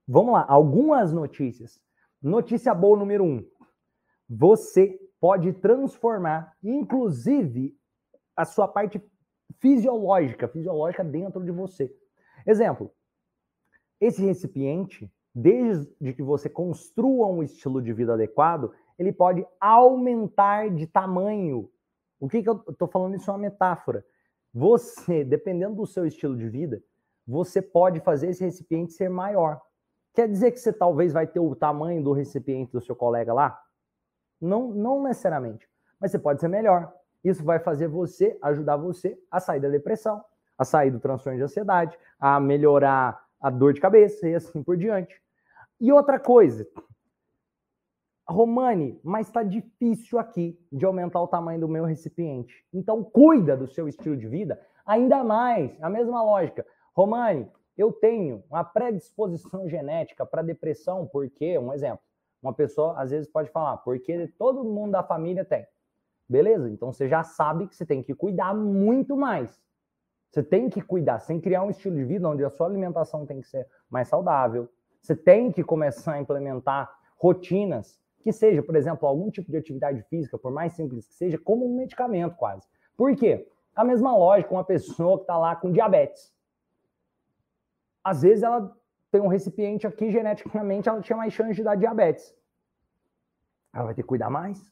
Vamos 0.07 0.33
lá, 0.33 0.45
algumas 0.45 1.13
notícias. 1.13 1.79
Notícia 2.21 2.73
boa 2.73 2.97
número 2.97 3.23
um. 3.23 3.47
Você 4.29 4.99
pode 5.21 5.53
transformar, 5.53 6.53
inclusive, 6.61 7.77
a 8.35 8.43
sua 8.43 8.67
parte 8.67 9.01
fisiológica, 9.59 10.49
fisiológica 10.49 11.01
dentro 11.01 11.41
de 11.45 11.51
você. 11.51 11.95
Exemplo, 12.45 12.91
esse 14.01 14.25
recipiente, 14.25 15.09
desde 15.33 16.13
que 16.13 16.23
você 16.23 16.49
construa 16.49 17.27
um 17.27 17.43
estilo 17.43 17.81
de 17.81 17.93
vida 17.93 18.15
adequado, 18.15 18.73
ele 18.97 19.13
pode 19.13 19.45
aumentar 19.59 20.69
de 20.71 20.87
tamanho. 20.87 21.69
O 22.19 22.27
que, 22.27 22.41
que 22.41 22.49
eu 22.49 22.63
estou 22.67 22.87
falando? 22.87 23.15
Isso 23.15 23.29
é 23.29 23.33
uma 23.33 23.39
metáfora. 23.39 24.03
Você, 24.53 25.23
dependendo 25.23 25.75
do 25.75 25.85
seu 25.85 26.05
estilo 26.05 26.35
de 26.35 26.49
vida, 26.49 26.83
você 27.25 27.61
pode 27.61 27.99
fazer 28.01 28.29
esse 28.29 28.43
recipiente 28.43 28.93
ser 28.93 29.09
maior. 29.09 29.61
Quer 30.13 30.27
dizer 30.27 30.51
que 30.51 30.59
você 30.59 30.73
talvez 30.73 31.13
vai 31.13 31.25
ter 31.25 31.39
o 31.39 31.55
tamanho 31.55 32.03
do 32.03 32.11
recipiente 32.11 32.73
do 32.73 32.81
seu 32.81 32.95
colega 32.95 33.33
lá? 33.33 33.57
Não, 34.41 34.69
não 34.69 35.03
necessariamente. 35.03 35.69
Mas 35.99 36.11
você 36.11 36.19
pode 36.19 36.41
ser 36.41 36.49
melhor. 36.49 36.91
Isso 37.23 37.43
vai 37.43 37.59
fazer 37.59 37.87
você, 37.87 38.37
ajudar 38.41 38.75
você 38.75 39.17
a 39.29 39.39
sair 39.39 39.59
da 39.59 39.69
depressão, 39.69 40.23
a 40.57 40.65
sair 40.65 40.91
do 40.91 40.99
transtorno 40.99 41.37
de 41.37 41.43
ansiedade, 41.43 41.97
a 42.19 42.39
melhorar 42.39 43.23
a 43.41 43.49
dor 43.49 43.73
de 43.73 43.81
cabeça 43.81 44.27
e 44.27 44.35
assim 44.35 44.63
por 44.63 44.77
diante. 44.77 45.21
E 45.79 45.91
outra 45.91 46.19
coisa, 46.19 46.67
Romani, 48.27 48.99
mas 49.03 49.27
está 49.27 49.43
difícil 49.43 50.19
aqui 50.19 50.57
de 50.71 50.85
aumentar 50.85 51.21
o 51.21 51.27
tamanho 51.27 51.59
do 51.59 51.67
meu 51.67 51.83
recipiente. 51.85 52.65
Então, 52.71 53.03
cuida 53.03 53.57
do 53.57 53.67
seu 53.67 53.87
estilo 53.87 54.15
de 54.15 54.27
vida 54.27 54.61
ainda 54.85 55.23
mais. 55.23 55.75
A 55.81 55.89
mesma 55.89 56.23
lógica. 56.23 56.65
Romani, 56.95 57.49
eu 57.77 57.91
tenho 57.91 58.43
uma 58.49 58.63
predisposição 58.63 59.67
genética 59.67 60.25
para 60.25 60.41
depressão, 60.41 61.07
porque, 61.07 61.57
um 61.57 61.73
exemplo, 61.73 62.01
uma 62.41 62.53
pessoa 62.53 62.99
às 62.99 63.11
vezes 63.11 63.29
pode 63.29 63.49
falar, 63.49 63.77
porque 63.77 64.27
todo 64.37 64.63
mundo 64.63 64.91
da 64.91 65.03
família 65.03 65.45
tem. 65.45 65.65
Beleza? 66.27 66.69
Então 66.69 66.91
você 66.91 67.07
já 67.09 67.23
sabe 67.23 67.67
que 67.67 67.75
você 67.75 67.85
tem 67.85 68.01
que 68.01 68.15
cuidar 68.15 68.53
muito 68.53 69.17
mais. 69.17 69.59
Você 70.31 70.41
tem 70.41 70.69
que 70.69 70.81
cuidar, 70.81 71.19
sem 71.19 71.41
criar 71.41 71.61
um 71.61 71.69
estilo 71.69 71.97
de 71.97 72.05
vida 72.05 72.27
onde 72.27 72.43
a 72.43 72.49
sua 72.49 72.65
alimentação 72.65 73.25
tem 73.25 73.41
que 73.41 73.47
ser 73.47 73.67
mais 73.89 74.07
saudável. 74.07 74.69
Você 75.01 75.13
tem 75.13 75.51
que 75.51 75.61
começar 75.61 76.13
a 76.13 76.21
implementar 76.21 76.89
rotinas 77.17 77.99
que 78.21 78.31
seja, 78.31 78.63
por 78.63 78.75
exemplo, 78.77 79.07
algum 79.07 79.29
tipo 79.29 79.51
de 79.51 79.57
atividade 79.57 80.01
física, 80.03 80.37
por 80.37 80.51
mais 80.51 80.73
simples 80.73 81.05
que 81.05 81.13
seja, 81.13 81.37
como 81.37 81.65
um 81.65 81.75
medicamento 81.75 82.35
quase. 82.37 82.65
Por 82.95 83.13
quê? 83.15 83.45
A 83.75 83.83
mesma 83.83 84.15
lógica, 84.15 84.53
uma 84.53 84.63
pessoa 84.63 85.17
que 85.17 85.23
está 85.23 85.37
lá 85.37 85.55
com 85.55 85.71
diabetes. 85.71 86.33
Às 88.01 88.21
vezes 88.21 88.43
ela 88.43 88.73
tem 89.11 89.19
um 89.19 89.27
recipiente 89.27 89.85
aqui, 89.85 90.11
geneticamente 90.11 90.87
ela 90.87 91.01
tinha 91.01 91.17
mais 91.17 91.33
chance 91.33 91.55
de 91.55 91.63
dar 91.63 91.75
diabetes. 91.75 92.33
Ela 93.73 93.85
vai 93.85 93.93
ter 93.93 94.03
que 94.03 94.07
cuidar 94.07 94.29
mais. 94.29 94.63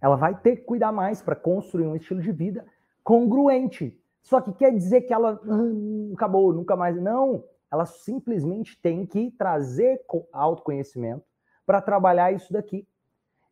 Ela 0.00 0.16
vai 0.16 0.38
ter 0.38 0.56
que 0.56 0.62
cuidar 0.62 0.92
mais 0.92 1.22
para 1.22 1.36
construir 1.36 1.86
um 1.86 1.96
estilo 1.96 2.20
de 2.20 2.32
vida 2.32 2.66
congruente. 3.02 3.98
Só 4.22 4.40
que 4.40 4.52
quer 4.52 4.72
dizer 4.72 5.02
que 5.02 5.12
ela 5.12 5.40
hum, 5.44 6.12
acabou, 6.14 6.52
nunca 6.52 6.76
mais. 6.76 7.00
Não. 7.00 7.44
Ela 7.70 7.86
simplesmente 7.86 8.80
tem 8.80 9.06
que 9.06 9.30
trazer 9.32 10.04
autoconhecimento 10.32 11.24
para 11.64 11.80
trabalhar 11.80 12.32
isso 12.32 12.52
daqui. 12.52 12.86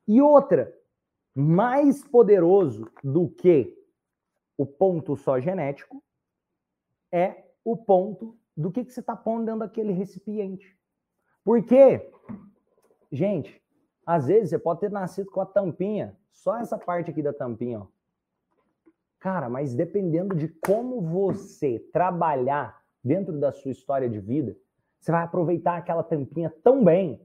E 0.06 0.20
outra, 0.20 0.74
mais 1.34 2.02
poderoso 2.02 2.90
do 3.02 3.28
que 3.28 3.76
o 4.56 4.66
ponto 4.66 5.16
só 5.16 5.38
genético 5.38 6.02
é 7.12 7.44
o 7.64 7.76
ponto 7.76 8.36
do 8.56 8.72
que, 8.72 8.84
que 8.84 8.92
você 8.92 9.00
está 9.00 9.14
pondo 9.14 9.44
dentro 9.44 9.60
daquele 9.60 9.92
recipiente. 9.92 10.76
Porque, 11.44 12.10
gente, 13.12 13.62
às 14.04 14.26
vezes 14.26 14.50
você 14.50 14.58
pode 14.58 14.80
ter 14.80 14.90
nascido 14.90 15.30
com 15.30 15.40
a 15.40 15.46
tampinha, 15.46 16.18
só 16.32 16.56
essa 16.56 16.76
parte 16.76 17.10
aqui 17.10 17.22
da 17.22 17.32
tampinha, 17.32 17.82
ó. 17.82 17.86
Cara, 19.18 19.48
mas 19.48 19.74
dependendo 19.74 20.34
de 20.34 20.48
como 20.48 21.00
você 21.00 21.78
trabalhar 21.92 22.82
dentro 23.02 23.38
da 23.38 23.50
sua 23.52 23.70
história 23.70 24.08
de 24.08 24.20
vida, 24.20 24.56
você 25.00 25.10
vai 25.10 25.22
aproveitar 25.22 25.76
aquela 25.76 26.02
tampinha 26.02 26.52
tão 26.62 26.84
bem 26.84 27.20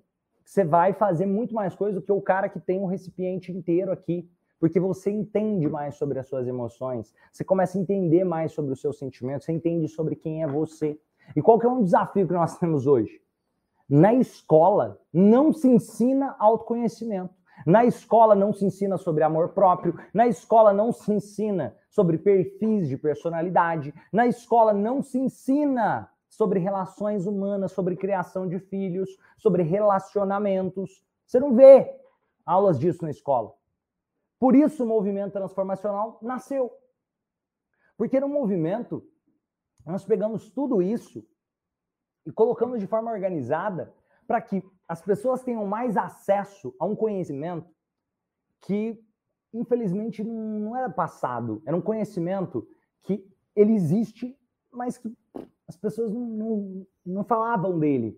você 0.45 0.63
vai 0.63 0.93
fazer 0.93 1.25
muito 1.25 1.53
mais 1.53 1.75
coisa 1.75 1.99
do 1.99 2.05
que 2.05 2.11
o 2.11 2.21
cara 2.21 2.49
que 2.49 2.59
tem 2.59 2.79
um 2.79 2.85
recipiente 2.85 3.51
inteiro 3.51 3.91
aqui, 3.91 4.29
porque 4.59 4.79
você 4.79 5.09
entende 5.11 5.67
mais 5.67 5.95
sobre 5.95 6.19
as 6.19 6.27
suas 6.27 6.47
emoções, 6.47 7.13
você 7.31 7.43
começa 7.43 7.77
a 7.77 7.81
entender 7.81 8.23
mais 8.23 8.51
sobre 8.51 8.71
os 8.73 8.81
seus 8.81 8.97
sentimentos, 8.97 9.45
você 9.45 9.51
entende 9.51 9.87
sobre 9.87 10.15
quem 10.15 10.43
é 10.43 10.47
você. 10.47 10.99
E 11.35 11.41
qual 11.41 11.59
que 11.59 11.65
é 11.65 11.69
um 11.69 11.83
desafio 11.83 12.27
que 12.27 12.33
nós 12.33 12.57
temos 12.59 12.87
hoje? 12.87 13.21
Na 13.89 14.13
escola 14.13 14.99
não 15.11 15.51
se 15.51 15.67
ensina 15.67 16.35
autoconhecimento. 16.39 17.33
Na 17.65 17.85
escola 17.85 18.35
não 18.35 18.51
se 18.51 18.65
ensina 18.65 18.97
sobre 18.97 19.23
amor 19.23 19.49
próprio, 19.49 19.97
na 20.13 20.27
escola 20.27 20.73
não 20.73 20.91
se 20.91 21.11
ensina 21.13 21.75
sobre 21.89 22.17
perfis 22.17 22.87
de 22.87 22.97
personalidade, 22.97 23.93
na 24.11 24.27
escola 24.27 24.73
não 24.73 25.01
se 25.01 25.17
ensina 25.17 26.09
sobre 26.27 26.59
relações 26.59 27.27
humanas, 27.27 27.71
sobre 27.71 27.95
criação 27.95 28.47
de 28.47 28.59
filhos, 28.59 29.17
sobre 29.37 29.61
relacionamentos. 29.61 31.05
Você 31.25 31.39
não 31.39 31.53
vê 31.55 31.95
aulas 32.45 32.79
disso 32.79 33.03
na 33.03 33.11
escola. 33.11 33.53
Por 34.39 34.55
isso 34.55 34.83
o 34.83 34.87
movimento 34.87 35.33
transformacional 35.33 36.17
nasceu. 36.21 36.75
Porque 37.95 38.19
no 38.19 38.27
movimento, 38.27 39.07
nós 39.85 40.03
pegamos 40.03 40.49
tudo 40.49 40.81
isso 40.81 41.25
e 42.25 42.31
colocamos 42.31 42.79
de 42.79 42.87
forma 42.87 43.11
organizada 43.11 43.93
para 44.27 44.41
que 44.41 44.63
as 44.87 45.01
pessoas 45.01 45.43
tenham 45.43 45.65
mais 45.65 45.97
acesso 45.97 46.73
a 46.79 46.85
um 46.85 46.95
conhecimento 46.95 47.69
que, 48.61 48.99
infelizmente, 49.53 50.23
não 50.23 50.75
era 50.75 50.89
passado. 50.89 51.61
Era 51.65 51.75
um 51.75 51.81
conhecimento 51.81 52.67
que 53.01 53.25
ele 53.55 53.73
existe, 53.73 54.37
mas 54.71 54.97
que 54.97 55.13
as 55.67 55.77
pessoas 55.77 56.11
não, 56.11 56.21
não, 56.21 56.87
não 57.05 57.23
falavam 57.23 57.77
dele 57.79 58.17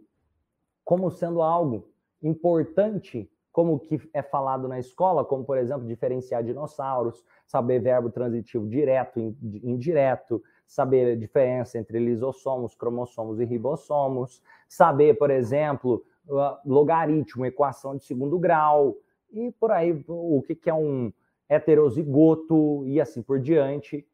como 0.84 1.10
sendo 1.10 1.42
algo 1.42 1.90
importante, 2.22 3.30
como 3.52 3.80
que 3.80 4.00
é 4.14 4.22
falado 4.22 4.68
na 4.68 4.80
escola, 4.80 5.26
como, 5.26 5.44
por 5.44 5.58
exemplo, 5.58 5.88
diferenciar 5.88 6.44
dinossauros, 6.44 7.24
saber 7.48 7.80
verbo 7.80 8.10
transitivo 8.10 8.68
direto 8.68 9.20
e 9.20 9.36
indireto, 9.64 10.44
saber 10.66 11.14
a 11.14 11.16
diferença 11.16 11.78
entre 11.78 12.00
lisossomos, 12.00 12.76
cromossomos 12.76 13.40
e 13.40 13.46
ribossomos, 13.46 14.42
saber, 14.68 15.18
por 15.18 15.30
exemplo, 15.30 16.04
logaritmo, 16.66 17.46
equação 17.46 17.96
de 17.96 18.04
segundo 18.04 18.40
grau, 18.40 18.96
e 19.32 19.52
por 19.52 19.72
aí 19.72 20.04
o 20.08 20.42
que 20.42 20.70
é 20.70 20.74
um 20.74 21.12
heterozigoto 21.48 22.86
e 22.88 23.00
assim 23.00 23.22
por 23.22 23.40
diante. 23.40 24.08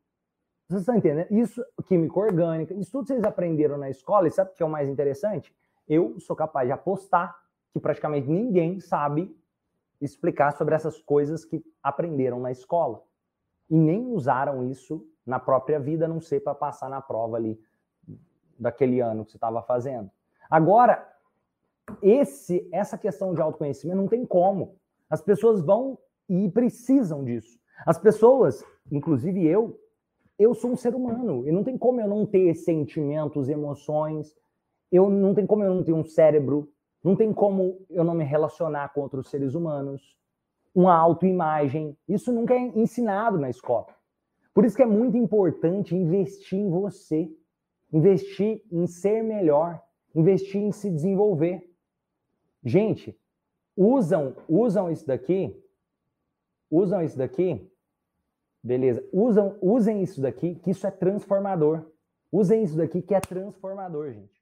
Vocês 0.68 0.82
estão 0.82 0.95
entendendo? 0.95 1.32
Isso, 1.32 1.64
química 1.86 2.20
orgânica, 2.20 2.74
isso 2.74 2.91
tudo 2.91 3.08
vocês 3.08 3.24
aprenderam 3.24 3.78
na 3.78 3.89
escola, 3.89 4.28
e 4.28 4.32
sabe 4.32 4.52
o 4.52 4.54
que 4.54 4.64
é 4.64 4.66
o 4.66 4.70
mais 4.70 4.89
interessante? 4.89 5.54
Eu 5.88 6.20
sou 6.20 6.36
capaz 6.36 6.68
de 6.68 6.72
apostar 6.72 7.36
que 7.74 7.80
praticamente 7.80 8.28
ninguém 8.30 8.80
sabe 8.80 9.36
explicar 9.99 10.52
sobre 10.54 10.76
essas 10.76 10.99
coisas 11.02 11.45
que 11.45 11.64
aprenderam 11.82 12.39
na 12.39 12.52
escola. 12.52 13.04
E 13.72 13.80
nem 13.80 14.05
usaram 14.07 14.69
isso 14.69 15.07
na 15.26 15.39
própria 15.39 15.80
vida, 15.80 16.05
a 16.05 16.07
não 16.07 16.19
ser 16.19 16.41
para 16.41 16.53
passar 16.53 16.89
na 16.89 17.01
prova 17.01 17.38
ali 17.38 17.59
daquele 18.59 18.99
ano 18.99 19.26
que 19.26 19.32
você 19.32 19.38
estava 19.38 19.63
fazendo. 19.63 20.11
Agora, 20.49 21.07
esse, 22.01 22.67
essa 22.72 22.97
questão 22.97 23.34
de 23.34 23.41
autoconhecimento 23.41 23.97
não 23.97 24.07
tem 24.07 24.26
como. 24.26 24.76
As 25.09 25.22
pessoas 25.22 25.61
vão 25.61 25.97
e 26.28 26.49
precisam 26.49 27.24
disso. 27.24 27.57
As 27.86 27.97
pessoas, 27.97 28.63
inclusive 28.91 29.45
eu, 29.47 29.80
eu 30.38 30.53
sou 30.53 30.72
um 30.72 30.76
ser 30.76 30.93
humano 30.93 31.47
e 31.47 31.51
não 31.51 31.63
tem 31.63 31.78
como 31.78 32.01
eu 32.01 32.07
não 32.07 32.26
ter 32.26 32.53
sentimentos, 32.55 33.49
emoções, 33.49 34.36
eu 34.91 35.09
não 35.09 35.34
tem 35.34 35.45
como 35.45 35.63
eu 35.63 35.74
não 35.74 35.84
ter 35.84 35.93
um 35.93 36.03
cérebro, 36.03 36.69
não 37.03 37.15
tem 37.15 37.34
como 37.34 37.86
eu 37.89 38.03
não 38.03 38.13
me 38.13 38.24
relacionar 38.24 38.93
com 38.93 39.01
outros 39.01 39.30
seres 39.30 39.55
humanos, 39.55 40.15
uma 40.74 40.95
autoimagem. 40.95 41.97
Isso 42.07 42.32
nunca 42.32 42.53
é 42.53 42.59
ensinado 42.59 43.38
na 43.38 43.49
escola. 43.49 43.88
Por 44.53 44.65
isso 44.65 44.76
que 44.76 44.84
é 44.84 44.86
muito 44.86 45.17
importante 45.17 45.95
investir 45.95 46.59
em 46.59 46.69
você, 46.69 47.32
investir 47.91 48.63
em 48.72 48.86
ser 48.88 49.24
melhor, 49.24 49.82
investir 50.13 50.61
em 50.61 50.72
se 50.72 50.89
desenvolver. 50.89 51.69
Gente, 52.63 53.17
usam, 53.76 54.36
usam 54.47 54.91
isso 54.91 55.07
daqui, 55.07 55.55
usam 56.69 57.01
isso 57.01 57.17
daqui 57.17 57.72
Beleza. 58.63 59.03
Usam, 59.11 59.57
usem 59.61 60.03
isso 60.03 60.22
daqui, 60.22 60.55
que 60.55 60.72
isso 60.72 60.86
é 60.86 60.91
transformador. 60.91 61.86
Usem 62.32 62.63
isso 62.63 62.78
daqui, 62.78 63.01
que 63.01 63.15
é 63.15 63.19
transformador, 63.19 64.11
gente. 64.13 64.41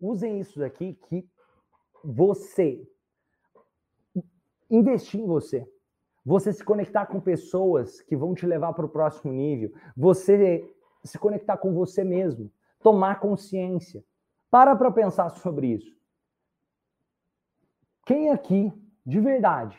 Usem 0.00 0.40
isso 0.40 0.58
daqui, 0.58 0.94
que 1.08 1.28
você 2.02 2.82
investir 4.70 5.20
em 5.20 5.26
você. 5.26 5.66
Você 6.24 6.52
se 6.52 6.62
conectar 6.62 7.06
com 7.06 7.20
pessoas 7.20 8.00
que 8.02 8.16
vão 8.16 8.34
te 8.34 8.46
levar 8.46 8.72
para 8.72 8.86
o 8.86 8.88
próximo 8.88 9.32
nível. 9.32 9.72
Você 9.96 10.70
se 11.02 11.18
conectar 11.18 11.56
com 11.56 11.72
você 11.72 12.04
mesmo. 12.04 12.50
Tomar 12.82 13.20
consciência. 13.20 14.04
Para 14.50 14.76
para 14.76 14.90
pensar 14.90 15.30
sobre 15.30 15.68
isso. 15.68 15.96
Quem 18.04 18.30
aqui, 18.30 18.72
de 19.04 19.20
verdade, 19.20 19.76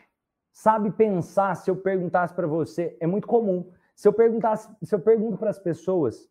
sabe 0.50 0.90
pensar 0.90 1.54
se 1.56 1.70
eu 1.70 1.76
perguntasse 1.76 2.34
para 2.34 2.46
você, 2.46 2.96
é 3.00 3.06
muito 3.06 3.26
comum. 3.26 3.70
Se 3.94 4.08
eu 4.08 4.12
perguntasse, 4.12 4.68
se 4.82 4.94
eu 4.94 5.00
pergunto 5.00 5.36
para 5.36 5.50
as 5.50 5.58
pessoas, 5.58 6.28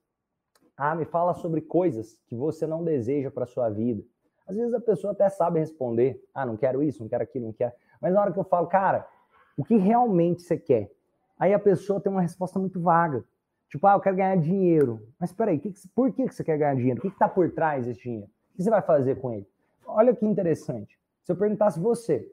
ah, 0.76 0.96
me 0.96 1.06
fala 1.06 1.34
sobre 1.34 1.62
coisas 1.62 2.18
que 2.28 2.36
você 2.36 2.66
não 2.66 2.84
deseja 2.84 3.30
para 3.30 3.46
sua 3.46 3.70
vida. 3.70 4.04
Às 4.48 4.56
vezes 4.56 4.74
a 4.74 4.82
pessoa 4.82 5.14
até 5.14 5.30
sabe 5.30 5.60
responder, 5.60 6.22
ah, 6.34 6.46
não 6.46 6.58
quero 6.58 6.82
isso, 6.82 7.02
não 7.02 7.10
quero 7.10 7.24
aquilo, 7.24 7.46
não 7.46 7.54
quero. 7.54 7.72
Mas 8.02 8.14
na 8.14 8.22
hora 8.22 8.34
que 8.34 8.40
eu 8.40 8.44
falo, 8.44 8.68
cara, 8.68 9.08
o 9.56 9.64
que 9.64 9.78
realmente 9.78 10.42
você 10.42 10.58
quer? 10.58 10.92
Aí 11.40 11.54
a 11.54 11.60
pessoa 11.60 12.02
tem 12.02 12.12
uma 12.12 12.22
resposta 12.22 12.58
muito 12.60 12.82
vaga. 12.82 13.24
Tipo, 13.70 13.88
ah, 13.88 13.94
eu 13.94 14.00
quero 14.00 14.16
ganhar 14.16 14.36
dinheiro. 14.38 15.08
Mas 15.20 15.32
peraí, 15.32 15.60
que 15.60 15.72
que, 15.72 15.88
por 15.90 16.12
que 16.12 16.28
você 16.28 16.44
quer 16.44 16.58
ganhar 16.58 16.76
dinheiro? 16.76 17.00
O 17.00 17.02
que 17.02 17.08
está 17.08 17.30
por 17.30 17.50
trás 17.52 17.86
desse 17.86 18.02
dinheiro? 18.02 18.28
O 18.54 18.58
que 18.58 18.64
você 18.64 18.70
vai 18.70 18.82
fazer 18.82 19.16
com 19.16 19.32
ele? 19.32 19.48
olha 19.92 20.16
que 20.16 20.26
interessante. 20.26 20.98
Se 21.24 21.32
eu 21.32 21.36
perguntasse 21.36 21.80
você, 21.80 22.28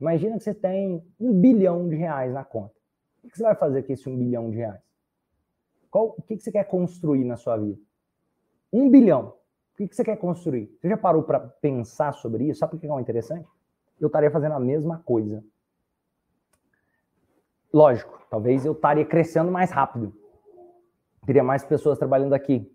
imagina 0.00 0.36
que 0.38 0.44
você 0.44 0.54
tem 0.54 1.04
um 1.20 1.32
bilhão 1.40 1.88
de 1.88 1.96
reais 1.96 2.32
na 2.32 2.44
conta. 2.44 2.74
O 3.22 3.28
que 3.28 3.36
você 3.36 3.42
vai 3.42 3.54
fazer 3.54 3.82
com 3.82 3.92
esse 3.92 4.08
um 4.08 4.16
bilhão 4.16 4.50
de 4.50 4.56
reais? 4.56 4.80
Qual, 5.90 6.14
o 6.16 6.22
que 6.22 6.38
você 6.38 6.50
quer 6.50 6.64
construir 6.64 7.24
na 7.24 7.36
sua 7.36 7.56
vida? 7.56 7.80
Um 8.72 8.88
bilhão. 8.88 9.34
O 9.74 9.76
que 9.76 9.94
você 9.94 10.04
quer 10.04 10.16
construir? 10.16 10.74
Você 10.80 10.88
já 10.88 10.96
parou 10.96 11.22
para 11.22 11.40
pensar 11.40 12.12
sobre 12.12 12.48
isso? 12.48 12.60
Sabe 12.60 12.72
por 12.72 12.80
que 12.80 12.86
é 12.86 13.00
interessante? 13.00 13.46
Eu 14.02 14.08
estaria 14.08 14.32
fazendo 14.32 14.56
a 14.56 14.60
mesma 14.60 14.98
coisa. 14.98 15.44
Lógico, 17.72 18.20
talvez 18.28 18.66
eu 18.66 18.72
estaria 18.72 19.06
crescendo 19.06 19.52
mais 19.52 19.70
rápido. 19.70 20.12
Teria 21.24 21.44
mais 21.44 21.64
pessoas 21.64 21.98
trabalhando 21.98 22.34
aqui. 22.34 22.68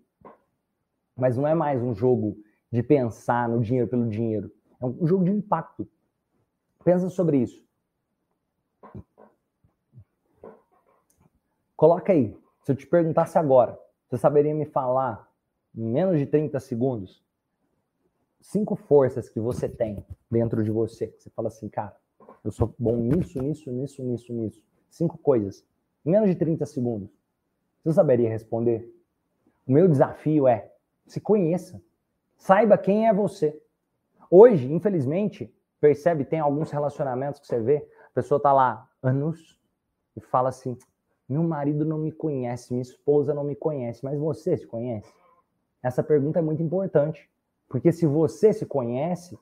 Mas 1.14 1.36
não 1.36 1.46
é 1.46 1.54
mais 1.54 1.82
um 1.82 1.94
jogo 1.94 2.42
de 2.72 2.82
pensar 2.82 3.46
no 3.46 3.60
dinheiro 3.60 3.86
pelo 3.86 4.08
dinheiro. 4.08 4.50
É 4.80 4.86
um 4.86 5.06
jogo 5.06 5.24
de 5.24 5.30
impacto. 5.30 5.86
Pensa 6.82 7.10
sobre 7.10 7.36
isso. 7.36 7.62
Coloca 11.76 12.10
aí. 12.10 12.34
Se 12.62 12.72
eu 12.72 12.76
te 12.76 12.86
perguntasse 12.86 13.38
agora, 13.38 13.78
você 14.08 14.16
saberia 14.16 14.54
me 14.54 14.64
falar 14.64 15.30
em 15.76 15.84
menos 15.84 16.18
de 16.18 16.24
30 16.24 16.58
segundos 16.58 17.22
cinco 18.40 18.74
forças 18.74 19.28
que 19.28 19.38
você 19.38 19.68
tem 19.68 20.04
dentro 20.30 20.62
de 20.62 20.70
você? 20.70 21.14
Você 21.18 21.30
fala 21.30 21.48
assim, 21.48 21.68
cara, 21.68 21.96
eu 22.44 22.50
sou 22.50 22.74
bom 22.78 22.96
nisso, 22.96 23.40
nisso, 23.42 23.70
nisso, 23.70 24.02
nisso, 24.02 24.32
nisso. 24.32 24.62
Cinco 24.90 25.18
coisas. 25.18 25.64
Em 26.04 26.10
menos 26.10 26.28
de 26.28 26.36
30 26.36 26.64
segundos. 26.66 27.10
Você 27.84 27.94
saberia 27.94 28.28
responder? 28.28 28.92
O 29.66 29.72
meu 29.72 29.88
desafio 29.88 30.46
é 30.46 30.72
se 31.06 31.20
conheça. 31.20 31.80
Saiba 32.36 32.78
quem 32.78 33.08
é 33.08 33.12
você. 33.12 33.60
Hoje, 34.30 34.72
infelizmente, 34.72 35.52
percebe, 35.80 36.24
tem 36.24 36.38
alguns 36.38 36.70
relacionamentos 36.70 37.40
que 37.40 37.46
você 37.46 37.60
vê, 37.60 37.88
a 38.06 38.14
pessoa 38.14 38.40
tá 38.40 38.52
lá 38.52 38.88
anos 39.02 39.58
e 40.16 40.20
fala 40.20 40.48
assim: 40.48 40.76
meu 41.28 41.42
marido 41.42 41.84
não 41.84 41.98
me 41.98 42.12
conhece, 42.12 42.72
minha 42.72 42.82
esposa 42.82 43.34
não 43.34 43.44
me 43.44 43.54
conhece, 43.54 44.04
mas 44.04 44.18
você 44.18 44.56
se 44.56 44.66
conhece? 44.66 45.12
Essa 45.82 46.02
pergunta 46.02 46.38
é 46.38 46.42
muito 46.42 46.62
importante, 46.62 47.30
porque 47.68 47.92
se 47.92 48.06
você 48.06 48.52
se 48.52 48.66
conhece, 48.66 49.38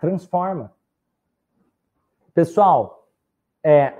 transforma. 0.00 0.72
Pessoal, 2.34 3.08
é, 3.62 3.94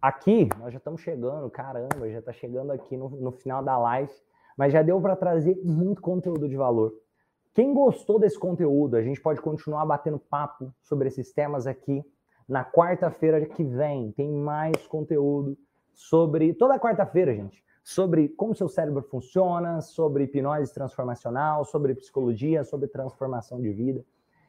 aqui 0.00 0.48
nós 0.58 0.72
já 0.72 0.78
estamos 0.78 1.00
chegando, 1.00 1.50
caramba, 1.50 2.10
já 2.10 2.18
está 2.18 2.32
chegando 2.32 2.72
aqui 2.72 2.96
no, 2.96 3.08
no 3.10 3.32
final 3.32 3.62
da 3.62 3.76
live 3.78 4.12
mas 4.56 4.72
já 4.72 4.82
deu 4.82 5.00
para 5.00 5.16
trazer 5.16 5.58
muito 5.64 6.00
conteúdo 6.00 6.48
de 6.48 6.56
valor. 6.56 6.92
Quem 7.54 7.74
gostou 7.74 8.18
desse 8.18 8.38
conteúdo, 8.38 8.96
a 8.96 9.02
gente 9.02 9.20
pode 9.20 9.40
continuar 9.40 9.84
batendo 9.84 10.18
papo 10.18 10.72
sobre 10.82 11.08
esses 11.08 11.32
temas 11.32 11.66
aqui. 11.66 12.02
Na 12.48 12.64
quarta-feira 12.64 13.44
que 13.46 13.62
vem 13.62 14.10
tem 14.12 14.30
mais 14.30 14.86
conteúdo 14.86 15.56
sobre 15.92 16.54
toda 16.54 16.78
quarta-feira, 16.78 17.34
gente, 17.34 17.62
sobre 17.84 18.28
como 18.28 18.54
seu 18.54 18.68
cérebro 18.68 19.02
funciona, 19.02 19.80
sobre 19.80 20.24
hipnose 20.24 20.72
transformacional, 20.72 21.64
sobre 21.64 21.94
psicologia, 21.94 22.64
sobre 22.64 22.88
transformação 22.88 23.60
de 23.60 23.70
vida. 23.70 24.04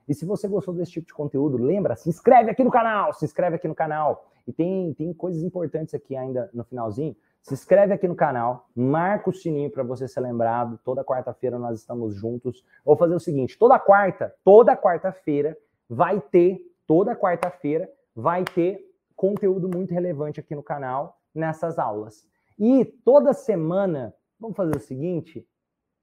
E 0.07 0.13
se 0.13 0.25
você 0.25 0.47
gostou 0.47 0.73
desse 0.73 0.91
tipo 0.91 1.07
de 1.07 1.13
conteúdo, 1.13 1.57
lembra, 1.57 1.95
se 1.95 2.09
inscreve 2.09 2.51
aqui 2.51 2.63
no 2.63 2.71
canal, 2.71 3.13
se 3.13 3.25
inscreve 3.25 3.55
aqui 3.55 3.67
no 3.67 3.75
canal. 3.75 4.25
E 4.45 4.51
tem, 4.51 4.93
tem 4.93 5.13
coisas 5.13 5.41
importantes 5.43 5.93
aqui 5.93 6.15
ainda 6.15 6.49
no 6.53 6.63
finalzinho. 6.63 7.15
Se 7.41 7.53
inscreve 7.53 7.93
aqui 7.93 8.07
no 8.07 8.15
canal, 8.15 8.69
marca 8.73 9.29
o 9.29 9.33
sininho 9.33 9.69
para 9.69 9.83
você 9.83 10.07
ser 10.07 10.21
lembrado. 10.21 10.79
Toda 10.83 11.03
quarta-feira 11.03 11.59
nós 11.59 11.79
estamos 11.79 12.15
juntos. 12.15 12.63
Vou 12.85 12.95
fazer 12.95 13.15
o 13.15 13.19
seguinte: 13.19 13.57
toda 13.57 13.77
quarta, 13.77 14.33
toda 14.43 14.77
quarta-feira 14.77 15.57
vai 15.89 16.21
ter, 16.21 16.61
toda 16.87 17.15
quarta-feira 17.15 17.89
vai 18.15 18.45
ter 18.45 18.79
conteúdo 19.15 19.69
muito 19.69 19.93
relevante 19.93 20.39
aqui 20.39 20.55
no 20.55 20.63
canal 20.63 21.19
nessas 21.35 21.77
aulas. 21.77 22.25
E 22.57 22.85
toda 22.85 23.33
semana, 23.33 24.13
vamos 24.39 24.55
fazer 24.55 24.77
o 24.77 24.79
seguinte: 24.79 25.45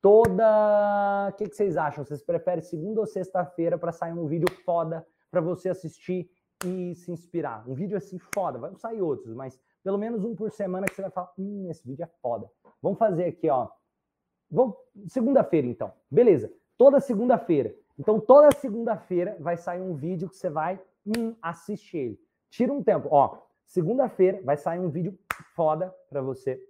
toda. 0.00 1.28
O 1.30 1.32
que, 1.36 1.48
que 1.48 1.56
vocês 1.56 1.76
acham? 1.76 2.04
Vocês 2.04 2.22
preferem 2.22 2.62
segunda 2.62 3.00
ou 3.00 3.06
sexta-feira 3.06 3.78
para 3.78 3.92
sair 3.92 4.12
um 4.12 4.26
vídeo 4.26 4.50
foda 4.64 5.06
para 5.30 5.40
você 5.40 5.68
assistir 5.68 6.30
e 6.64 6.94
se 6.94 7.10
inspirar? 7.10 7.68
Um 7.68 7.74
vídeo 7.74 7.96
assim 7.96 8.18
foda, 8.18 8.58
vai 8.58 8.74
sair 8.76 9.00
outros, 9.00 9.34
mas 9.34 9.60
pelo 9.82 9.98
menos 9.98 10.24
um 10.24 10.34
por 10.34 10.50
semana 10.50 10.86
que 10.86 10.94
você 10.94 11.02
vai 11.02 11.10
falar, 11.10 11.32
hum, 11.38 11.68
esse 11.70 11.86
vídeo 11.86 12.04
é 12.04 12.10
foda. 12.20 12.50
Vamos 12.82 12.98
fazer 12.98 13.24
aqui, 13.24 13.48
ó. 13.48 13.68
Vamos, 14.50 14.74
segunda-feira, 15.08 15.66
então. 15.66 15.92
Beleza. 16.10 16.52
Toda 16.76 17.00
segunda-feira. 17.00 17.74
Então, 17.98 18.18
toda 18.18 18.50
segunda-feira 18.56 19.36
vai 19.38 19.56
sair 19.56 19.80
um 19.80 19.94
vídeo 19.94 20.28
que 20.28 20.36
você 20.36 20.50
vai 20.50 20.80
hum, 21.06 21.34
assistir 21.40 21.98
ele. 21.98 22.20
Tira 22.48 22.72
um 22.72 22.82
tempo. 22.82 23.08
Ó, 23.10 23.38
segunda-feira 23.64 24.40
vai 24.42 24.56
sair 24.56 24.80
um 24.80 24.88
vídeo 24.88 25.18
foda 25.54 25.94
para 26.08 26.20
você 26.20 26.60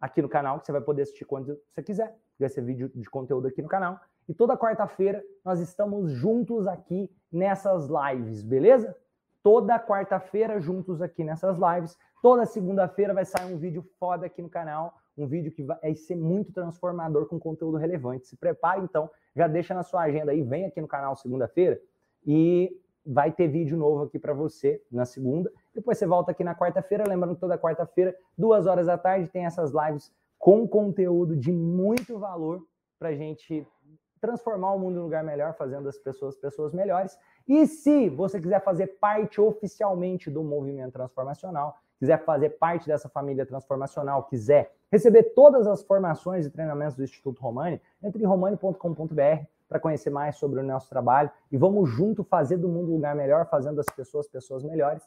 aqui 0.00 0.20
no 0.22 0.28
canal, 0.28 0.58
que 0.58 0.66
você 0.66 0.72
vai 0.72 0.80
poder 0.80 1.02
assistir 1.02 1.24
quando 1.24 1.60
você 1.70 1.82
quiser. 1.82 2.18
Vai 2.40 2.48
ser 2.48 2.62
vídeo 2.62 2.90
de 2.94 3.08
conteúdo 3.08 3.46
aqui 3.46 3.60
no 3.60 3.68
canal. 3.68 4.00
E 4.28 4.34
toda 4.34 4.56
quarta-feira 4.56 5.22
nós 5.44 5.60
estamos 5.60 6.10
juntos 6.10 6.66
aqui 6.66 7.10
nessas 7.30 7.88
lives, 7.88 8.42
beleza? 8.42 8.96
Toda 9.42 9.78
quarta-feira 9.78 10.60
juntos 10.60 11.02
aqui 11.02 11.22
nessas 11.22 11.58
lives. 11.58 11.96
Toda 12.22 12.46
segunda-feira 12.46 13.14
vai 13.14 13.24
sair 13.24 13.52
um 13.52 13.58
vídeo 13.58 13.82
foda 13.98 14.26
aqui 14.26 14.42
no 14.42 14.48
canal, 14.48 14.94
um 15.16 15.26
vídeo 15.26 15.50
que 15.50 15.62
vai 15.62 15.94
ser 15.94 16.16
muito 16.16 16.52
transformador 16.52 17.26
com 17.26 17.38
conteúdo 17.38 17.76
relevante. 17.76 18.26
Se 18.26 18.36
prepare 18.36 18.80
então, 18.82 19.10
já 19.34 19.46
deixa 19.46 19.74
na 19.74 19.82
sua 19.82 20.02
agenda 20.02 20.32
aí, 20.32 20.42
vem 20.42 20.66
aqui 20.66 20.80
no 20.80 20.88
canal 20.88 21.16
segunda-feira 21.16 21.80
e 22.26 22.74
vai 23.04 23.32
ter 23.32 23.48
vídeo 23.48 23.76
novo 23.76 24.04
aqui 24.04 24.18
para 24.18 24.32
você 24.32 24.82
na 24.90 25.04
segunda. 25.04 25.50
Depois 25.74 25.98
você 25.98 26.06
volta 26.06 26.30
aqui 26.30 26.44
na 26.44 26.54
quarta-feira, 26.54 27.04
lembrando 27.08 27.34
que 27.34 27.40
toda 27.40 27.58
quarta-feira, 27.58 28.14
duas 28.36 28.66
horas 28.66 28.86
da 28.86 28.98
tarde, 28.98 29.28
tem 29.28 29.46
essas 29.46 29.72
lives 29.72 30.12
com 30.40 30.66
conteúdo 30.66 31.36
de 31.36 31.52
muito 31.52 32.18
valor 32.18 32.66
para 32.98 33.14
gente 33.14 33.64
transformar 34.18 34.72
o 34.72 34.78
mundo 34.78 34.96
em 34.96 35.00
um 35.00 35.04
lugar 35.04 35.22
melhor, 35.22 35.54
fazendo 35.54 35.88
as 35.88 35.98
pessoas 35.98 36.34
pessoas 36.34 36.72
melhores. 36.72 37.16
E 37.46 37.66
se 37.66 38.08
você 38.08 38.40
quiser 38.40 38.64
fazer 38.64 38.86
parte 38.98 39.40
oficialmente 39.40 40.30
do 40.30 40.42
movimento 40.42 40.94
transformacional, 40.94 41.76
quiser 41.98 42.24
fazer 42.24 42.50
parte 42.50 42.86
dessa 42.86 43.08
família 43.08 43.44
transformacional, 43.44 44.24
quiser 44.24 44.74
receber 44.90 45.34
todas 45.34 45.66
as 45.66 45.82
formações 45.82 46.46
e 46.46 46.50
treinamentos 46.50 46.96
do 46.96 47.04
Instituto 47.04 47.40
Romani, 47.40 47.80
entre 48.02 48.22
em 48.22 48.26
romani.com.br 48.26 49.44
para 49.68 49.78
conhecer 49.78 50.10
mais 50.10 50.36
sobre 50.36 50.60
o 50.60 50.62
nosso 50.62 50.88
trabalho 50.88 51.30
e 51.52 51.56
vamos 51.56 51.90
junto 51.90 52.24
fazer 52.24 52.56
do 52.56 52.68
mundo 52.68 52.90
um 52.90 52.94
lugar 52.94 53.14
melhor, 53.14 53.46
fazendo 53.48 53.78
as 53.78 53.86
pessoas 53.86 54.26
pessoas 54.26 54.64
melhores. 54.64 55.06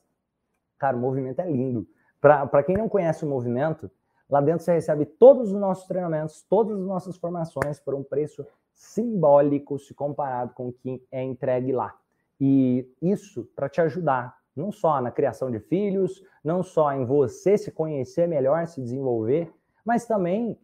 Cara, 0.77 0.95
o 0.95 0.99
movimento 0.99 1.41
é 1.41 1.49
lindo. 1.49 1.87
Para 2.21 2.63
quem 2.63 2.77
não 2.77 2.87
conhece 2.87 3.25
o 3.25 3.27
movimento, 3.27 3.91
lá 4.33 4.41
dentro 4.41 4.65
você 4.65 4.73
recebe 4.73 5.05
todos 5.05 5.51
os 5.51 5.59
nossos 5.59 5.85
treinamentos, 5.85 6.41
todas 6.49 6.75
as 6.79 6.83
nossas 6.87 7.15
formações 7.17 7.79
por 7.79 7.93
um 7.93 8.03
preço 8.03 8.43
simbólico 8.73 9.77
se 9.77 9.93
comparado 9.93 10.55
com 10.55 10.69
o 10.69 10.73
que 10.73 11.05
é 11.11 11.21
entregue 11.21 11.71
lá. 11.71 11.95
E 12.41 12.91
isso 12.99 13.47
para 13.55 13.69
te 13.69 13.79
ajudar 13.79 14.35
não 14.55 14.71
só 14.71 14.99
na 14.99 15.11
criação 15.11 15.51
de 15.51 15.59
filhos, 15.59 16.23
não 16.43 16.63
só 16.63 16.91
em 16.93 17.05
você 17.05 17.59
se 17.59 17.71
conhecer 17.71 18.27
melhor, 18.27 18.65
se 18.65 18.81
desenvolver, 18.81 19.53
mas 19.85 20.07
também 20.07 20.59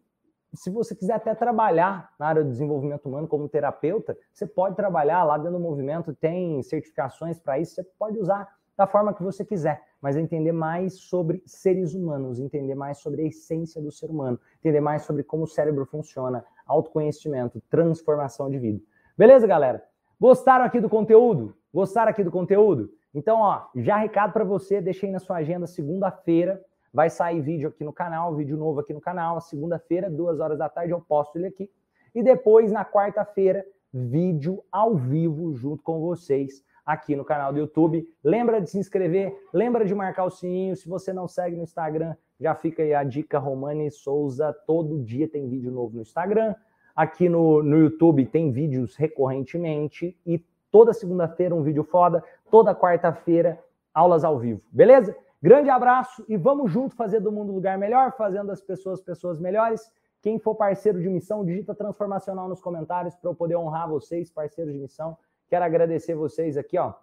se 0.52 0.68
você 0.68 0.92
quiser 0.92 1.14
até 1.14 1.32
trabalhar 1.32 2.12
na 2.18 2.26
área 2.26 2.42
do 2.42 2.50
desenvolvimento 2.50 3.06
humano 3.06 3.28
como 3.28 3.48
terapeuta, 3.48 4.18
você 4.32 4.48
pode 4.48 4.74
trabalhar 4.74 5.22
lá 5.22 5.38
dentro 5.38 5.52
do 5.52 5.60
movimento, 5.60 6.12
tem 6.12 6.60
certificações 6.64 7.38
para 7.38 7.60
isso, 7.60 7.76
você 7.76 7.84
pode 7.96 8.18
usar 8.18 8.48
da 8.80 8.86
forma 8.86 9.12
que 9.12 9.22
você 9.22 9.44
quiser, 9.44 9.82
mas 10.00 10.16
entender 10.16 10.52
mais 10.52 10.94
sobre 10.94 11.42
seres 11.44 11.92
humanos, 11.92 12.40
entender 12.40 12.74
mais 12.74 12.96
sobre 12.96 13.20
a 13.20 13.26
essência 13.26 13.78
do 13.78 13.92
ser 13.92 14.08
humano, 14.08 14.40
entender 14.58 14.80
mais 14.80 15.02
sobre 15.02 15.22
como 15.22 15.42
o 15.42 15.46
cérebro 15.46 15.84
funciona, 15.84 16.42
autoconhecimento, 16.66 17.60
transformação 17.68 18.50
de 18.50 18.58
vida. 18.58 18.80
Beleza, 19.18 19.46
galera? 19.46 19.84
Gostaram 20.18 20.64
aqui 20.64 20.80
do 20.80 20.88
conteúdo? 20.88 21.54
Gostaram 21.74 22.10
aqui 22.10 22.24
do 22.24 22.30
conteúdo? 22.30 22.90
Então, 23.14 23.40
ó, 23.40 23.66
já 23.76 23.98
recado 23.98 24.32
para 24.32 24.44
você, 24.44 24.80
deixei 24.80 25.10
na 25.10 25.18
sua 25.18 25.36
agenda 25.36 25.66
segunda-feira, 25.66 26.58
vai 26.90 27.10
sair 27.10 27.42
vídeo 27.42 27.68
aqui 27.68 27.84
no 27.84 27.92
canal, 27.92 28.34
vídeo 28.34 28.56
novo 28.56 28.80
aqui 28.80 28.94
no 28.94 29.00
canal, 29.00 29.42
segunda-feira, 29.42 30.08
duas 30.08 30.40
horas 30.40 30.58
da 30.58 30.70
tarde 30.70 30.92
eu 30.92 31.02
posto 31.02 31.36
ele 31.36 31.48
aqui. 31.48 31.70
E 32.14 32.22
depois, 32.22 32.72
na 32.72 32.82
quarta-feira, 32.82 33.62
vídeo 33.92 34.64
ao 34.72 34.96
vivo 34.96 35.54
junto 35.54 35.82
com 35.82 36.00
vocês 36.00 36.64
aqui 36.84 37.16
no 37.16 37.24
canal 37.24 37.52
do 37.52 37.58
YouTube. 37.58 38.06
Lembra 38.22 38.60
de 38.60 38.70
se 38.70 38.78
inscrever, 38.78 39.36
lembra 39.52 39.84
de 39.84 39.94
marcar 39.94 40.24
o 40.24 40.30
sininho. 40.30 40.76
Se 40.76 40.88
você 40.88 41.12
não 41.12 41.28
segue 41.28 41.56
no 41.56 41.62
Instagram, 41.62 42.14
já 42.40 42.54
fica 42.54 42.82
aí 42.82 42.94
a 42.94 43.04
dica 43.04 43.38
Romani 43.38 43.90
Souza. 43.90 44.52
Todo 44.66 45.02
dia 45.02 45.28
tem 45.28 45.48
vídeo 45.48 45.70
novo 45.70 45.96
no 45.96 46.02
Instagram. 46.02 46.54
Aqui 46.94 47.28
no, 47.28 47.62
no 47.62 47.78
YouTube 47.78 48.26
tem 48.26 48.50
vídeos 48.50 48.96
recorrentemente 48.96 50.16
e 50.26 50.44
Toda 50.70 50.92
segunda-feira 50.92 51.54
um 51.54 51.62
vídeo 51.62 51.82
foda, 51.82 52.22
toda 52.48 52.74
quarta-feira 52.74 53.58
aulas 53.92 54.22
ao 54.22 54.38
vivo, 54.38 54.62
beleza? 54.70 55.16
Grande 55.42 55.68
abraço 55.68 56.24
e 56.28 56.36
vamos 56.36 56.70
junto 56.70 56.94
fazer 56.94 57.18
do 57.18 57.32
mundo 57.32 57.50
um 57.50 57.56
lugar 57.56 57.76
melhor, 57.76 58.14
fazendo 58.16 58.52
as 58.52 58.60
pessoas 58.60 59.00
pessoas 59.00 59.40
melhores. 59.40 59.90
Quem 60.22 60.38
for 60.38 60.54
parceiro 60.54 61.00
de 61.00 61.08
missão, 61.08 61.44
digita 61.44 61.74
transformacional 61.74 62.48
nos 62.48 62.60
comentários 62.60 63.16
para 63.16 63.30
eu 63.30 63.34
poder 63.34 63.56
honrar 63.56 63.88
vocês, 63.88 64.30
parceiros 64.30 64.72
de 64.72 64.78
missão. 64.78 65.16
Quero 65.50 65.64
agradecer 65.64 66.14
vocês 66.14 66.56
aqui, 66.56 66.78
ó. 66.78 66.94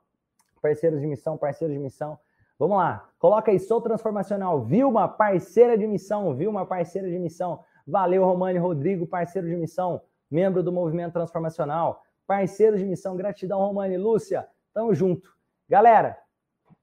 Parceiros 0.61 1.01
de 1.01 1.05
missão, 1.05 1.37
parceiros 1.37 1.75
de 1.75 1.83
missão. 1.83 2.17
Vamos 2.57 2.77
lá. 2.77 3.09
Coloca 3.19 3.51
aí, 3.51 3.59
sou 3.59 3.81
transformacional. 3.81 4.63
Vilma, 4.63 5.05
parceira 5.05 5.77
de 5.77 5.85
missão. 5.85 6.33
Vilma, 6.33 6.65
parceira 6.65 7.09
de 7.09 7.19
missão. 7.19 7.59
Valeu, 7.85 8.23
Romane 8.23 8.57
Rodrigo, 8.57 9.05
parceiro 9.05 9.49
de 9.49 9.55
missão, 9.55 10.01
membro 10.31 10.63
do 10.63 10.71
Movimento 10.71 11.11
Transformacional. 11.11 12.01
Parceiro 12.25 12.77
de 12.77 12.85
missão, 12.85 13.17
gratidão, 13.17 13.59
Romane. 13.59 13.97
Lúcia, 13.97 14.47
tamo 14.73 14.93
junto. 14.93 15.35
Galera, 15.67 16.17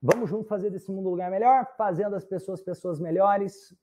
vamos 0.03 0.29
junto 0.29 0.47
fazer 0.47 0.69
desse 0.69 0.93
mundo 0.93 1.09
um 1.09 1.13
lugar 1.13 1.31
melhor, 1.31 1.67
fazendo 1.79 2.15
as 2.15 2.27
pessoas 2.27 2.61
pessoas 2.61 3.01
melhores. 3.01 3.75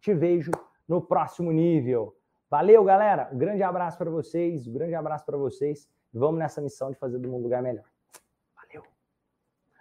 Te 0.00 0.14
vejo 0.14 0.50
no 0.88 1.02
próximo 1.02 1.52
nível. 1.52 2.16
Valeu, 2.50 2.82
galera. 2.82 3.28
Um 3.30 3.36
grande 3.36 3.62
abraço 3.62 3.98
para 3.98 4.10
vocês, 4.10 4.66
um 4.66 4.72
grande 4.72 4.94
abraço 4.94 5.26
para 5.26 5.36
vocês. 5.36 5.86
Vamos 6.12 6.38
nessa 6.38 6.60
missão 6.60 6.90
de 6.90 6.96
fazer 6.96 7.18
do 7.18 7.28
mundo 7.28 7.40
um 7.40 7.44
lugar 7.44 7.62
melhor. 7.62 7.84
Valeu. 8.54 8.82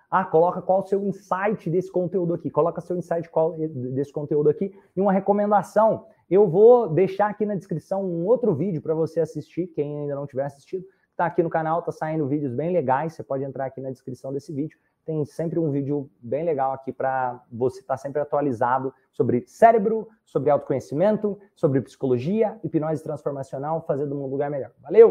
Ah, 0.10 0.26
coloca 0.26 0.62
qual 0.62 0.82
o 0.82 0.86
seu 0.86 1.04
insight 1.04 1.70
desse 1.70 1.92
conteúdo 1.92 2.34
aqui. 2.34 2.50
Coloca 2.50 2.82
seu 2.82 2.98
insight 2.98 3.30
qual 3.30 3.56
desse 3.58 4.12
conteúdo 4.12 4.50
aqui 4.50 4.78
e 4.96 5.02
uma 5.02 5.12
recomendação. 5.12 6.06
Eu 6.30 6.48
vou 6.48 6.90
deixar 6.90 7.30
aqui 7.30 7.46
na 7.46 7.56
descrição 7.56 8.04
um 8.04 8.26
outro 8.26 8.54
vídeo 8.54 8.82
para 8.82 8.94
você 8.94 9.20
assistir, 9.20 9.68
quem 9.68 10.02
ainda 10.02 10.16
não 10.16 10.28
tiver 10.28 10.46
assistido. 10.46 10.86
Está 11.12 11.26
aqui 11.26 11.42
no 11.42 11.50
canal, 11.50 11.82
tá 11.82 11.92
saindo 11.92 12.28
vídeos 12.28 12.54
bem 12.54 12.72
legais. 12.72 13.14
Você 13.14 13.24
pode 13.24 13.44
entrar 13.44 13.66
aqui 13.66 13.82
na 13.82 13.90
descrição 13.90 14.32
desse 14.32 14.54
vídeo 14.54 14.78
tem 15.08 15.24
sempre 15.24 15.58
um 15.58 15.72
vídeo 15.72 16.12
bem 16.20 16.44
legal 16.44 16.74
aqui 16.74 16.92
para 16.92 17.42
você 17.50 17.80
estar 17.80 17.94
tá 17.94 17.98
sempre 17.98 18.22
atualizado 18.22 18.94
sobre 19.10 19.46
cérebro, 19.48 20.10
sobre 20.26 20.50
autoconhecimento, 20.50 21.40
sobre 21.56 21.80
psicologia, 21.80 22.60
hipnose 22.62 23.02
transformacional, 23.02 23.82
fazer 23.88 24.06
do 24.06 24.14
mundo 24.14 24.28
um 24.28 24.32
lugar 24.32 24.52
melhor. 24.52 24.74
Valeu! 24.82 25.06